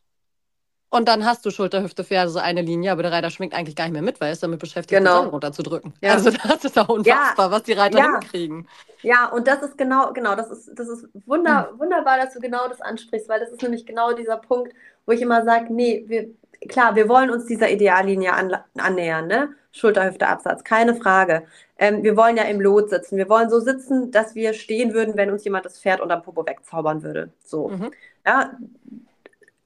Und 0.89 1.07
dann 1.09 1.25
hast 1.25 1.45
du 1.45 1.51
Schulter, 1.51 1.83
Hüfte, 1.83 2.05
Ferse, 2.05 2.33
so 2.33 2.39
eine 2.39 2.61
Linie, 2.61 2.93
aber 2.93 3.03
der 3.03 3.11
Reiter 3.11 3.29
schwingt 3.29 3.53
eigentlich 3.53 3.75
gar 3.75 3.85
nicht 3.85 3.93
mehr 3.93 4.01
mit, 4.01 4.21
weil 4.21 4.29
er 4.29 4.33
ist 4.33 4.43
damit 4.43 4.59
beschäftigt, 4.59 4.97
genau. 4.97 5.23
den 5.23 5.29
runterzudrücken. 5.29 5.93
Ja. 6.01 6.13
Also 6.13 6.31
das 6.31 6.63
ist 6.63 6.79
auch 6.79 6.87
unfassbar, 6.87 7.47
ja. 7.47 7.51
was 7.51 7.63
die 7.63 7.73
Reiter 7.73 7.97
ja. 7.97 8.11
hinkriegen. 8.19 8.67
Ja, 9.01 9.27
und 9.27 9.47
das 9.47 9.61
ist 9.63 9.77
genau, 9.77 10.13
genau, 10.13 10.35
das 10.35 10.49
ist, 10.49 10.71
das 10.75 10.87
ist 10.87 11.07
wunder, 11.25 11.69
hm. 11.71 11.79
wunderbar, 11.79 12.17
dass 12.17 12.33
du 12.33 12.39
genau 12.39 12.69
das 12.69 12.79
ansprichst, 12.81 13.27
weil 13.27 13.41
das 13.41 13.49
ist 13.49 13.61
nämlich 13.61 13.85
genau 13.85 14.13
dieser 14.13 14.37
Punkt, 14.37 14.73
wo 15.05 15.11
ich 15.11 15.21
immer 15.21 15.43
sage, 15.43 15.73
nee, 15.73 16.05
wir, 16.07 16.29
klar, 16.69 16.95
wir 16.95 17.09
wollen 17.09 17.31
uns 17.31 17.45
dieser 17.45 17.69
Ideallinie 17.69 18.33
an, 18.33 18.55
annähern, 18.77 19.27
ne? 19.27 19.49
Schulter, 19.73 20.05
Hüfte, 20.05 20.27
Absatz, 20.27 20.63
keine 20.63 20.95
Frage. 20.95 21.43
Ähm, 21.77 22.01
wir 22.01 22.17
wollen 22.17 22.37
ja 22.37 22.43
im 22.43 22.59
Lot 22.59 22.89
sitzen. 22.89 23.17
Wir 23.17 23.29
wollen 23.29 23.49
so 23.49 23.59
sitzen, 23.59 24.11
dass 24.11 24.33
wir 24.33 24.53
stehen 24.53 24.93
würden, 24.93 25.15
wenn 25.15 25.29
uns 25.29 25.43
jemand 25.43 25.65
das 25.65 25.79
Pferd 25.79 26.01
unter 26.01 26.17
Popo 26.17 26.47
wegzaubern 26.47 27.03
würde. 27.03 27.29
So. 27.43 27.67
Mhm. 27.67 27.91
Ja, 28.25 28.57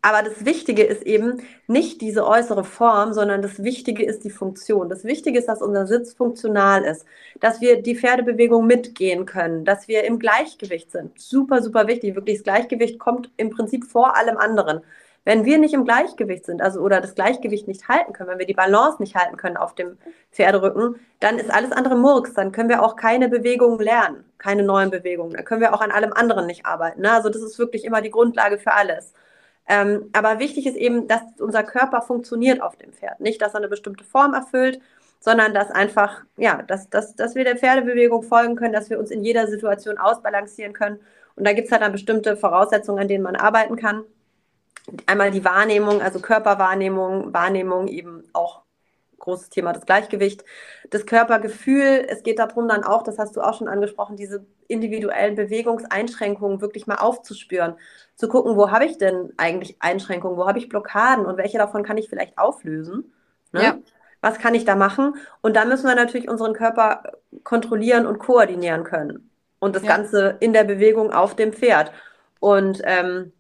aber 0.02 0.24
das 0.24 0.46
Wichtige 0.46 0.84
ist 0.84 1.04
eben 1.04 1.44
nicht 1.68 2.02
diese 2.02 2.26
äußere 2.26 2.64
Form, 2.64 3.14
sondern 3.14 3.42
das 3.44 3.64
Wichtige 3.64 4.04
ist 4.04 4.24
die 4.24 4.32
Funktion. 4.32 4.90
Das 4.90 5.04
Wichtige 5.04 5.38
ist, 5.38 5.48
dass 5.48 5.62
unser 5.62 5.86
Sitz 5.86 6.14
funktional 6.14 6.84
ist, 6.84 7.06
dass 7.40 7.62
wir 7.62 7.82
die 7.82 7.96
Pferdebewegung 7.96 8.66
mitgehen 8.66 9.26
können, 9.28 9.64
dass 9.64 9.88
wir 9.88 10.04
im 10.06 10.18
Gleichgewicht 10.18 10.92
sind. 10.92 11.20
Super, 11.20 11.62
super 11.62 11.88
wichtig. 11.88 12.16
Wirklich, 12.16 12.38
das 12.38 12.44
Gleichgewicht 12.44 12.98
kommt 12.98 13.30
im 13.38 13.52
Prinzip 13.52 13.86
vor 13.86 14.16
allem 14.16 14.38
anderen. 14.38 14.82
Wenn 15.24 15.46
wir 15.46 15.60
nicht 15.60 15.76
im 15.76 15.86
Gleichgewicht 15.86 16.48
sind, 16.48 16.64
also 16.64 16.80
oder 16.82 17.00
das 17.00 17.14
Gleichgewicht 17.14 17.68
nicht 17.68 17.88
halten 17.88 18.12
können, 18.12 18.32
wenn 18.32 18.40
wir 18.40 18.48
die 18.48 18.56
Balance 18.56 19.00
nicht 19.00 19.16
halten 19.16 19.38
können 19.38 19.56
auf 19.56 19.76
dem 19.76 20.00
Pferderücken, 20.32 20.96
dann 21.20 21.38
ist 21.38 21.52
alles 21.52 21.72
andere 21.72 21.96
Murks. 21.96 22.34
Dann 22.34 22.52
können 22.52 22.70
wir 22.70 22.82
auch 22.82 22.96
keine 22.96 23.30
Bewegungen 23.30 23.80
lernen, 23.80 24.26
keine 24.40 24.64
neuen 24.64 24.90
Bewegungen. 24.90 25.34
Dann 25.34 25.46
können 25.46 25.62
wir 25.62 25.76
auch 25.76 25.82
an 25.82 25.92
allem 25.92 26.12
anderen 26.12 26.48
nicht 26.48 26.66
arbeiten. 26.66 27.02
Ne? 27.02 27.12
Also 27.12 27.30
das 27.30 27.44
ist 27.44 27.60
wirklich 27.60 27.86
immer 27.86 28.02
die 28.02 28.10
Grundlage 28.10 28.58
für 28.58 28.74
alles. 28.74 29.14
Ähm, 29.72 30.10
aber 30.12 30.40
wichtig 30.40 30.68
ist 30.68 30.76
eben, 30.76 31.08
dass 31.08 31.22
unser 31.40 31.64
Körper 31.64 32.02
funktioniert 32.02 32.62
auf 32.62 32.76
dem 32.76 32.92
Pferd. 32.92 33.22
Nicht, 33.22 33.42
dass 33.42 33.54
er 33.54 33.60
eine 33.60 33.70
bestimmte 33.70 34.04
Form 34.04 34.34
erfüllt, 34.34 34.82
sondern 35.22 35.54
dass 35.54 35.72
einfach, 35.72 36.24
ja, 36.36 36.62
dass, 36.64 36.90
dass, 36.90 37.16
dass 37.16 37.36
wir 37.36 37.46
der 37.46 37.56
Pferdebewegung 37.56 38.22
folgen 38.22 38.58
können, 38.58 38.74
dass 38.74 38.90
wir 38.90 39.00
uns 39.00 39.12
in 39.12 39.24
jeder 39.24 39.48
Situation 39.48 39.98
ausbalancieren 39.98 40.74
können. 40.74 41.00
Und 41.38 41.48
da 41.48 41.54
gibt 41.54 41.68
es 41.68 41.72
halt 41.72 41.82
dann 41.84 41.94
bestimmte 41.94 42.36
Voraussetzungen, 42.36 43.00
an 43.00 43.08
denen 43.08 43.24
man 43.24 43.38
arbeiten 43.38 43.78
kann. 43.78 44.04
Einmal 45.06 45.32
die 45.32 45.46
Wahrnehmung, 45.46 46.02
also 46.02 46.20
Körperwahrnehmung, 46.20 47.34
Wahrnehmung 47.34 47.88
eben 47.88 48.26
auch 48.34 48.64
großes 49.22 49.50
Thema 49.50 49.72
das 49.72 49.86
Gleichgewicht, 49.86 50.44
das 50.90 51.06
Körpergefühl. 51.06 52.06
Es 52.08 52.24
geht 52.24 52.40
darum 52.40 52.68
dann 52.68 52.84
auch, 52.84 53.04
das 53.04 53.18
hast 53.18 53.36
du 53.36 53.42
auch 53.42 53.58
schon 53.58 53.68
angesprochen, 53.68 54.18
diese 54.18 54.46
individuellen 54.68 55.36
Bewegungseinschränkungen 55.36 56.62
wirklich 56.62 56.88
mal 56.88 56.96
aufzuspüren, 56.96 57.76
zu 58.16 58.28
gucken, 58.28 58.58
wo 58.58 58.72
habe 58.72 58.86
ich 58.86 58.98
denn 58.98 59.32
eigentlich 59.38 59.78
Einschränkungen, 59.80 60.38
wo 60.38 60.48
habe 60.48 60.60
ich 60.60 60.70
Blockaden 60.70 61.26
und 61.26 61.38
welche 61.38 61.58
davon 61.58 61.84
kann 61.84 61.98
ich 61.98 62.10
vielleicht 62.10 62.38
auflösen. 62.38 63.14
Ne? 63.52 63.64
Ja. 63.64 63.78
Was 64.22 64.38
kann 64.38 64.54
ich 64.54 64.66
da 64.66 64.76
machen? 64.76 65.16
Und 65.42 65.56
dann 65.56 65.68
müssen 65.68 65.88
wir 65.88 65.96
natürlich 65.96 66.30
unseren 66.30 66.54
Körper 66.54 67.04
kontrollieren 67.44 68.06
und 68.06 68.20
koordinieren 68.20 68.84
können. 68.84 69.32
Und 69.60 69.76
das 69.76 69.84
ja. 69.84 69.96
Ganze 69.96 70.38
in 70.40 70.54
der 70.54 70.64
Bewegung 70.64 71.12
auf 71.12 71.36
dem 71.36 71.54
Pferd. 71.54 71.92
Und 72.40 72.82
ähm, 72.84 73.34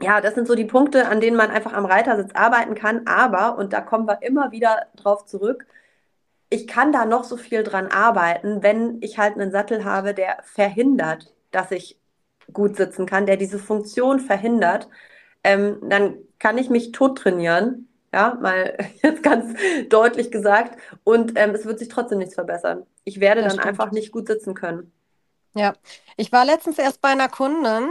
ja, 0.00 0.20
das 0.20 0.34
sind 0.34 0.46
so 0.46 0.54
die 0.54 0.64
Punkte, 0.64 1.08
an 1.08 1.20
denen 1.20 1.36
man 1.36 1.50
einfach 1.50 1.72
am 1.72 1.86
Reitersitz 1.86 2.32
arbeiten 2.34 2.74
kann. 2.74 3.06
Aber, 3.06 3.56
und 3.58 3.72
da 3.72 3.80
kommen 3.80 4.06
wir 4.06 4.22
immer 4.22 4.52
wieder 4.52 4.86
drauf 4.96 5.24
zurück, 5.26 5.66
ich 6.48 6.66
kann 6.66 6.92
da 6.92 7.04
noch 7.04 7.24
so 7.24 7.36
viel 7.36 7.62
dran 7.64 7.88
arbeiten, 7.88 8.62
wenn 8.62 9.02
ich 9.02 9.18
halt 9.18 9.34
einen 9.34 9.50
Sattel 9.50 9.84
habe, 9.84 10.14
der 10.14 10.38
verhindert, 10.44 11.34
dass 11.50 11.72
ich 11.72 11.98
gut 12.52 12.76
sitzen 12.76 13.06
kann, 13.06 13.26
der 13.26 13.36
diese 13.36 13.58
Funktion 13.58 14.20
verhindert, 14.20 14.88
ähm, 15.42 15.78
dann 15.82 16.16
kann 16.38 16.58
ich 16.58 16.70
mich 16.70 16.92
tot 16.92 17.18
trainieren, 17.18 17.88
ja, 18.12 18.38
mal 18.40 18.76
jetzt 19.02 19.22
ganz 19.22 19.58
deutlich 19.88 20.30
gesagt, 20.30 20.78
und 21.02 21.32
ähm, 21.36 21.50
es 21.50 21.64
wird 21.64 21.78
sich 21.78 21.88
trotzdem 21.88 22.18
nichts 22.18 22.34
verbessern. 22.34 22.86
Ich 23.04 23.20
werde 23.20 23.42
das 23.42 23.54
dann 23.54 23.62
stimmt. 23.62 23.80
einfach 23.80 23.92
nicht 23.92 24.12
gut 24.12 24.28
sitzen 24.28 24.54
können. 24.54 24.92
Ja, 25.54 25.72
ich 26.16 26.32
war 26.32 26.44
letztens 26.44 26.78
erst 26.78 27.00
bei 27.00 27.08
einer 27.08 27.28
Kundin, 27.28 27.90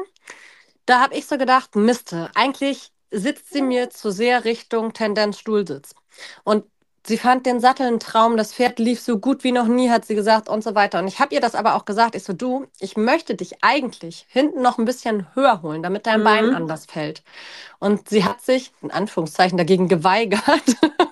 da 0.86 1.02
habe 1.02 1.16
ich 1.16 1.26
so 1.26 1.38
gedacht, 1.38 1.76
Miste, 1.76 2.30
eigentlich 2.36 2.92
sitzt 3.12 3.52
sie 3.54 3.62
mir 3.62 3.90
zu 3.90 4.12
sehr 4.12 4.46
Richtung 4.46 4.94
Tendenz 4.94 5.40
Stuhlsitz. 5.40 5.96
Und 6.44 6.66
sie 7.06 7.18
fand 7.18 7.46
den 7.46 7.60
Sattel 7.60 7.88
ein 7.88 8.00
Traum, 8.00 8.38
das 8.38 8.54
Pferd 8.54 8.80
lief 8.80 9.00
so 9.00 9.20
gut 9.20 9.44
wie 9.44 9.52
noch 9.52 9.68
nie, 9.68 9.90
hat 9.90 10.06
sie 10.06 10.16
gesagt 10.16 10.50
und 10.50 10.64
so 10.64 10.76
weiter. 10.76 11.00
Und 11.00 11.08
ich 11.08 11.20
habe 11.20 11.34
ihr 11.34 11.42
das 11.42 11.56
aber 11.56 11.76
auch 11.76 11.86
gesagt, 11.86 12.16
ich 12.16 12.24
so, 12.24 12.34
du, 12.34 12.68
ich 12.80 12.98
möchte 12.98 13.36
dich 13.36 13.64
eigentlich 13.64 14.26
hinten 14.30 14.62
noch 14.62 14.78
ein 14.78 14.86
bisschen 14.86 15.28
höher 15.36 15.62
holen, 15.62 15.84
damit 15.84 16.08
dein 16.08 16.22
mhm. 16.22 16.26
Bein 16.26 16.56
anders 16.56 16.86
fällt. 16.86 17.24
Und 17.80 18.10
sie 18.10 18.24
hat 18.24 18.42
sich, 18.42 18.72
in 18.82 18.92
Anführungszeichen, 18.92 19.58
dagegen 19.58 19.88
geweigert. 19.88 20.42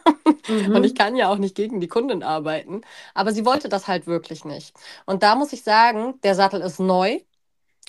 Mhm. 0.47 0.75
Und 0.75 0.83
ich 0.83 0.95
kann 0.95 1.15
ja 1.15 1.29
auch 1.29 1.37
nicht 1.37 1.55
gegen 1.55 1.79
die 1.79 1.87
Kundin 1.87 2.21
arbeiten. 2.21 2.81
Aber 3.13 3.31
sie 3.31 3.45
wollte 3.45 3.69
das 3.69 3.87
halt 3.87 4.07
wirklich 4.07 4.43
nicht. 4.43 4.75
Und 5.05 5.23
da 5.23 5.35
muss 5.35 5.53
ich 5.53 5.63
sagen, 5.63 6.19
der 6.23 6.35
Sattel 6.35 6.61
ist 6.61 6.79
neu 6.79 7.19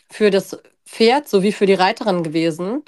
für 0.08 0.30
das 0.30 0.56
Pferd 0.86 1.28
sowie 1.28 1.52
für 1.52 1.66
die 1.66 1.74
Reiterin 1.74 2.22
gewesen. 2.22 2.84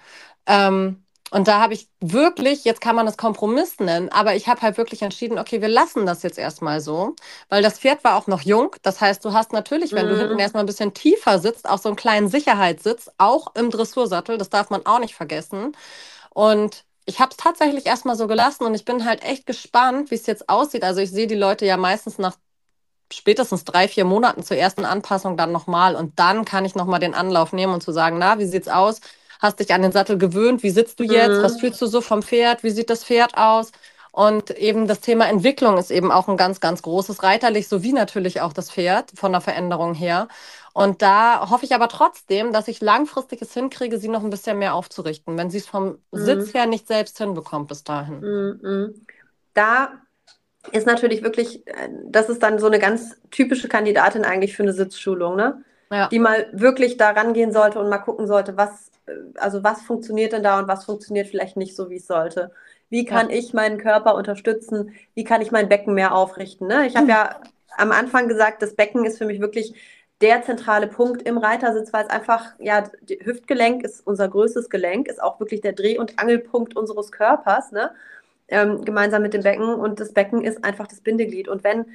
Ähm, 0.47 1.03
und 1.33 1.49
da 1.49 1.61
habe 1.61 1.75
ich 1.75 1.89
wirklich, 2.01 2.65
jetzt 2.65 2.81
kann 2.81 2.95
man 2.95 3.05
das 3.05 3.17
Kompromiss 3.17 3.81
nennen, 3.81 4.11
aber 4.11 4.37
ich 4.37 4.47
habe 4.47 4.63
halt 4.63 4.79
wirklich 4.79 5.03
entschieden, 5.03 5.39
okay, 5.39 5.61
wir 5.61 5.69
lassen 5.69 6.07
das 6.07 6.23
jetzt 6.23 6.39
erstmal 6.39 6.81
so, 6.81 7.17
weil 7.49 7.63
das 7.63 7.81
Pferd 7.81 8.05
war 8.05 8.17
auch 8.17 8.29
noch 8.29 8.43
jung. 8.43 8.77
Das 8.83 9.01
heißt, 9.01 9.25
du 9.25 9.33
hast 9.33 9.53
natürlich, 9.53 9.93
wenn 9.93 10.07
mhm. 10.07 10.11
du 10.11 10.19
hinten 10.19 10.39
erstmal 10.39 10.63
ein 10.63 10.67
bisschen 10.67 10.95
tiefer 10.95 11.41
sitzt, 11.41 11.69
auch 11.69 11.79
so 11.79 11.89
einen 11.89 11.97
kleinen 11.97 12.29
Sicherheitssitz, 12.29 13.11
auch 13.19 13.55
im 13.57 13.71
Dressursattel, 13.71 14.39
das 14.39 14.51
darf 14.51 14.71
man 14.71 14.87
auch 14.87 15.01
nicht 15.01 15.17
vergessen. 15.17 15.77
Und 16.31 16.85
ich 17.07 17.21
habe 17.21 17.31
es 17.33 17.37
tatsächlich 17.37 17.87
erstmal 17.87 18.17
so 18.17 18.29
gelassen 18.29 18.65
und 18.65 18.75
ich 18.75 18.85
bin 18.85 19.05
halt 19.05 19.23
echt 19.25 19.47
gespannt, 19.47 20.11
wie 20.11 20.17
es 20.17 20.27
jetzt 20.27 20.49
aussieht. 20.49 20.85
Also 20.85 21.01
ich 21.01 21.11
sehe 21.11 21.27
die 21.27 21.35
Leute 21.35 21.67
ja 21.67 21.77
meistens 21.77 22.19
nach 22.19 22.37
spätestens 23.13 23.65
drei, 23.65 23.89
vier 23.89 24.05
Monaten 24.05 24.43
zur 24.43 24.57
ersten 24.57 24.85
Anpassung 24.85 25.37
dann 25.37 25.53
nochmal 25.53 25.95
und 25.97 26.19
dann 26.19 26.45
kann 26.45 26.65
ich 26.65 26.75
nochmal 26.75 27.01
den 27.01 27.15
Anlauf 27.15 27.53
nehmen 27.53 27.75
und 27.75 27.83
zu 27.83 27.93
sagen, 27.93 28.19
na, 28.19 28.39
wie 28.39 28.47
sieht's 28.47 28.69
aus? 28.69 29.01
Hast 29.41 29.61
dich 29.61 29.73
an 29.73 29.83
den 29.83 29.93
Sattel 29.93 30.19
gewöhnt? 30.19 30.63
Wie 30.63 30.71
sitzt 30.71 30.99
du 30.99 31.05
jetzt? 31.05 31.39
Mhm. 31.39 31.43
Was 31.43 31.61
fühlst 31.61 31.81
du 31.83 31.87
so 31.87 32.01
vom 32.01 32.23
Pferd? 32.23 32.63
Wie 32.63 32.71
sieht 32.71 32.91
das 32.91 33.05
Pferd 33.05 33.37
aus? 33.37 33.73
Und 34.17 34.51
eben 34.51 34.87
das 34.87 35.01
Thema 35.01 35.29
Entwicklung 35.29 35.77
ist 35.77 35.91
eben 35.91 36.11
auch 36.11 36.27
ein 36.27 36.39
ganz, 36.39 36.61
ganz 36.61 36.81
großes, 36.81 37.23
reiterlich 37.23 37.69
sowie 37.69 37.93
natürlich 37.93 38.41
auch 38.41 38.55
das 38.55 38.71
Pferd 38.71 39.13
von 39.15 39.31
der 39.31 39.43
Veränderung 39.43 39.93
her. 39.93 40.29
Und 40.73 41.03
da 41.03 41.51
hoffe 41.51 41.67
ich 41.67 41.75
aber 41.75 41.89
trotzdem, 41.89 42.51
dass 42.51 42.67
ich 42.69 42.81
langfristig 42.81 43.43
es 43.43 43.53
hinkriege, 43.53 43.99
sie 43.99 44.09
noch 44.09 44.25
ein 44.25 44.31
bisschen 44.31 44.59
mehr 44.59 44.75
aufzurichten, 44.75 45.37
wenn 45.37 45.51
sie 45.51 45.59
es 45.59 45.67
vom 45.67 45.85
mhm. 45.85 45.99
Sitz 46.13 46.55
her 46.55 46.65
nicht 46.65 46.87
selbst 46.87 47.19
hinbekommt 47.19 47.69
bis 47.69 47.85
dahin. 47.85 48.21
Mhm. 48.21 49.07
Da 49.53 49.91
ist 50.73 50.87
natürlich 50.87 51.23
wirklich, 51.23 51.67
äh, 51.67 51.89
das 52.07 52.29
ist 52.29 52.43
dann 52.43 52.59
so 52.59 52.67
eine 52.67 52.79
ganz 52.79 53.17
typische 53.31 53.69
Kandidatin 53.69 54.25
eigentlich 54.25 54.57
für 54.57 54.63
eine 54.63 54.73
Sitzschulung, 54.73 55.37
ne? 55.37 55.63
Ja. 55.91 56.09
Die 56.09 56.19
mal 56.19 56.49
wirklich 56.53 56.97
da 56.97 57.11
rangehen 57.11 57.53
sollte 57.53 57.79
und 57.79 57.89
mal 57.89 57.99
gucken 57.99 58.27
sollte, 58.27 58.57
was, 58.57 58.91
äh, 59.07 59.13
also 59.37 59.63
was 59.63 59.83
funktioniert 59.83 60.33
denn 60.33 60.43
da 60.43 60.59
und 60.59 60.69
was 60.69 60.85
funktioniert 60.85 61.29
vielleicht 61.29 61.57
nicht 61.57 61.77
so, 61.77 61.91
wie 61.91 61.97
es 61.97 62.07
sollte. 62.07 62.51
Wie 62.89 63.05
kann 63.05 63.31
ja. 63.31 63.37
ich 63.37 63.55
meinen 63.55 63.79
Körper 63.79 64.15
unterstützen? 64.15 64.95
Wie 65.15 65.25
kann 65.25 65.43
ich 65.43 65.53
mein 65.53 65.69
Becken 65.69 65.95
mehr 65.95 66.15
aufrichten? 66.15 66.67
Ne? 66.67 66.87
Ich 66.87 66.97
habe 66.97 67.09
ja 67.09 67.41
am 67.77 67.93
Anfang 67.93 68.29
gesagt, 68.29 68.63
das 68.63 68.75
Becken 68.75 69.05
ist 69.05 69.19
für 69.19 69.27
mich 69.27 69.41
wirklich 69.41 69.75
der 70.21 70.43
zentrale 70.43 70.87
Punkt 70.87 71.23
im 71.23 71.37
Reitersitz, 71.37 71.93
weil 71.93 72.05
es 72.05 72.11
einfach, 72.11 72.55
ja, 72.59 72.85
Hüftgelenk 73.23 73.85
ist 73.85 74.07
unser 74.07 74.29
größtes 74.29 74.71
Gelenk, 74.71 75.09
ist 75.09 75.23
auch 75.23 75.41
wirklich 75.41 75.61
der 75.61 75.73
Dreh- 75.73 75.99
und 75.99 76.19
Angelpunkt 76.19 76.75
unseres 76.75 77.13
Körpers. 77.13 77.71
Ne? 77.73 77.91
Ähm, 78.49 78.85
gemeinsam 78.85 79.23
mit 79.23 79.35
dem 79.35 79.43
Becken 79.43 79.75
und 79.75 80.01
das 80.01 80.13
Becken 80.13 80.43
ist 80.43 80.65
einfach 80.65 80.87
das 80.87 81.01
Bindeglied. 81.01 81.49
Und 81.49 81.65
wenn 81.65 81.87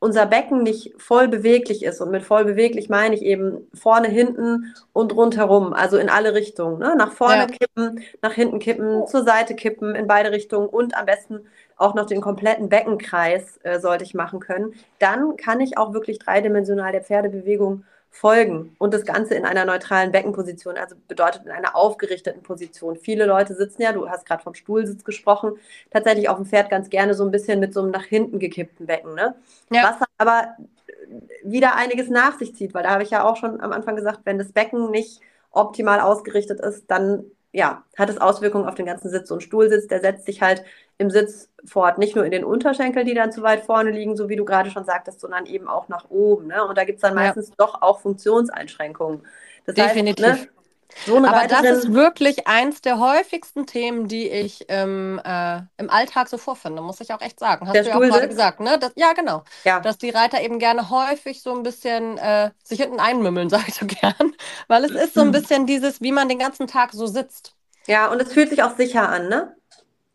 unser 0.00 0.24
Becken 0.26 0.62
nicht 0.62 0.94
voll 0.96 1.28
beweglich 1.28 1.84
ist, 1.84 2.00
und 2.00 2.10
mit 2.10 2.22
voll 2.22 2.44
beweglich 2.44 2.88
meine 2.88 3.14
ich 3.14 3.22
eben 3.22 3.68
vorne, 3.74 4.08
hinten 4.08 4.74
und 4.92 5.14
rundherum, 5.14 5.74
also 5.74 5.98
in 5.98 6.08
alle 6.08 6.34
Richtungen. 6.34 6.78
Ne? 6.78 6.94
Nach 6.96 7.12
vorne 7.12 7.42
ja. 7.42 7.46
kippen, 7.46 8.00
nach 8.22 8.32
hinten 8.32 8.58
kippen, 8.58 9.06
zur 9.06 9.24
Seite 9.24 9.54
kippen, 9.54 9.94
in 9.94 10.06
beide 10.06 10.32
Richtungen 10.32 10.68
und 10.68 10.96
am 10.96 11.06
besten 11.06 11.40
auch 11.76 11.94
noch 11.94 12.06
den 12.06 12.20
kompletten 12.20 12.68
Beckenkreis 12.68 13.58
äh, 13.62 13.78
sollte 13.78 14.04
ich 14.04 14.14
machen 14.14 14.40
können. 14.40 14.74
Dann 14.98 15.36
kann 15.36 15.60
ich 15.60 15.76
auch 15.76 15.92
wirklich 15.92 16.18
dreidimensional 16.18 16.92
der 16.92 17.02
Pferdebewegung 17.02 17.84
folgen 18.10 18.74
und 18.78 18.92
das 18.92 19.04
Ganze 19.04 19.34
in 19.34 19.44
einer 19.44 19.64
neutralen 19.64 20.10
Beckenposition, 20.10 20.76
also 20.76 20.96
bedeutet 21.08 21.46
in 21.46 21.52
einer 21.52 21.76
aufgerichteten 21.76 22.42
Position. 22.42 22.96
Viele 22.96 23.24
Leute 23.24 23.54
sitzen 23.54 23.82
ja, 23.82 23.92
du 23.92 24.08
hast 24.08 24.26
gerade 24.26 24.42
vom 24.42 24.54
Stuhlsitz 24.54 25.04
gesprochen, 25.04 25.52
tatsächlich 25.90 26.28
auf 26.28 26.36
dem 26.36 26.44
Pferd 26.44 26.70
ganz 26.70 26.90
gerne 26.90 27.14
so 27.14 27.24
ein 27.24 27.30
bisschen 27.30 27.60
mit 27.60 27.72
so 27.72 27.80
einem 27.80 27.92
nach 27.92 28.04
hinten 28.04 28.38
gekippten 28.38 28.86
Becken, 28.86 29.14
ne? 29.14 29.36
Ja. 29.70 29.96
Was 29.98 30.08
aber 30.18 30.56
wieder 31.44 31.76
einiges 31.76 32.08
nach 32.08 32.38
sich 32.38 32.54
zieht, 32.54 32.74
weil 32.74 32.82
da 32.82 32.90
habe 32.90 33.04
ich 33.04 33.10
ja 33.10 33.24
auch 33.24 33.36
schon 33.36 33.60
am 33.60 33.72
Anfang 33.72 33.96
gesagt, 33.96 34.20
wenn 34.24 34.38
das 34.38 34.52
Becken 34.52 34.90
nicht 34.90 35.20
optimal 35.52 36.00
ausgerichtet 36.00 36.60
ist, 36.60 36.90
dann 36.90 37.24
ja, 37.52 37.84
hat 37.96 38.10
es 38.10 38.20
Auswirkungen 38.20 38.66
auf 38.66 38.74
den 38.74 38.86
ganzen 38.86 39.10
Sitz. 39.10 39.30
Und 39.30 39.42
Stuhlsitz, 39.42 39.88
der 39.88 40.00
setzt 40.00 40.26
sich 40.26 40.40
halt 40.42 40.62
im 41.00 41.10
Sitz 41.10 41.48
fort, 41.64 41.96
nicht 41.96 42.14
nur 42.14 42.26
in 42.26 42.30
den 42.30 42.44
Unterschenkel, 42.44 43.04
die 43.04 43.14
dann 43.14 43.32
zu 43.32 43.42
weit 43.42 43.64
vorne 43.64 43.90
liegen, 43.90 44.18
so 44.18 44.28
wie 44.28 44.36
du 44.36 44.44
gerade 44.44 44.70
schon 44.70 44.84
sagtest, 44.84 45.20
sondern 45.20 45.46
eben 45.46 45.66
auch 45.66 45.88
nach 45.88 46.10
oben. 46.10 46.48
Ne? 46.48 46.62
Und 46.62 46.76
da 46.76 46.84
gibt 46.84 46.96
es 46.96 47.02
dann 47.02 47.14
meistens 47.14 47.48
ja. 47.48 47.54
doch 47.56 47.80
auch 47.80 48.00
Funktionseinschränkungen. 48.00 49.22
Das 49.64 49.74
Definitiv. 49.74 50.26
Heißt, 50.26 50.42
ne, 50.42 50.48
so 51.06 51.16
Aber 51.16 51.46
das 51.46 51.62
ist 51.62 51.94
wirklich 51.94 52.46
eins 52.46 52.82
der 52.82 52.98
häufigsten 52.98 53.64
Themen, 53.64 54.08
die 54.08 54.28
ich 54.28 54.66
ähm, 54.68 55.18
äh, 55.24 55.60
im 55.78 55.88
Alltag 55.88 56.28
so 56.28 56.36
vorfinde, 56.36 56.82
muss 56.82 57.00
ich 57.00 57.14
auch 57.14 57.22
echt 57.22 57.38
sagen. 57.38 57.66
Hast 57.66 57.76
du 57.76 57.88
ja 57.88 57.96
auch 57.96 58.00
gerade 58.00 58.28
gesagt, 58.28 58.60
ne? 58.60 58.76
Das, 58.78 58.92
ja, 58.96 59.14
genau. 59.14 59.44
Ja. 59.64 59.80
Dass 59.80 59.96
die 59.96 60.10
Reiter 60.10 60.42
eben 60.42 60.58
gerne 60.58 60.90
häufig 60.90 61.40
so 61.42 61.54
ein 61.54 61.62
bisschen 61.62 62.18
äh, 62.18 62.50
sich 62.62 62.80
hinten 62.80 63.00
einmümmeln, 63.00 63.48
sage 63.48 63.64
ich 63.68 63.74
so 63.74 63.86
gern. 63.86 64.34
Weil 64.68 64.84
es 64.84 64.90
ist 64.90 65.14
so 65.14 65.22
ein 65.22 65.32
bisschen 65.32 65.64
dieses, 65.64 66.02
wie 66.02 66.12
man 66.12 66.28
den 66.28 66.40
ganzen 66.40 66.66
Tag 66.66 66.92
so 66.92 67.06
sitzt. 67.06 67.54
Ja, 67.86 68.08
und 68.08 68.20
es 68.20 68.34
fühlt 68.34 68.50
sich 68.50 68.62
auch 68.62 68.76
sicher 68.76 69.08
an, 69.08 69.28
ne? 69.28 69.56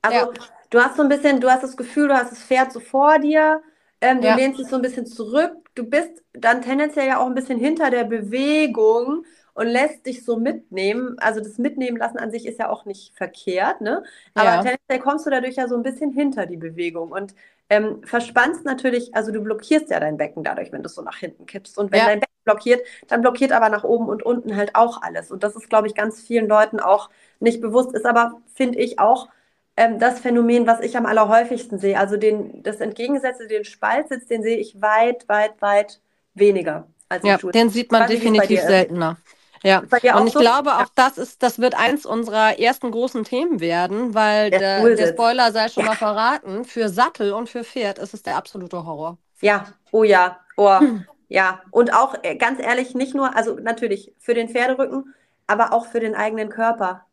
Also 0.04 0.18
Ja. 0.18 0.30
Du 0.70 0.80
hast 0.80 0.98
so 0.98 1.04
ein 1.04 1.10
bisschen, 1.10 1.40
du 1.42 1.50
hast 1.50 1.64
das 1.64 1.78
Gefühl, 1.78 2.08
du 2.08 2.16
hast 2.16 2.32
das 2.32 2.44
Pferd 2.44 2.72
so 2.72 2.80
vor 2.80 3.20
dir, 3.20 3.62
ähm, 4.02 4.22
du 4.22 4.30
Ja. 4.30 4.32
lehnst 4.32 4.60
dich 4.60 4.68
so 4.70 4.76
ein 4.76 4.82
bisschen 4.82 5.06
zurück, 5.06 5.54
du 5.76 5.84
bist 5.90 6.24
dann 6.34 6.62
tendenziell 6.62 7.08
ja 7.08 7.20
auch 7.20 7.28
ein 7.28 7.36
bisschen 7.36 7.60
hinter 7.60 7.90
der 7.92 8.04
Bewegung 8.04 9.26
und 9.54 9.68
lässt 9.68 10.06
dich 10.06 10.24
so 10.26 10.38
mitnehmen. 10.38 11.16
Also 11.20 11.40
das 11.40 11.58
Mitnehmen 11.58 11.98
lassen 11.98 12.18
an 12.20 12.32
sich 12.32 12.46
ist 12.46 12.60
ja 12.60 12.70
auch 12.70 12.86
nicht 12.86 13.16
verkehrt, 13.16 13.82
ne? 13.82 14.04
Aber 14.36 14.52
Ja. 14.52 14.60
tendenziell 14.60 15.00
kommst 15.00 15.26
du 15.26 15.30
dadurch 15.30 15.56
ja 15.56 15.68
so 15.68 15.76
ein 15.76 15.84
bisschen 15.84 16.12
hinter 16.12 16.46
die 16.46 16.58
Bewegung 16.58 17.12
und 17.12 17.34
ähm, 17.70 18.02
verspannst 18.04 18.64
natürlich, 18.66 19.16
also 19.16 19.32
du 19.32 19.42
blockierst 19.42 19.90
ja 19.90 20.00
dein 20.00 20.18
Becken 20.18 20.44
dadurch, 20.44 20.72
wenn 20.72 20.84
du 20.84 20.88
es 20.88 20.96
so 20.96 21.02
nach 21.02 21.18
hinten 21.18 21.46
kippst. 21.46 21.78
Und 21.78 21.92
wenn 21.92 22.06
Ja. 22.06 22.06
dein 22.06 22.20
Becken 22.20 22.36
blockiert, 22.44 22.86
dann 23.08 23.22
blockiert 23.22 23.52
aber 23.52 23.70
nach 23.70 23.84
oben 23.84 24.08
und 24.08 24.22
unten 24.24 24.56
halt 24.56 24.76
auch 24.76 25.02
alles. 25.02 25.32
Und 25.32 25.44
das 25.44 25.56
ist, 25.56 25.70
glaube 25.70 25.88
ich, 25.88 25.96
ganz 25.96 26.22
vielen 26.22 26.48
Leuten 26.48 26.80
auch 26.80 27.10
nicht 27.40 27.62
bewusst, 27.62 27.94
ist 27.96 28.06
aber, 28.06 28.42
finde 28.54 28.80
ich, 28.80 29.00
auch 29.00 29.30
ähm, 29.78 30.00
das 30.00 30.20
Phänomen, 30.20 30.68
was 30.68 30.80
ich 30.82 30.98
am 30.98 31.06
allerhäufigsten 31.06 31.80
sehe. 31.80 32.00
Also 32.00 32.18
den, 32.18 32.64
das 32.64 32.78
Entgegengesetzte, 32.82 33.48
den 33.48 33.66
Spaltsitz, 33.66 34.28
den 34.28 34.44
sehe 34.44 34.58
ich 34.58 34.82
weit, 34.82 35.28
weit, 35.30 35.62
weit 35.62 36.02
weniger 36.34 36.88
als 37.10 37.24
Ja, 37.24 37.38
den 37.54 37.70
sieht 37.70 37.92
man 37.92 38.08
definitiv 38.08 38.60
ist. 38.60 38.68
seltener. 38.68 39.18
Ja, 39.64 39.84
und 40.12 40.28
ich 40.28 40.34
so? 40.34 40.40
glaube 40.40 40.70
Ja. 40.78 40.86
auch, 40.86 40.90
das 40.96 41.18
ist, 41.18 41.42
das 41.44 41.60
wird 41.60 41.76
eins 41.76 42.06
unserer 42.06 42.60
ersten 42.60 42.92
großen 42.92 43.24
Themen 43.24 43.60
werden, 43.60 44.14
weil 44.14 44.52
Der 44.52 44.62
der, 44.62 44.90
der 44.92 45.08
Spoiler 45.08 45.52
sei 45.52 45.70
schon 45.70 45.86
mal 45.86 45.96
verraten, 45.96 46.66
für 46.66 46.90
Sattel 46.90 47.34
und 47.34 47.50
für 47.50 47.64
Pferd 47.64 47.98
ist 48.00 48.14
es 48.14 48.22
der 48.24 48.38
absolute 48.38 48.86
Horror. 48.86 49.18
Ja, 49.42 49.74
oh 49.92 50.04
ja, 50.04 50.40
oh, 50.58 50.80
Hm. 50.80 51.06
ja. 51.28 51.62
Und 51.72 51.94
auch 51.94 52.16
äh, 52.24 52.36
ganz 52.36 52.60
ehrlich, 52.60 52.96
nicht 52.96 53.14
nur, 53.16 53.36
also 53.36 53.56
natürlich 53.56 54.14
für 54.20 54.34
den 54.34 54.50
Pferderücken, 54.50 55.14
aber 55.48 55.74
auch 55.74 55.86
für 55.88 56.00
den 56.00 56.16
eigenen 56.16 56.50
Körper. 56.50 57.06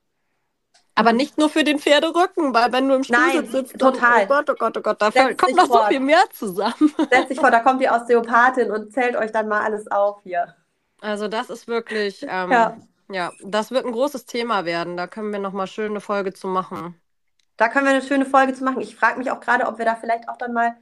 Aber 0.95 1.13
nicht 1.13 1.39
nur 1.39 1.49
für 1.49 1.65
den 1.65 1.79
Pferderücken, 1.79 2.53
weil 2.55 2.73
wenn 2.73 2.89
du 2.89 2.95
im 2.95 3.03
Nein, 3.09 3.31
Stuhlsitz 3.31 3.53
sitzt, 3.53 3.83
dann, 3.83 3.95
total. 3.95 4.25
oh 4.25 4.27
Gott, 4.27 4.51
oh 4.51 4.55
Gott, 4.55 4.77
oh 4.77 4.81
Gott, 4.83 5.01
da 5.03 5.11
Setz 5.11 5.37
kommt 5.39 5.51
dich 5.51 5.57
noch 5.57 5.67
so 5.67 5.73
fort. 5.75 5.89
viel 5.89 6.01
mehr 6.01 6.25
zusammen. 6.33 6.95
Setzt 7.11 7.29
sich 7.29 7.41
vor, 7.41 7.51
da 7.51 7.61
kommt 7.61 7.81
die 7.81 7.89
Osteopathin 7.89 8.71
und 8.71 8.93
zählt 8.93 9.17
euch 9.17 9.33
dann 9.33 9.49
mal 9.49 9.63
alles 9.63 9.91
auf 9.91 10.21
hier. 10.23 10.55
Also 11.01 11.29
das 11.29 11.51
ist 11.51 11.69
wirklich, 11.69 12.25
ähm, 12.29 12.51
Ja. 12.51 12.77
ja, 13.11 13.33
das 13.43 13.71
wird 13.71 13.85
ein 13.87 13.93
großes 13.93 14.25
Thema 14.27 14.65
werden. 14.65 14.97
Da 14.97 15.07
können 15.07 15.33
wir 15.33 15.39
noch 15.41 15.53
mal 15.53 15.67
schön 15.67 15.91
eine 15.93 16.01
Folge 16.01 16.33
zu 16.33 16.47
machen. 16.49 17.01
Da 17.57 17.69
können 17.69 17.87
wir 17.87 17.93
eine 17.93 18.03
schöne 18.03 18.27
Folge 18.27 18.55
zu 18.55 18.65
machen. 18.65 18.81
Ich 18.81 18.97
frage 18.97 19.19
mich 19.19 19.31
auch 19.31 19.41
gerade, 19.41 19.67
ob 19.67 19.79
wir 19.79 19.85
da 19.85 19.95
vielleicht 19.97 20.29
auch 20.29 20.37
dann 20.37 20.53
mal, 20.53 20.75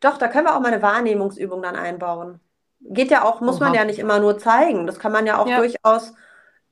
doch, 0.00 0.18
da 0.18 0.28
können 0.28 0.46
wir 0.46 0.56
auch 0.56 0.60
mal 0.60 0.72
eine 0.72 0.82
Wahrnehmungsübung 0.82 1.62
dann 1.62 1.76
einbauen. 1.76 2.40
Geht 2.80 3.10
ja 3.10 3.22
auch, 3.24 3.40
muss 3.40 3.60
man 3.60 3.72
Oha. 3.72 3.78
ja 3.80 3.84
nicht 3.84 3.98
immer 3.98 4.18
nur 4.20 4.38
zeigen. 4.38 4.86
Das 4.86 4.98
kann 4.98 5.12
man 5.12 5.26
ja 5.26 5.38
auch 5.38 5.46
Ja. 5.48 5.56
durchaus, 5.58 6.14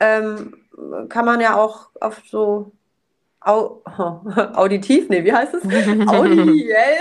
ähm, 0.01 0.57
kann 1.09 1.24
man 1.24 1.40
ja 1.40 1.57
auch 1.57 1.90
auf 2.01 2.22
so 2.26 2.72
au, 3.45 3.82
auditiv, 4.55 5.09
nee, 5.09 5.24
wie 5.24 5.32
heißt 5.32 5.55
es? 5.55 5.64
Audiell. 6.09 6.99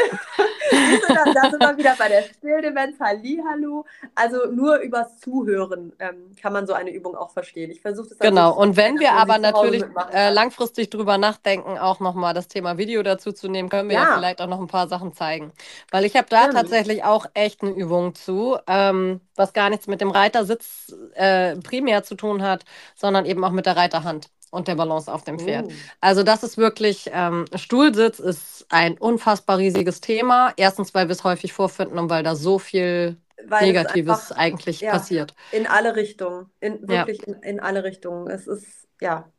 Da, 1.33 1.49
sind 1.49 1.59
wir 1.59 1.77
wieder 1.77 1.95
bei 1.97 2.07
der 2.07 2.23
Stilldemenz, 2.23 2.99
Hallihallo. 2.99 3.85
Also 4.15 4.49
nur 4.51 4.77
übers 4.77 5.19
Zuhören 5.19 5.91
ähm, 5.99 6.31
kann 6.41 6.53
man 6.53 6.65
so 6.65 6.73
eine 6.73 6.91
Übung 6.91 7.15
auch 7.15 7.31
verstehen. 7.31 7.71
Ich 7.71 7.81
versuche 7.81 8.09
das 8.09 8.19
Genau, 8.19 8.55
und 8.55 8.77
wenn 8.77 8.99
wir 8.99 9.13
aber 9.13 9.37
natürlich 9.37 9.83
äh, 10.13 10.31
langfristig 10.31 10.89
drüber 10.89 11.17
nachdenken, 11.17 11.77
auch 11.77 11.99
nochmal 11.99 12.33
das 12.33 12.47
Thema 12.47 12.77
Video 12.77 13.03
dazu 13.03 13.31
zu 13.31 13.49
nehmen, 13.49 13.69
können 13.69 13.89
wir 13.89 13.95
ja. 13.95 14.03
Ja. 14.03 14.17
vielleicht 14.17 14.41
auch 14.41 14.47
noch 14.47 14.59
ein 14.59 14.67
paar 14.67 14.87
Sachen 14.87 15.13
zeigen. 15.13 15.51
Weil 15.91 16.05
ich 16.05 16.15
habe 16.15 16.27
da 16.29 16.43
Stimmt. 16.43 16.55
tatsächlich 16.55 17.03
auch 17.03 17.25
echt 17.33 17.61
eine 17.61 17.71
Übung 17.71 18.15
zu, 18.15 18.57
ähm, 18.67 19.19
was 19.35 19.53
gar 19.53 19.69
nichts 19.69 19.87
mit 19.87 20.01
dem 20.01 20.11
Reitersitz 20.11 20.95
äh, 21.13 21.55
primär 21.57 22.03
zu 22.03 22.15
tun 22.15 22.43
hat, 22.43 22.63
sondern 22.95 23.25
eben 23.25 23.43
auch 23.43 23.51
mit 23.51 23.65
der 23.65 23.75
Reiterhand 23.75 24.29
und 24.51 24.67
der 24.69 24.75
Balance 24.75 25.11
auf 25.11 25.23
dem 25.25 25.39
Pferd. 25.39 25.69
Oh. 25.69 25.91
Also 26.01 26.23
das 26.23 26.43
ist 26.43 26.57
wirklich, 26.57 27.09
ähm, 27.13 27.49
Stuhlsitz 27.55 28.19
ist 28.19 28.67
ein 28.69 28.97
unfassbar 28.99 29.57
riesiges 29.59 30.01
Thema. 30.01 30.53
Erstens, 30.57 30.93
weil 30.93 31.07
wir 31.09 31.13
es 31.13 31.23
häufig 31.25 31.53
vorfinden 31.53 31.99
und 31.99 32.09
weil 32.11 32.23
da 32.23 32.35
so 32.35 32.59
viel 32.59 33.17
Weil 33.43 33.75
es 33.75 33.89
Negatives 33.89 34.31
einfach 34.31 34.31
eigentlich 34.31 34.81
ja. 34.81 34.91
passiert. 34.91 35.35
in 35.51 35.67
alle 35.67 35.95
Richtungen, 35.95 36.51
in, 36.61 36.87
Ja. 36.87 37.07
wirklich 37.07 37.27
in, 37.27 37.35
in 37.43 37.59
alle 37.59 37.83
Richtungen. 37.83 38.29
Es 38.29 38.47
ist, 38.47 38.87
ja. 39.01 39.31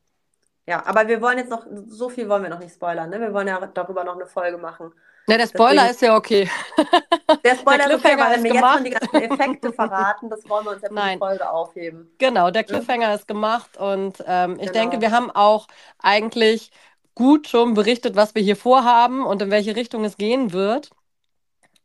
Ja, 0.67 0.87
aber 0.87 1.09
wir 1.09 1.21
wollen 1.23 1.39
jetzt 1.39 1.51
noch, 1.51 1.67
so 1.89 2.09
viel 2.11 2.29
wollen 2.29 2.43
wir 2.45 2.51
noch 2.51 2.61
nicht 2.61 2.75
spoilern, 2.75 3.11
ne? 3.11 3.21
Wir 3.21 3.35
wollen 3.35 3.49
ja 3.49 3.67
darüber 3.67 4.05
noch 4.05 4.15
eine 4.17 4.27
Folge 4.27 4.59
machen. 4.59 4.93
Ja, 5.29 5.37
der 5.39 5.47
Spoiler 5.47 5.71
Deswegen- 5.89 5.91
ist 5.91 6.03
ja 6.03 6.17
okay. 6.17 6.51
Der 7.45 7.55
Spoiler 7.57 7.91
ist 7.91 7.95
okay, 8.05 8.17
wenn 8.19 8.33
ist 8.35 8.45
wir 8.45 8.55
jetzt 8.55 8.73
schon 8.75 8.85
die 8.85 8.91
ganzen 8.91 9.17
Effekte 9.17 9.73
verraten, 9.73 10.29
das 10.29 10.49
wollen 10.49 10.65
wir 10.67 10.73
uns 10.73 10.83
ja 10.83 10.89
für 10.89 10.95
Nein. 10.95 11.15
die 11.15 11.19
Folge 11.25 11.51
aufheben. 11.51 12.11
Genau, 12.19 12.51
der 12.51 12.65
Cliffhanger 12.65 13.15
ist 13.15 13.27
gemacht 13.29 13.77
und 13.79 14.23
ähm, 14.27 14.55
ich 14.61 14.61
Genau. 14.67 14.73
denke, 14.73 15.01
wir 15.01 15.11
haben 15.13 15.31
auch 15.31 15.67
eigentlich 15.99 16.71
gut 17.15 17.49
schon 17.49 17.75
berichtet, 17.75 18.17
was 18.17 18.35
wir 18.35 18.43
hier 18.43 18.57
vorhaben 18.57 19.25
und 19.25 19.41
in 19.43 19.51
welche 19.51 19.77
Richtung 19.77 20.05
es 20.05 20.17
gehen 20.17 20.53
wird. 20.53 20.91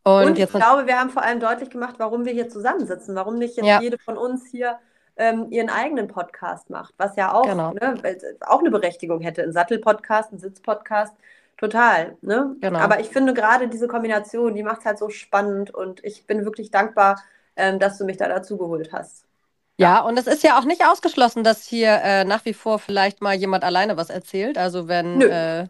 Und, 0.03 0.25
Und, 0.25 0.39
ich 0.39 0.49
glaube, 0.49 0.87
wir 0.87 0.99
haben 0.99 1.09
vor 1.09 1.21
allem 1.21 1.39
deutlich 1.39 1.69
gemacht, 1.69 1.95
warum 1.97 2.25
wir 2.25 2.33
hier 2.33 2.49
zusammensitzen, 2.49 3.15
warum 3.15 3.37
nicht 3.37 3.57
jetzt 3.57 3.65
Ja. 3.65 3.81
jede 3.81 3.97
von 3.99 4.17
uns 4.17 4.45
hier 4.49 4.79
ähm, 5.19 5.47
ihren 5.49 5.69
eigenen 5.69 6.07
Podcast 6.07 6.69
macht, 6.69 6.93
was 6.97 7.15
ja 7.15 7.33
auch, 7.33 7.43
Genau. 7.43 7.73
ne, 7.73 7.97
auch 8.45 8.59
eine 8.59 8.69
Berechtigung 8.71 9.19
hätte. 9.21 9.41
Ein 9.43 9.51
Sattelpodcast, 9.51 10.31
ein 10.31 10.37
Sitzpodcast, 10.39 11.13
total. 11.57 12.17
Ne? 12.21 12.55
Genau. 12.61 12.79
Aber 12.79 12.99
ich 12.99 13.09
finde 13.09 13.33
gerade 13.33 13.67
diese 13.67 13.87
Kombination, 13.87 14.55
die 14.55 14.63
macht 14.63 14.79
es 14.79 14.85
halt 14.85 14.99
so 14.99 15.09
spannend 15.09 15.71
und 15.73 16.03
ich 16.03 16.25
bin 16.27 16.45
wirklich 16.45 16.71
dankbar, 16.71 17.21
ähm, 17.55 17.79
dass 17.79 17.97
du 17.97 18.05
mich 18.05 18.17
da 18.17 18.27
dazu 18.27 18.57
geholt 18.57 18.91
hast. 18.93 19.25
ja, 19.79 19.99
und 20.01 20.17
es 20.17 20.27
ist 20.27 20.43
ja 20.43 20.57
auch 20.59 20.65
nicht 20.65 20.85
ausgeschlossen, 20.85 21.43
dass 21.43 21.65
hier 21.65 21.89
äh, 22.03 22.23
nach 22.25 22.45
wie 22.45 22.53
vor 22.53 22.79
vielleicht 22.79 23.21
mal 23.21 23.35
jemand 23.35 23.63
alleine 23.63 23.95
was 23.97 24.09
erzählt. 24.09 24.57
Also 24.57 24.87
wenn 24.87 25.21
äh, 25.21 25.67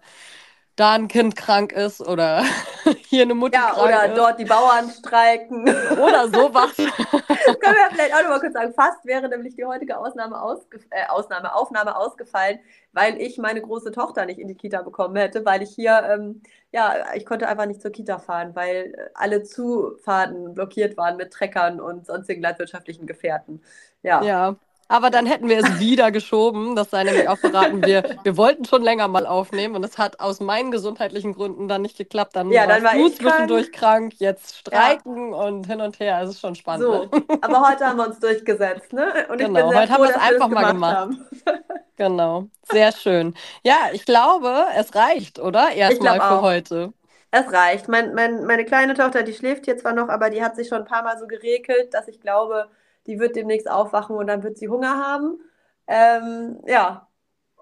da 0.78 0.93
ein 0.93 1.07
Kind 1.07 1.36
krank 1.36 1.73
ist 1.73 2.01
oder 2.07 2.43
hier 3.07 3.23
eine 3.23 3.34
Mutter 3.34 3.57
Ja, 3.57 3.71
krank 3.71 3.84
oder 3.84 4.05
ist 4.05 4.17
dort 4.17 4.39
die 4.39 4.45
Bauern 4.45 4.89
streiken. 4.89 5.63
oder 5.91 6.28
sowas. 6.30 6.75
Können 6.78 7.75
wir 7.75 7.89
vielleicht 7.91 8.13
auch 8.13 8.21
noch 8.21 8.30
mal 8.30 8.39
kurz 8.39 8.53
sagen, 8.53 8.73
fast 8.73 9.03
wäre 9.05 9.28
nämlich 9.28 9.55
die 9.55 9.65
heutige 9.65 9.97
Ausnahme 9.97 10.39
ausge 10.41 10.80
äh, 10.91 11.07
Ausnahme, 11.07 11.53
Aufnahme 11.53 11.95
ausgefallen, 11.95 12.59
weil 12.93 13.19
ich 13.19 13.38
meine 13.39 13.61
große 13.61 13.91
Tochter 13.91 14.25
nicht 14.25 14.39
in 14.39 14.47
die 14.47 14.55
Kita 14.55 14.84
bekommen 14.84 15.15
hätte, 15.15 15.43
weil 15.45 15.63
ich 15.63 15.71
hier, 15.71 16.03
ähm, 16.09 16.41
ja, 16.71 17.13
ich 17.15 17.25
konnte 17.25 17.47
einfach 17.47 17.65
nicht 17.65 17.82
zur 17.82 17.91
Kita 17.91 18.19
fahren, 18.19 18.55
weil 18.55 18.93
äh, 18.95 19.09
alle 19.15 19.43
Zufahrten 19.43 20.53
blockiert 20.53 20.95
waren 20.95 21.17
mit 21.17 21.34
Treckern 21.34 21.82
und 21.82 22.05
sonstigen 22.05 22.41
landwirtschaftlichen 22.41 23.07
Gefährten. 23.07 23.63
Ja. 24.03 24.21
Ja. 24.21 24.55
Aber 24.89 25.09
dann 25.09 25.25
hätten 25.25 25.49
wir 25.49 25.59
es 25.59 25.79
wieder 25.79 26.11
geschoben. 26.11 26.75
Das 26.75 26.89
sei 26.91 27.03
nämlich 27.03 27.27
auch 27.27 27.38
verraten. 27.38 27.83
Wir, 27.85 28.03
wir 28.23 28.38
wollten 28.38 28.65
schon 28.65 28.83
länger 28.83 29.07
mal 29.07 29.25
aufnehmen 29.25 29.75
und 29.75 29.83
es 29.83 29.97
hat 29.97 30.19
aus 30.19 30.39
meinen 30.39 30.71
gesundheitlichen 30.71 31.33
Gründen 31.33 31.67
dann 31.67 31.81
nicht 31.81 31.97
geklappt. 31.97 32.35
Dann 32.35 32.51
Ja, 32.51 32.65
dann 32.67 32.83
war 32.83 32.93
du 32.93 33.07
ich 33.07 33.15
zwischendurch 33.17 33.71
krank, 33.71 34.13
jetzt 34.19 34.55
streiken 34.57 35.33
und 35.33 35.67
hin 35.67 35.81
und 35.81 35.99
her. 35.99 36.21
Es 36.23 36.31
ist 36.31 36.39
schon 36.39 36.55
spannend. 36.55 36.83
So, 36.85 37.03
Ne? 37.05 37.11
aber 37.41 37.67
heute 37.67 37.85
haben 37.85 37.97
wir 37.97 38.07
uns 38.07 38.19
durchgesetzt, 38.19 38.93
ne? 38.93 39.27
Und 39.29 39.38
Genau, 39.38 39.73
heute 39.73 39.91
haben 39.91 40.03
wir 40.03 40.09
es 40.09 40.15
einfach 40.15 40.49
mal 40.49 40.63
gemacht 40.65 41.09
gemacht. 41.09 41.17
Genau. 41.97 42.47
Sehr 42.63 42.91
schön. 42.91 43.33
Ja, 43.63 43.89
ich 43.93 44.05
glaube, 44.05 44.65
es 44.75 44.93
reicht, 44.95 45.39
oder? 45.39 45.71
Erstmal 45.71 46.21
für 46.21 46.39
auch. 46.39 46.41
heute. 46.41 46.93
Es 47.31 47.51
reicht. 47.51 47.88
Mein, 47.89 48.13
mein, 48.13 48.45
meine 48.45 48.65
kleine 48.65 48.93
Tochter, 48.93 49.23
die 49.23 49.33
schläft 49.33 49.65
hier 49.65 49.77
zwar 49.77 49.93
noch, 49.93 50.09
aber 50.09 50.29
die 50.29 50.41
hat 50.43 50.55
sich 50.55 50.67
schon 50.69 50.79
ein 50.79 50.85
paar 50.85 51.03
Mal 51.03 51.17
so 51.19 51.27
geregelt, 51.27 51.93
dass 51.93 52.07
ich 52.07 52.21
glaube, 52.21 52.69
die 53.07 53.19
wird 53.19 53.35
demnächst 53.35 53.69
aufwachen 53.69 54.15
und 54.15 54.27
dann 54.27 54.43
wird 54.43 54.57
sie 54.57 54.67
Hunger 54.69 54.97
haben. 54.97 55.39
Ähm, 55.87 56.59
ja. 56.67 57.07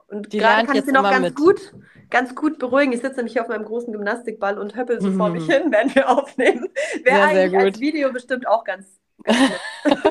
Und 0.07 0.33
Die 0.33 0.37
gerade 0.37 0.65
kann 0.67 0.75
ich 0.75 0.85
sie 0.85 0.91
noch 0.91 1.03
ganz 1.03 1.21
mit. 1.21 1.35
gut, 1.35 1.73
ganz 2.11 2.35
gut 2.35 2.59
beruhigen. 2.59 2.91
Ich 2.93 3.01
sitze 3.01 3.15
nämlich 3.17 3.33
hier 3.33 3.41
auf 3.41 3.47
meinem 3.47 3.65
großen 3.65 3.91
Gymnastikball 3.91 4.57
und 4.59 4.75
höppel 4.75 5.01
so 5.01 5.11
vor 5.11 5.29
Mhm. 5.29 5.33
mich 5.35 5.45
hin, 5.51 5.63
während 5.71 5.95
wir 5.95 6.09
aufnehmen. 6.09 6.67
Wäre 7.03 7.29
sehr 7.29 7.43
eigentlich 7.45 7.59
als. 7.59 7.79
Video 7.79 8.11
bestimmt 8.11 8.47
auch 8.47 8.63
ganz, 8.63 8.99
ganz. 9.23 9.39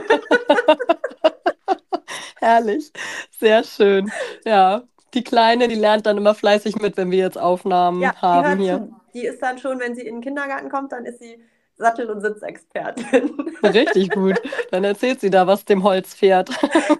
Herrlich. 2.41 2.93
Sehr 3.39 3.65
schön. 3.65 4.11
Ja. 4.45 4.83
Die 5.15 5.23
Kleine, 5.23 5.69
die 5.69 5.77
lernt 5.77 6.07
dann 6.07 6.17
immer 6.19 6.35
fleißig 6.35 6.77
mit, 6.81 6.97
wenn 6.97 7.11
wir 7.13 7.19
jetzt 7.19 7.39
Aufnahmen 7.39 8.01
Ja, 8.01 8.13
die 8.13 8.17
haben 8.19 8.49
hört 8.49 8.59
hier. 8.59 8.79
zu. 8.79 9.01
Die 9.15 9.25
ist 9.27 9.41
dann 9.41 9.59
schon, 9.59 9.79
wenn 9.79 9.95
sie 9.95 10.03
in 10.03 10.17
den 10.17 10.23
Kindergarten 10.23 10.69
kommt, 10.71 10.91
dann 10.91 11.05
ist 11.05 11.21
sie 11.21 11.39
Sattel- 11.77 12.11
und 12.11 12.21
Sitzexpertin. 12.21 13.57
Richtig 13.63 14.11
gut. 14.11 14.41
Dann 14.71 14.85
erzählt 14.85 15.21
sie 15.21 15.31
da, 15.31 15.47
was 15.47 15.65
dem 15.65 15.83
Holz 15.83 16.15
fährt. 16.15 16.51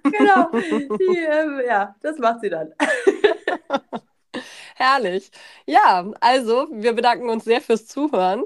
genau. 0.03 0.49
Die, 0.99 1.19
ähm, 1.19 1.61
ja, 1.67 1.95
das 2.03 2.19
macht 2.19 2.41
sie 2.41 2.51
dann. 2.51 2.73
Herrlich. 4.75 5.31
Ja, 5.67 6.05
also 6.21 6.67
wir 6.73 6.95
bedanken 6.95 7.31
uns 7.31 7.45
sehr 7.45 7.61
fürs 7.61 7.87
Zuhören. 7.87 8.45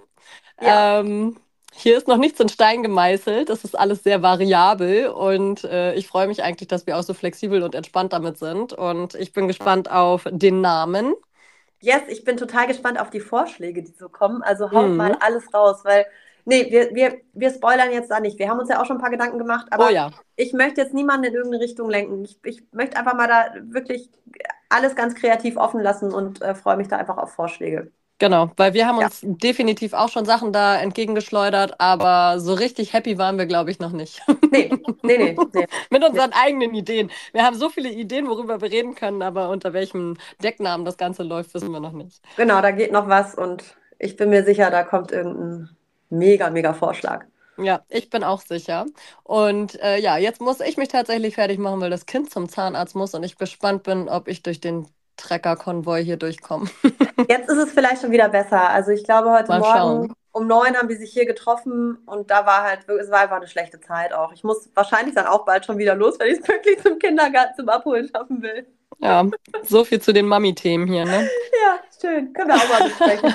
Ja. 0.60 1.00
Ähm, 1.00 1.36
hier 1.74 1.96
ist 1.96 2.08
noch 2.08 2.16
nichts 2.16 2.40
in 2.40 2.48
Stein 2.48 2.82
gemeißelt. 2.82 3.48
Es 3.50 3.64
ist 3.64 3.78
alles 3.78 4.02
sehr 4.02 4.20
variabel 4.20 5.08
und 5.08 5.64
äh, 5.64 5.94
ich 5.94 6.08
freue 6.08 6.26
mich 6.26 6.42
eigentlich, 6.42 6.68
dass 6.68 6.86
wir 6.86 6.98
auch 6.98 7.02
so 7.02 7.14
flexibel 7.14 7.62
und 7.62 7.74
entspannt 7.74 8.12
damit 8.12 8.36
sind. 8.36 8.72
Und 8.72 9.14
ich 9.14 9.32
bin 9.32 9.46
gespannt 9.48 9.90
auf 9.90 10.26
den 10.30 10.60
Namen. 10.60 11.14
Yes, 11.80 12.02
ich 12.08 12.24
bin 12.24 12.36
total 12.36 12.66
gespannt 12.66 13.00
auf 13.00 13.10
die 13.10 13.20
Vorschläge, 13.20 13.82
die 13.82 13.92
so 13.92 14.08
kommen. 14.08 14.42
Also 14.42 14.72
haut 14.74 14.96
Mhm. 14.96 14.96
mal 14.96 15.16
alles 15.20 15.52
raus, 15.54 15.84
weil 15.84 16.06
Nee, 16.44 16.70
wir, 16.70 16.94
wir, 16.94 17.20
wir 17.34 17.50
spoilern 17.50 17.92
jetzt 17.92 18.10
da 18.10 18.20
nicht. 18.20 18.38
Wir 18.38 18.48
haben 18.48 18.58
uns 18.58 18.70
ja 18.70 18.80
auch 18.80 18.86
schon 18.86 18.96
ein 18.96 19.00
paar 19.02 19.10
Gedanken 19.10 19.36
gemacht, 19.38 19.66
aber 19.70 19.84
Oh 19.84 19.88
ja. 19.90 20.12
ich 20.34 20.54
möchte 20.54 20.80
jetzt 20.80 20.94
niemanden 20.94 21.24
in 21.26 21.34
irgendeine 21.34 21.62
Richtung 21.62 21.90
lenken. 21.90 22.24
Ich, 22.24 22.38
ich 22.42 22.62
möchte 22.72 22.96
einfach 22.96 23.14
mal 23.14 23.28
da 23.28 23.52
wirklich 23.70 24.10
alles 24.70 24.96
ganz 24.96 25.14
kreativ 25.14 25.56
offen 25.58 25.80
lassen 25.80 26.10
und 26.14 26.40
äh, 26.40 26.54
freue 26.54 26.78
mich 26.78 26.88
da 26.88 26.96
einfach 26.96 27.18
auf 27.18 27.32
Vorschläge. 27.34 27.92
Genau, 28.20 28.50
weil 28.56 28.74
wir 28.74 28.86
haben 28.86 28.98
Ja. 28.98 29.06
uns 29.06 29.20
definitiv 29.22 29.92
auch 29.92 30.08
schon 30.08 30.24
Sachen 30.24 30.52
da 30.52 30.76
entgegengeschleudert, 30.80 31.80
aber 31.80 32.40
so 32.40 32.52
richtig 32.54 32.92
happy 32.92 33.16
waren 33.16 33.38
wir, 33.38 33.46
glaube 33.46 33.70
ich, 33.70 33.78
noch 33.78 33.92
nicht. 33.92 34.20
Nee, 34.50 34.80
nee, 35.02 35.18
nee, 35.18 35.42
nee. 35.52 35.66
Mit 35.90 36.02
unseren 36.04 36.32
eigenen 36.32 36.74
Ideen. 36.74 37.10
Wir 37.32 37.44
haben 37.44 37.56
so 37.56 37.68
viele 37.68 37.90
Ideen, 37.90 38.26
worüber 38.28 38.60
wir 38.60 38.70
reden 38.70 38.94
können, 38.94 39.22
aber 39.22 39.50
unter 39.50 39.72
welchem 39.72 40.16
Decknamen 40.42 40.84
das 40.84 40.96
Ganze 40.96 41.22
läuft, 41.22 41.54
wissen 41.54 41.70
wir 41.72 41.80
noch 41.80 41.92
nicht. 41.92 42.20
Genau, 42.36 42.60
da 42.62 42.70
geht 42.70 42.90
noch 42.92 43.08
was 43.08 43.34
und 43.34 43.76
ich 43.98 44.16
bin 44.16 44.30
mir 44.30 44.42
sicher, 44.44 44.70
da 44.70 44.82
kommt 44.84 45.12
irgendein 45.12 45.76
mega, 46.08 46.48
mega 46.50 46.72
Vorschlag. 46.72 47.26
Ja, 47.60 47.84
ich 47.88 48.08
bin 48.08 48.22
auch 48.22 48.40
sicher. 48.40 48.86
Und 49.24 49.74
äh, 49.80 49.98
ja, 49.98 50.16
jetzt 50.16 50.40
muss 50.40 50.60
ich 50.60 50.76
mich 50.76 50.88
tatsächlich 50.88 51.34
fertig 51.34 51.58
machen, 51.58 51.80
weil 51.80 51.90
das 51.90 52.06
Kind 52.06 52.30
zum 52.30 52.48
Zahnarzt 52.48 52.94
muss 52.94 53.14
und 53.14 53.24
ich 53.24 53.36
gespannt 53.36 53.82
bin, 53.82 54.08
ob 54.08 54.28
ich 54.28 54.42
durch 54.44 54.60
den 54.60 54.86
Trecker-Konvoi 55.18 56.02
hier 56.04 56.16
durchkomme. 56.16 56.68
Jetzt 57.28 57.48
ist 57.50 57.58
es 57.58 57.72
vielleicht 57.72 58.00
schon 58.00 58.10
wieder 58.10 58.28
besser. 58.30 58.70
Also 58.70 58.90
ich 58.92 59.04
glaube, 59.04 59.30
heute 59.30 59.48
Mal 59.48 59.58
Morgen 59.60 59.72
schauen. 59.76 60.12
um 60.32 60.46
neun 60.46 60.76
haben 60.76 60.88
wir 60.88 60.96
sich 60.96 61.12
hier 61.12 61.26
getroffen 61.26 61.98
und 62.06 62.30
da 62.30 62.46
war 62.46 62.62
halt, 62.62 62.88
es 62.88 63.10
war 63.10 63.20
einfach 63.20 63.36
eine 63.36 63.48
schlechte 63.48 63.80
Zeit 63.80 64.12
auch. 64.14 64.32
Ich 64.32 64.44
muss 64.44 64.70
wahrscheinlich 64.74 65.14
dann 65.14 65.26
auch 65.26 65.44
bald 65.44 65.66
schon 65.66 65.78
wieder 65.78 65.94
los, 65.94 66.18
wenn 66.18 66.28
ich 66.32 66.38
es 66.40 66.48
wirklich 66.48 66.80
zum 66.82 66.98
Kindergarten 66.98 67.54
zum 67.56 67.68
Abholen 67.68 68.08
schaffen 68.08 68.40
will. 68.42 68.66
Ja, 69.00 69.24
so 69.62 69.84
viel 69.84 70.00
zu 70.00 70.12
den 70.12 70.26
Mami-Themen 70.26 70.88
hier, 70.88 71.04
ne? 71.04 71.28
Ja, 71.64 71.78
schön. 72.00 72.32
Können 72.32 72.48
wir 72.48 72.56
auch 72.56 72.68
mal 72.68 72.88
besprechen. 72.88 73.34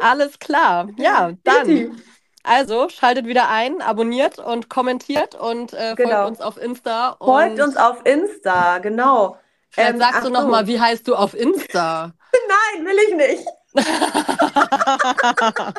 Alles 0.00 0.38
klar. 0.38 0.88
Ja, 0.98 1.32
dann. 1.44 2.00
Also 2.46 2.88
schaltet 2.90 3.26
wieder 3.26 3.48
ein, 3.48 3.80
abonniert 3.80 4.38
und 4.38 4.68
kommentiert 4.68 5.34
und 5.34 5.72
äh, 5.72 5.96
folgt 5.96 5.96
Genau. 5.96 6.26
uns 6.26 6.40
auf 6.42 6.58
Insta. 6.58 7.16
Folgt 7.18 7.58
uns 7.60 7.76
auf 7.76 8.04
Insta, 8.04 8.78
genau. 8.78 9.38
Vielleicht 9.74 9.94
Ähm, 9.94 9.98
sagst 9.98 10.14
ach 10.20 10.22
du 10.22 10.30
noch 10.30 10.42
so. 10.42 10.48
mal, 10.48 10.66
wie 10.66 10.80
heißt 10.80 11.06
du 11.08 11.14
auf 11.16 11.34
Insta? 11.34 12.12
Nein, 12.76 12.86
will 12.86 12.96
ich 13.08 13.14
nicht. 13.16 13.46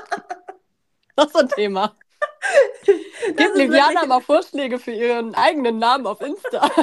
Das 1.17 1.27
ist 1.27 1.35
ein 1.37 1.47
Thema. 1.47 1.95
Ist 3.37 3.55
Liviana 3.55 4.05
mal 4.05 4.19
Vorschläge 4.19 4.79
für 4.79 4.91
ihren 4.91 5.33
eigenen 5.33 5.79
Namen 5.79 6.05
auf 6.07 6.19
Insta? 6.21 6.69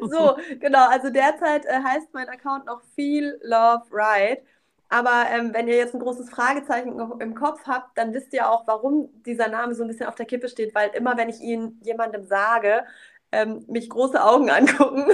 So, 0.00 0.36
genau. 0.60 0.88
Also 0.88 1.10
derzeit 1.10 1.66
äh, 1.66 1.80
heißt 1.82 2.06
mein 2.12 2.28
Account 2.28 2.66
noch 2.66 2.82
Feel 2.94 3.36
Love 3.42 3.82
Right. 3.90 4.40
Aber 4.88 5.24
ähm, 5.28 5.52
wenn 5.52 5.66
ihr 5.66 5.74
jetzt 5.76 5.92
ein 5.94 5.98
großes 6.00 6.30
Fragezeichen 6.30 6.96
im 7.18 7.34
Kopf 7.34 7.62
habt, 7.66 7.98
dann 7.98 8.14
wisst 8.14 8.32
ihr 8.32 8.48
auch, 8.48 8.64
warum 8.68 9.08
dieser 9.24 9.48
Name 9.48 9.74
so 9.74 9.82
ein 9.82 9.88
bisschen 9.88 10.06
auf 10.06 10.14
der 10.14 10.26
Kippe 10.26 10.48
steht, 10.48 10.72
weil 10.76 10.90
immer, 10.90 11.16
wenn 11.16 11.28
ich 11.28 11.40
ihn 11.40 11.80
jemandem 11.82 12.24
sage, 12.26 12.84
ähm, 13.32 13.64
mich 13.68 13.88
große 13.90 14.22
Augen 14.22 14.50
angucken 14.50 15.04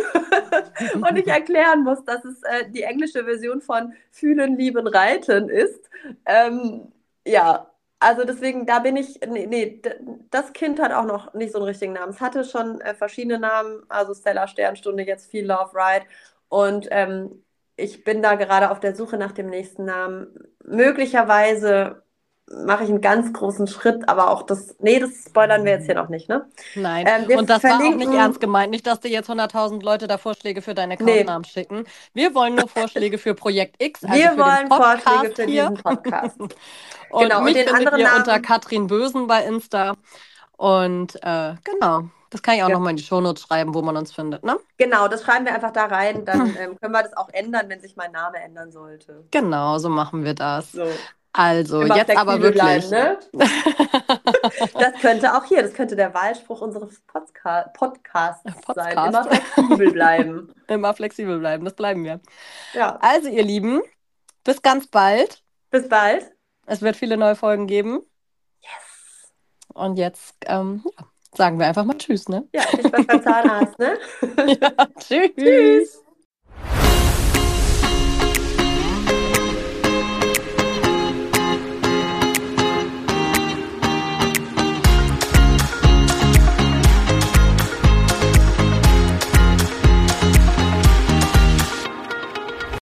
und 0.95 1.17
ich 1.17 1.27
erklären 1.27 1.83
muss, 1.83 2.05
dass 2.05 2.25
es 2.25 2.43
äh, 2.43 2.71
die 2.71 2.83
englische 2.83 3.25
Version 3.25 3.61
von 3.61 3.95
Fühlen, 4.11 4.57
Lieben, 4.57 4.87
Reiten 4.87 5.49
ist. 5.49 5.89
Ähm, 6.27 6.93
ja, 7.27 7.73
also 8.01 8.25
deswegen, 8.25 8.67
da 8.67 8.81
bin 8.81 8.97
ich, 8.97 9.21
nee, 9.29 9.47
nee, 9.47 9.81
das 10.31 10.53
Kind 10.53 10.81
hat 10.81 10.93
auch 10.93 11.05
noch 11.05 11.35
nicht 11.35 11.53
so 11.53 11.59
einen 11.59 11.69
richtigen 11.69 11.93
Namen. 11.93 12.11
Es 12.13 12.21
hatte 12.21 12.45
schon 12.45 12.81
äh, 12.81 12.95
verschiedene 12.95 13.39
Namen, 13.39 13.85
also 13.89 14.15
Stella 14.15 14.49
Sternstunde, 14.49 15.05
jetzt 15.05 15.31
Feel 15.31 15.47
Love 15.47 15.71
Ride. 15.75 16.07
Und 16.49 16.89
ähm, 16.91 17.45
ich 17.77 18.05
bin 18.05 18.23
da 18.23 18.35
gerade 18.35 18.71
auf 18.71 18.81
der 18.81 18.95
Suche 18.97 19.17
nach 19.19 19.33
dem 19.33 19.49
nächsten 19.49 19.85
Namen. 19.85 20.29
Möglicherweise 20.65 22.03
mache 22.51 22.85
ich 22.85 22.91
einen 22.91 23.01
ganz 23.01 23.33
großen 23.33 23.67
Schritt, 23.67 24.09
aber 24.09 24.29
auch 24.31 24.43
das, 24.43 24.75
nee, 24.81 24.99
das 24.99 25.11
spoilern 25.29 25.65
wir 25.65 25.73
jetzt 25.73 25.87
hier 25.87 25.95
noch 25.95 26.09
nicht, 26.09 26.29
ne? 26.29 26.45
Nein. 26.75 27.07
Ähm, 27.09 27.39
und 27.39 27.49
das 27.49 27.63
war 27.63 27.77
auch 27.77 27.79
nicht 27.79 27.95
verlinken- 27.95 28.17
ernst 28.19 28.41
gemeint. 28.41 28.71
Nicht, 28.71 28.87
dass 28.87 29.01
dir 29.01 29.11
jetzt 29.11 29.31
100.000 29.31 29.83
Leute 29.83 30.07
da 30.07 30.19
Vorschläge 30.19 30.61
für 30.61 30.75
deine 30.75 30.97
Nee. 30.97 31.13
Accountnamen 31.13 31.45
schicken. 31.45 31.85
Wir 32.13 32.35
wollen 32.35 32.57
nur 32.57 32.69
Vorschläge 32.69 33.17
für 33.19 33.35
Projekt 33.35 33.83
X, 33.83 34.05
also 34.05 34.15
Wir 34.15 34.33
für 34.33 34.39
wollen 34.39 34.57
den 34.61 34.69
Podcast 34.69 35.03
Vorschläge 35.03 35.35
für 35.35 35.47
diesen 35.47 35.75
Podcast. 35.75 36.41
Und 37.11 37.23
Genau, 37.25 37.39
und 37.39 37.45
mich 37.45 37.55
den 37.55 37.65
findet 37.69 37.77
anderen 37.79 37.99
ihr 38.01 38.07
Namen- 38.07 38.19
unter 38.21 38.41
Katrin 38.41 38.87
Bösen 38.87 39.27
bei 39.27 39.45
Insta. 39.45 39.97
Und 40.57 41.17
äh, 41.23 41.55
genau, 41.65 42.05
das 42.31 42.43
kann 42.43 42.55
ich 42.55 42.63
auch 42.63 42.69
Ja. 42.69 42.75
noch 42.75 42.81
mal 42.81 42.91
in 42.91 42.97
die 42.97 43.03
Shownotes 43.03 43.43
schreiben, 43.43 43.75
wo 43.75 43.83
man 43.83 43.97
uns 43.99 44.13
findet, 44.13 44.45
ne? 44.45 44.59
Genau, 44.79 45.09
das 45.09 45.23
schreiben 45.23 45.45
wir 45.45 45.55
einfach 45.55 45.73
da 45.73 45.85
rein. 45.87 46.25
Dann 46.25 46.57
ähm, 46.59 46.79
können 46.81 46.93
wir 46.93 47.03
das 47.03 47.15
auch 47.17 47.29
ändern, 47.33 47.69
wenn 47.69 47.81
sich 47.81 47.97
mein 47.97 48.13
Name 48.13 48.39
ändern 48.43 48.73
sollte. 48.73 49.25
Genau, 49.31 49.79
so 49.79 49.89
machen 49.91 50.25
wir 50.25 50.35
das. 50.35 50.73
So. 50.73 50.87
Also, 51.35 51.81
Immer 51.81 51.97
jetzt 51.97 52.15
aber 52.17 52.41
wirklich. 52.43 52.63
bleiben, 52.63 52.91
ne? 52.91 53.19
Das 54.79 54.93
könnte 55.01 55.35
auch 55.35 55.45
hier, 55.45 55.63
das 55.63 55.73
könnte 55.73 55.97
der 55.97 56.13
Wahlspruch 56.13 56.61
unseres 56.61 57.01
Podca 57.07 57.63
Podcasts 57.75 58.43
sein. 58.45 58.95
Podcast. 58.95 59.09
Immer 59.09 59.25
flexibel 59.25 59.93
bleiben. 59.93 60.55
Immer 60.69 60.95
flexibel 60.95 61.39
bleiben, 61.39 61.65
das 61.65 61.75
bleiben 61.75 62.05
wir. 62.05 62.21
Ja, 62.75 62.99
Also, 63.01 63.29
ihr 63.29 63.43
Lieben, 63.45 63.81
bis 64.45 64.61
ganz 64.63 64.87
bald. 64.89 65.43
bis 65.71 65.89
bald. 65.89 66.31
Es 66.67 66.83
wird 66.83 66.97
viele 66.97 67.17
neue 67.17 67.35
Folgen 67.37 67.67
geben. 67.67 68.01
Yes. 68.61 69.33
Und 69.73 69.97
jetzt 69.97 70.35
ähm, 70.47 70.85
ja, 70.99 71.07
sagen 71.35 71.59
wir 71.59 71.67
einfach 71.67 71.85
mal 71.85 71.97
Tschüss, 71.97 72.29
ne? 72.29 72.47
Ja, 72.53 72.63
viel 72.63 72.87
Spaß 72.87 73.07
beim 73.07 73.23
Zahnarzt, 73.23 73.79
ne? 73.79 73.99
Ja, 74.61 74.71
tschüss. 74.99 75.31
Tschüss. 75.37 76.02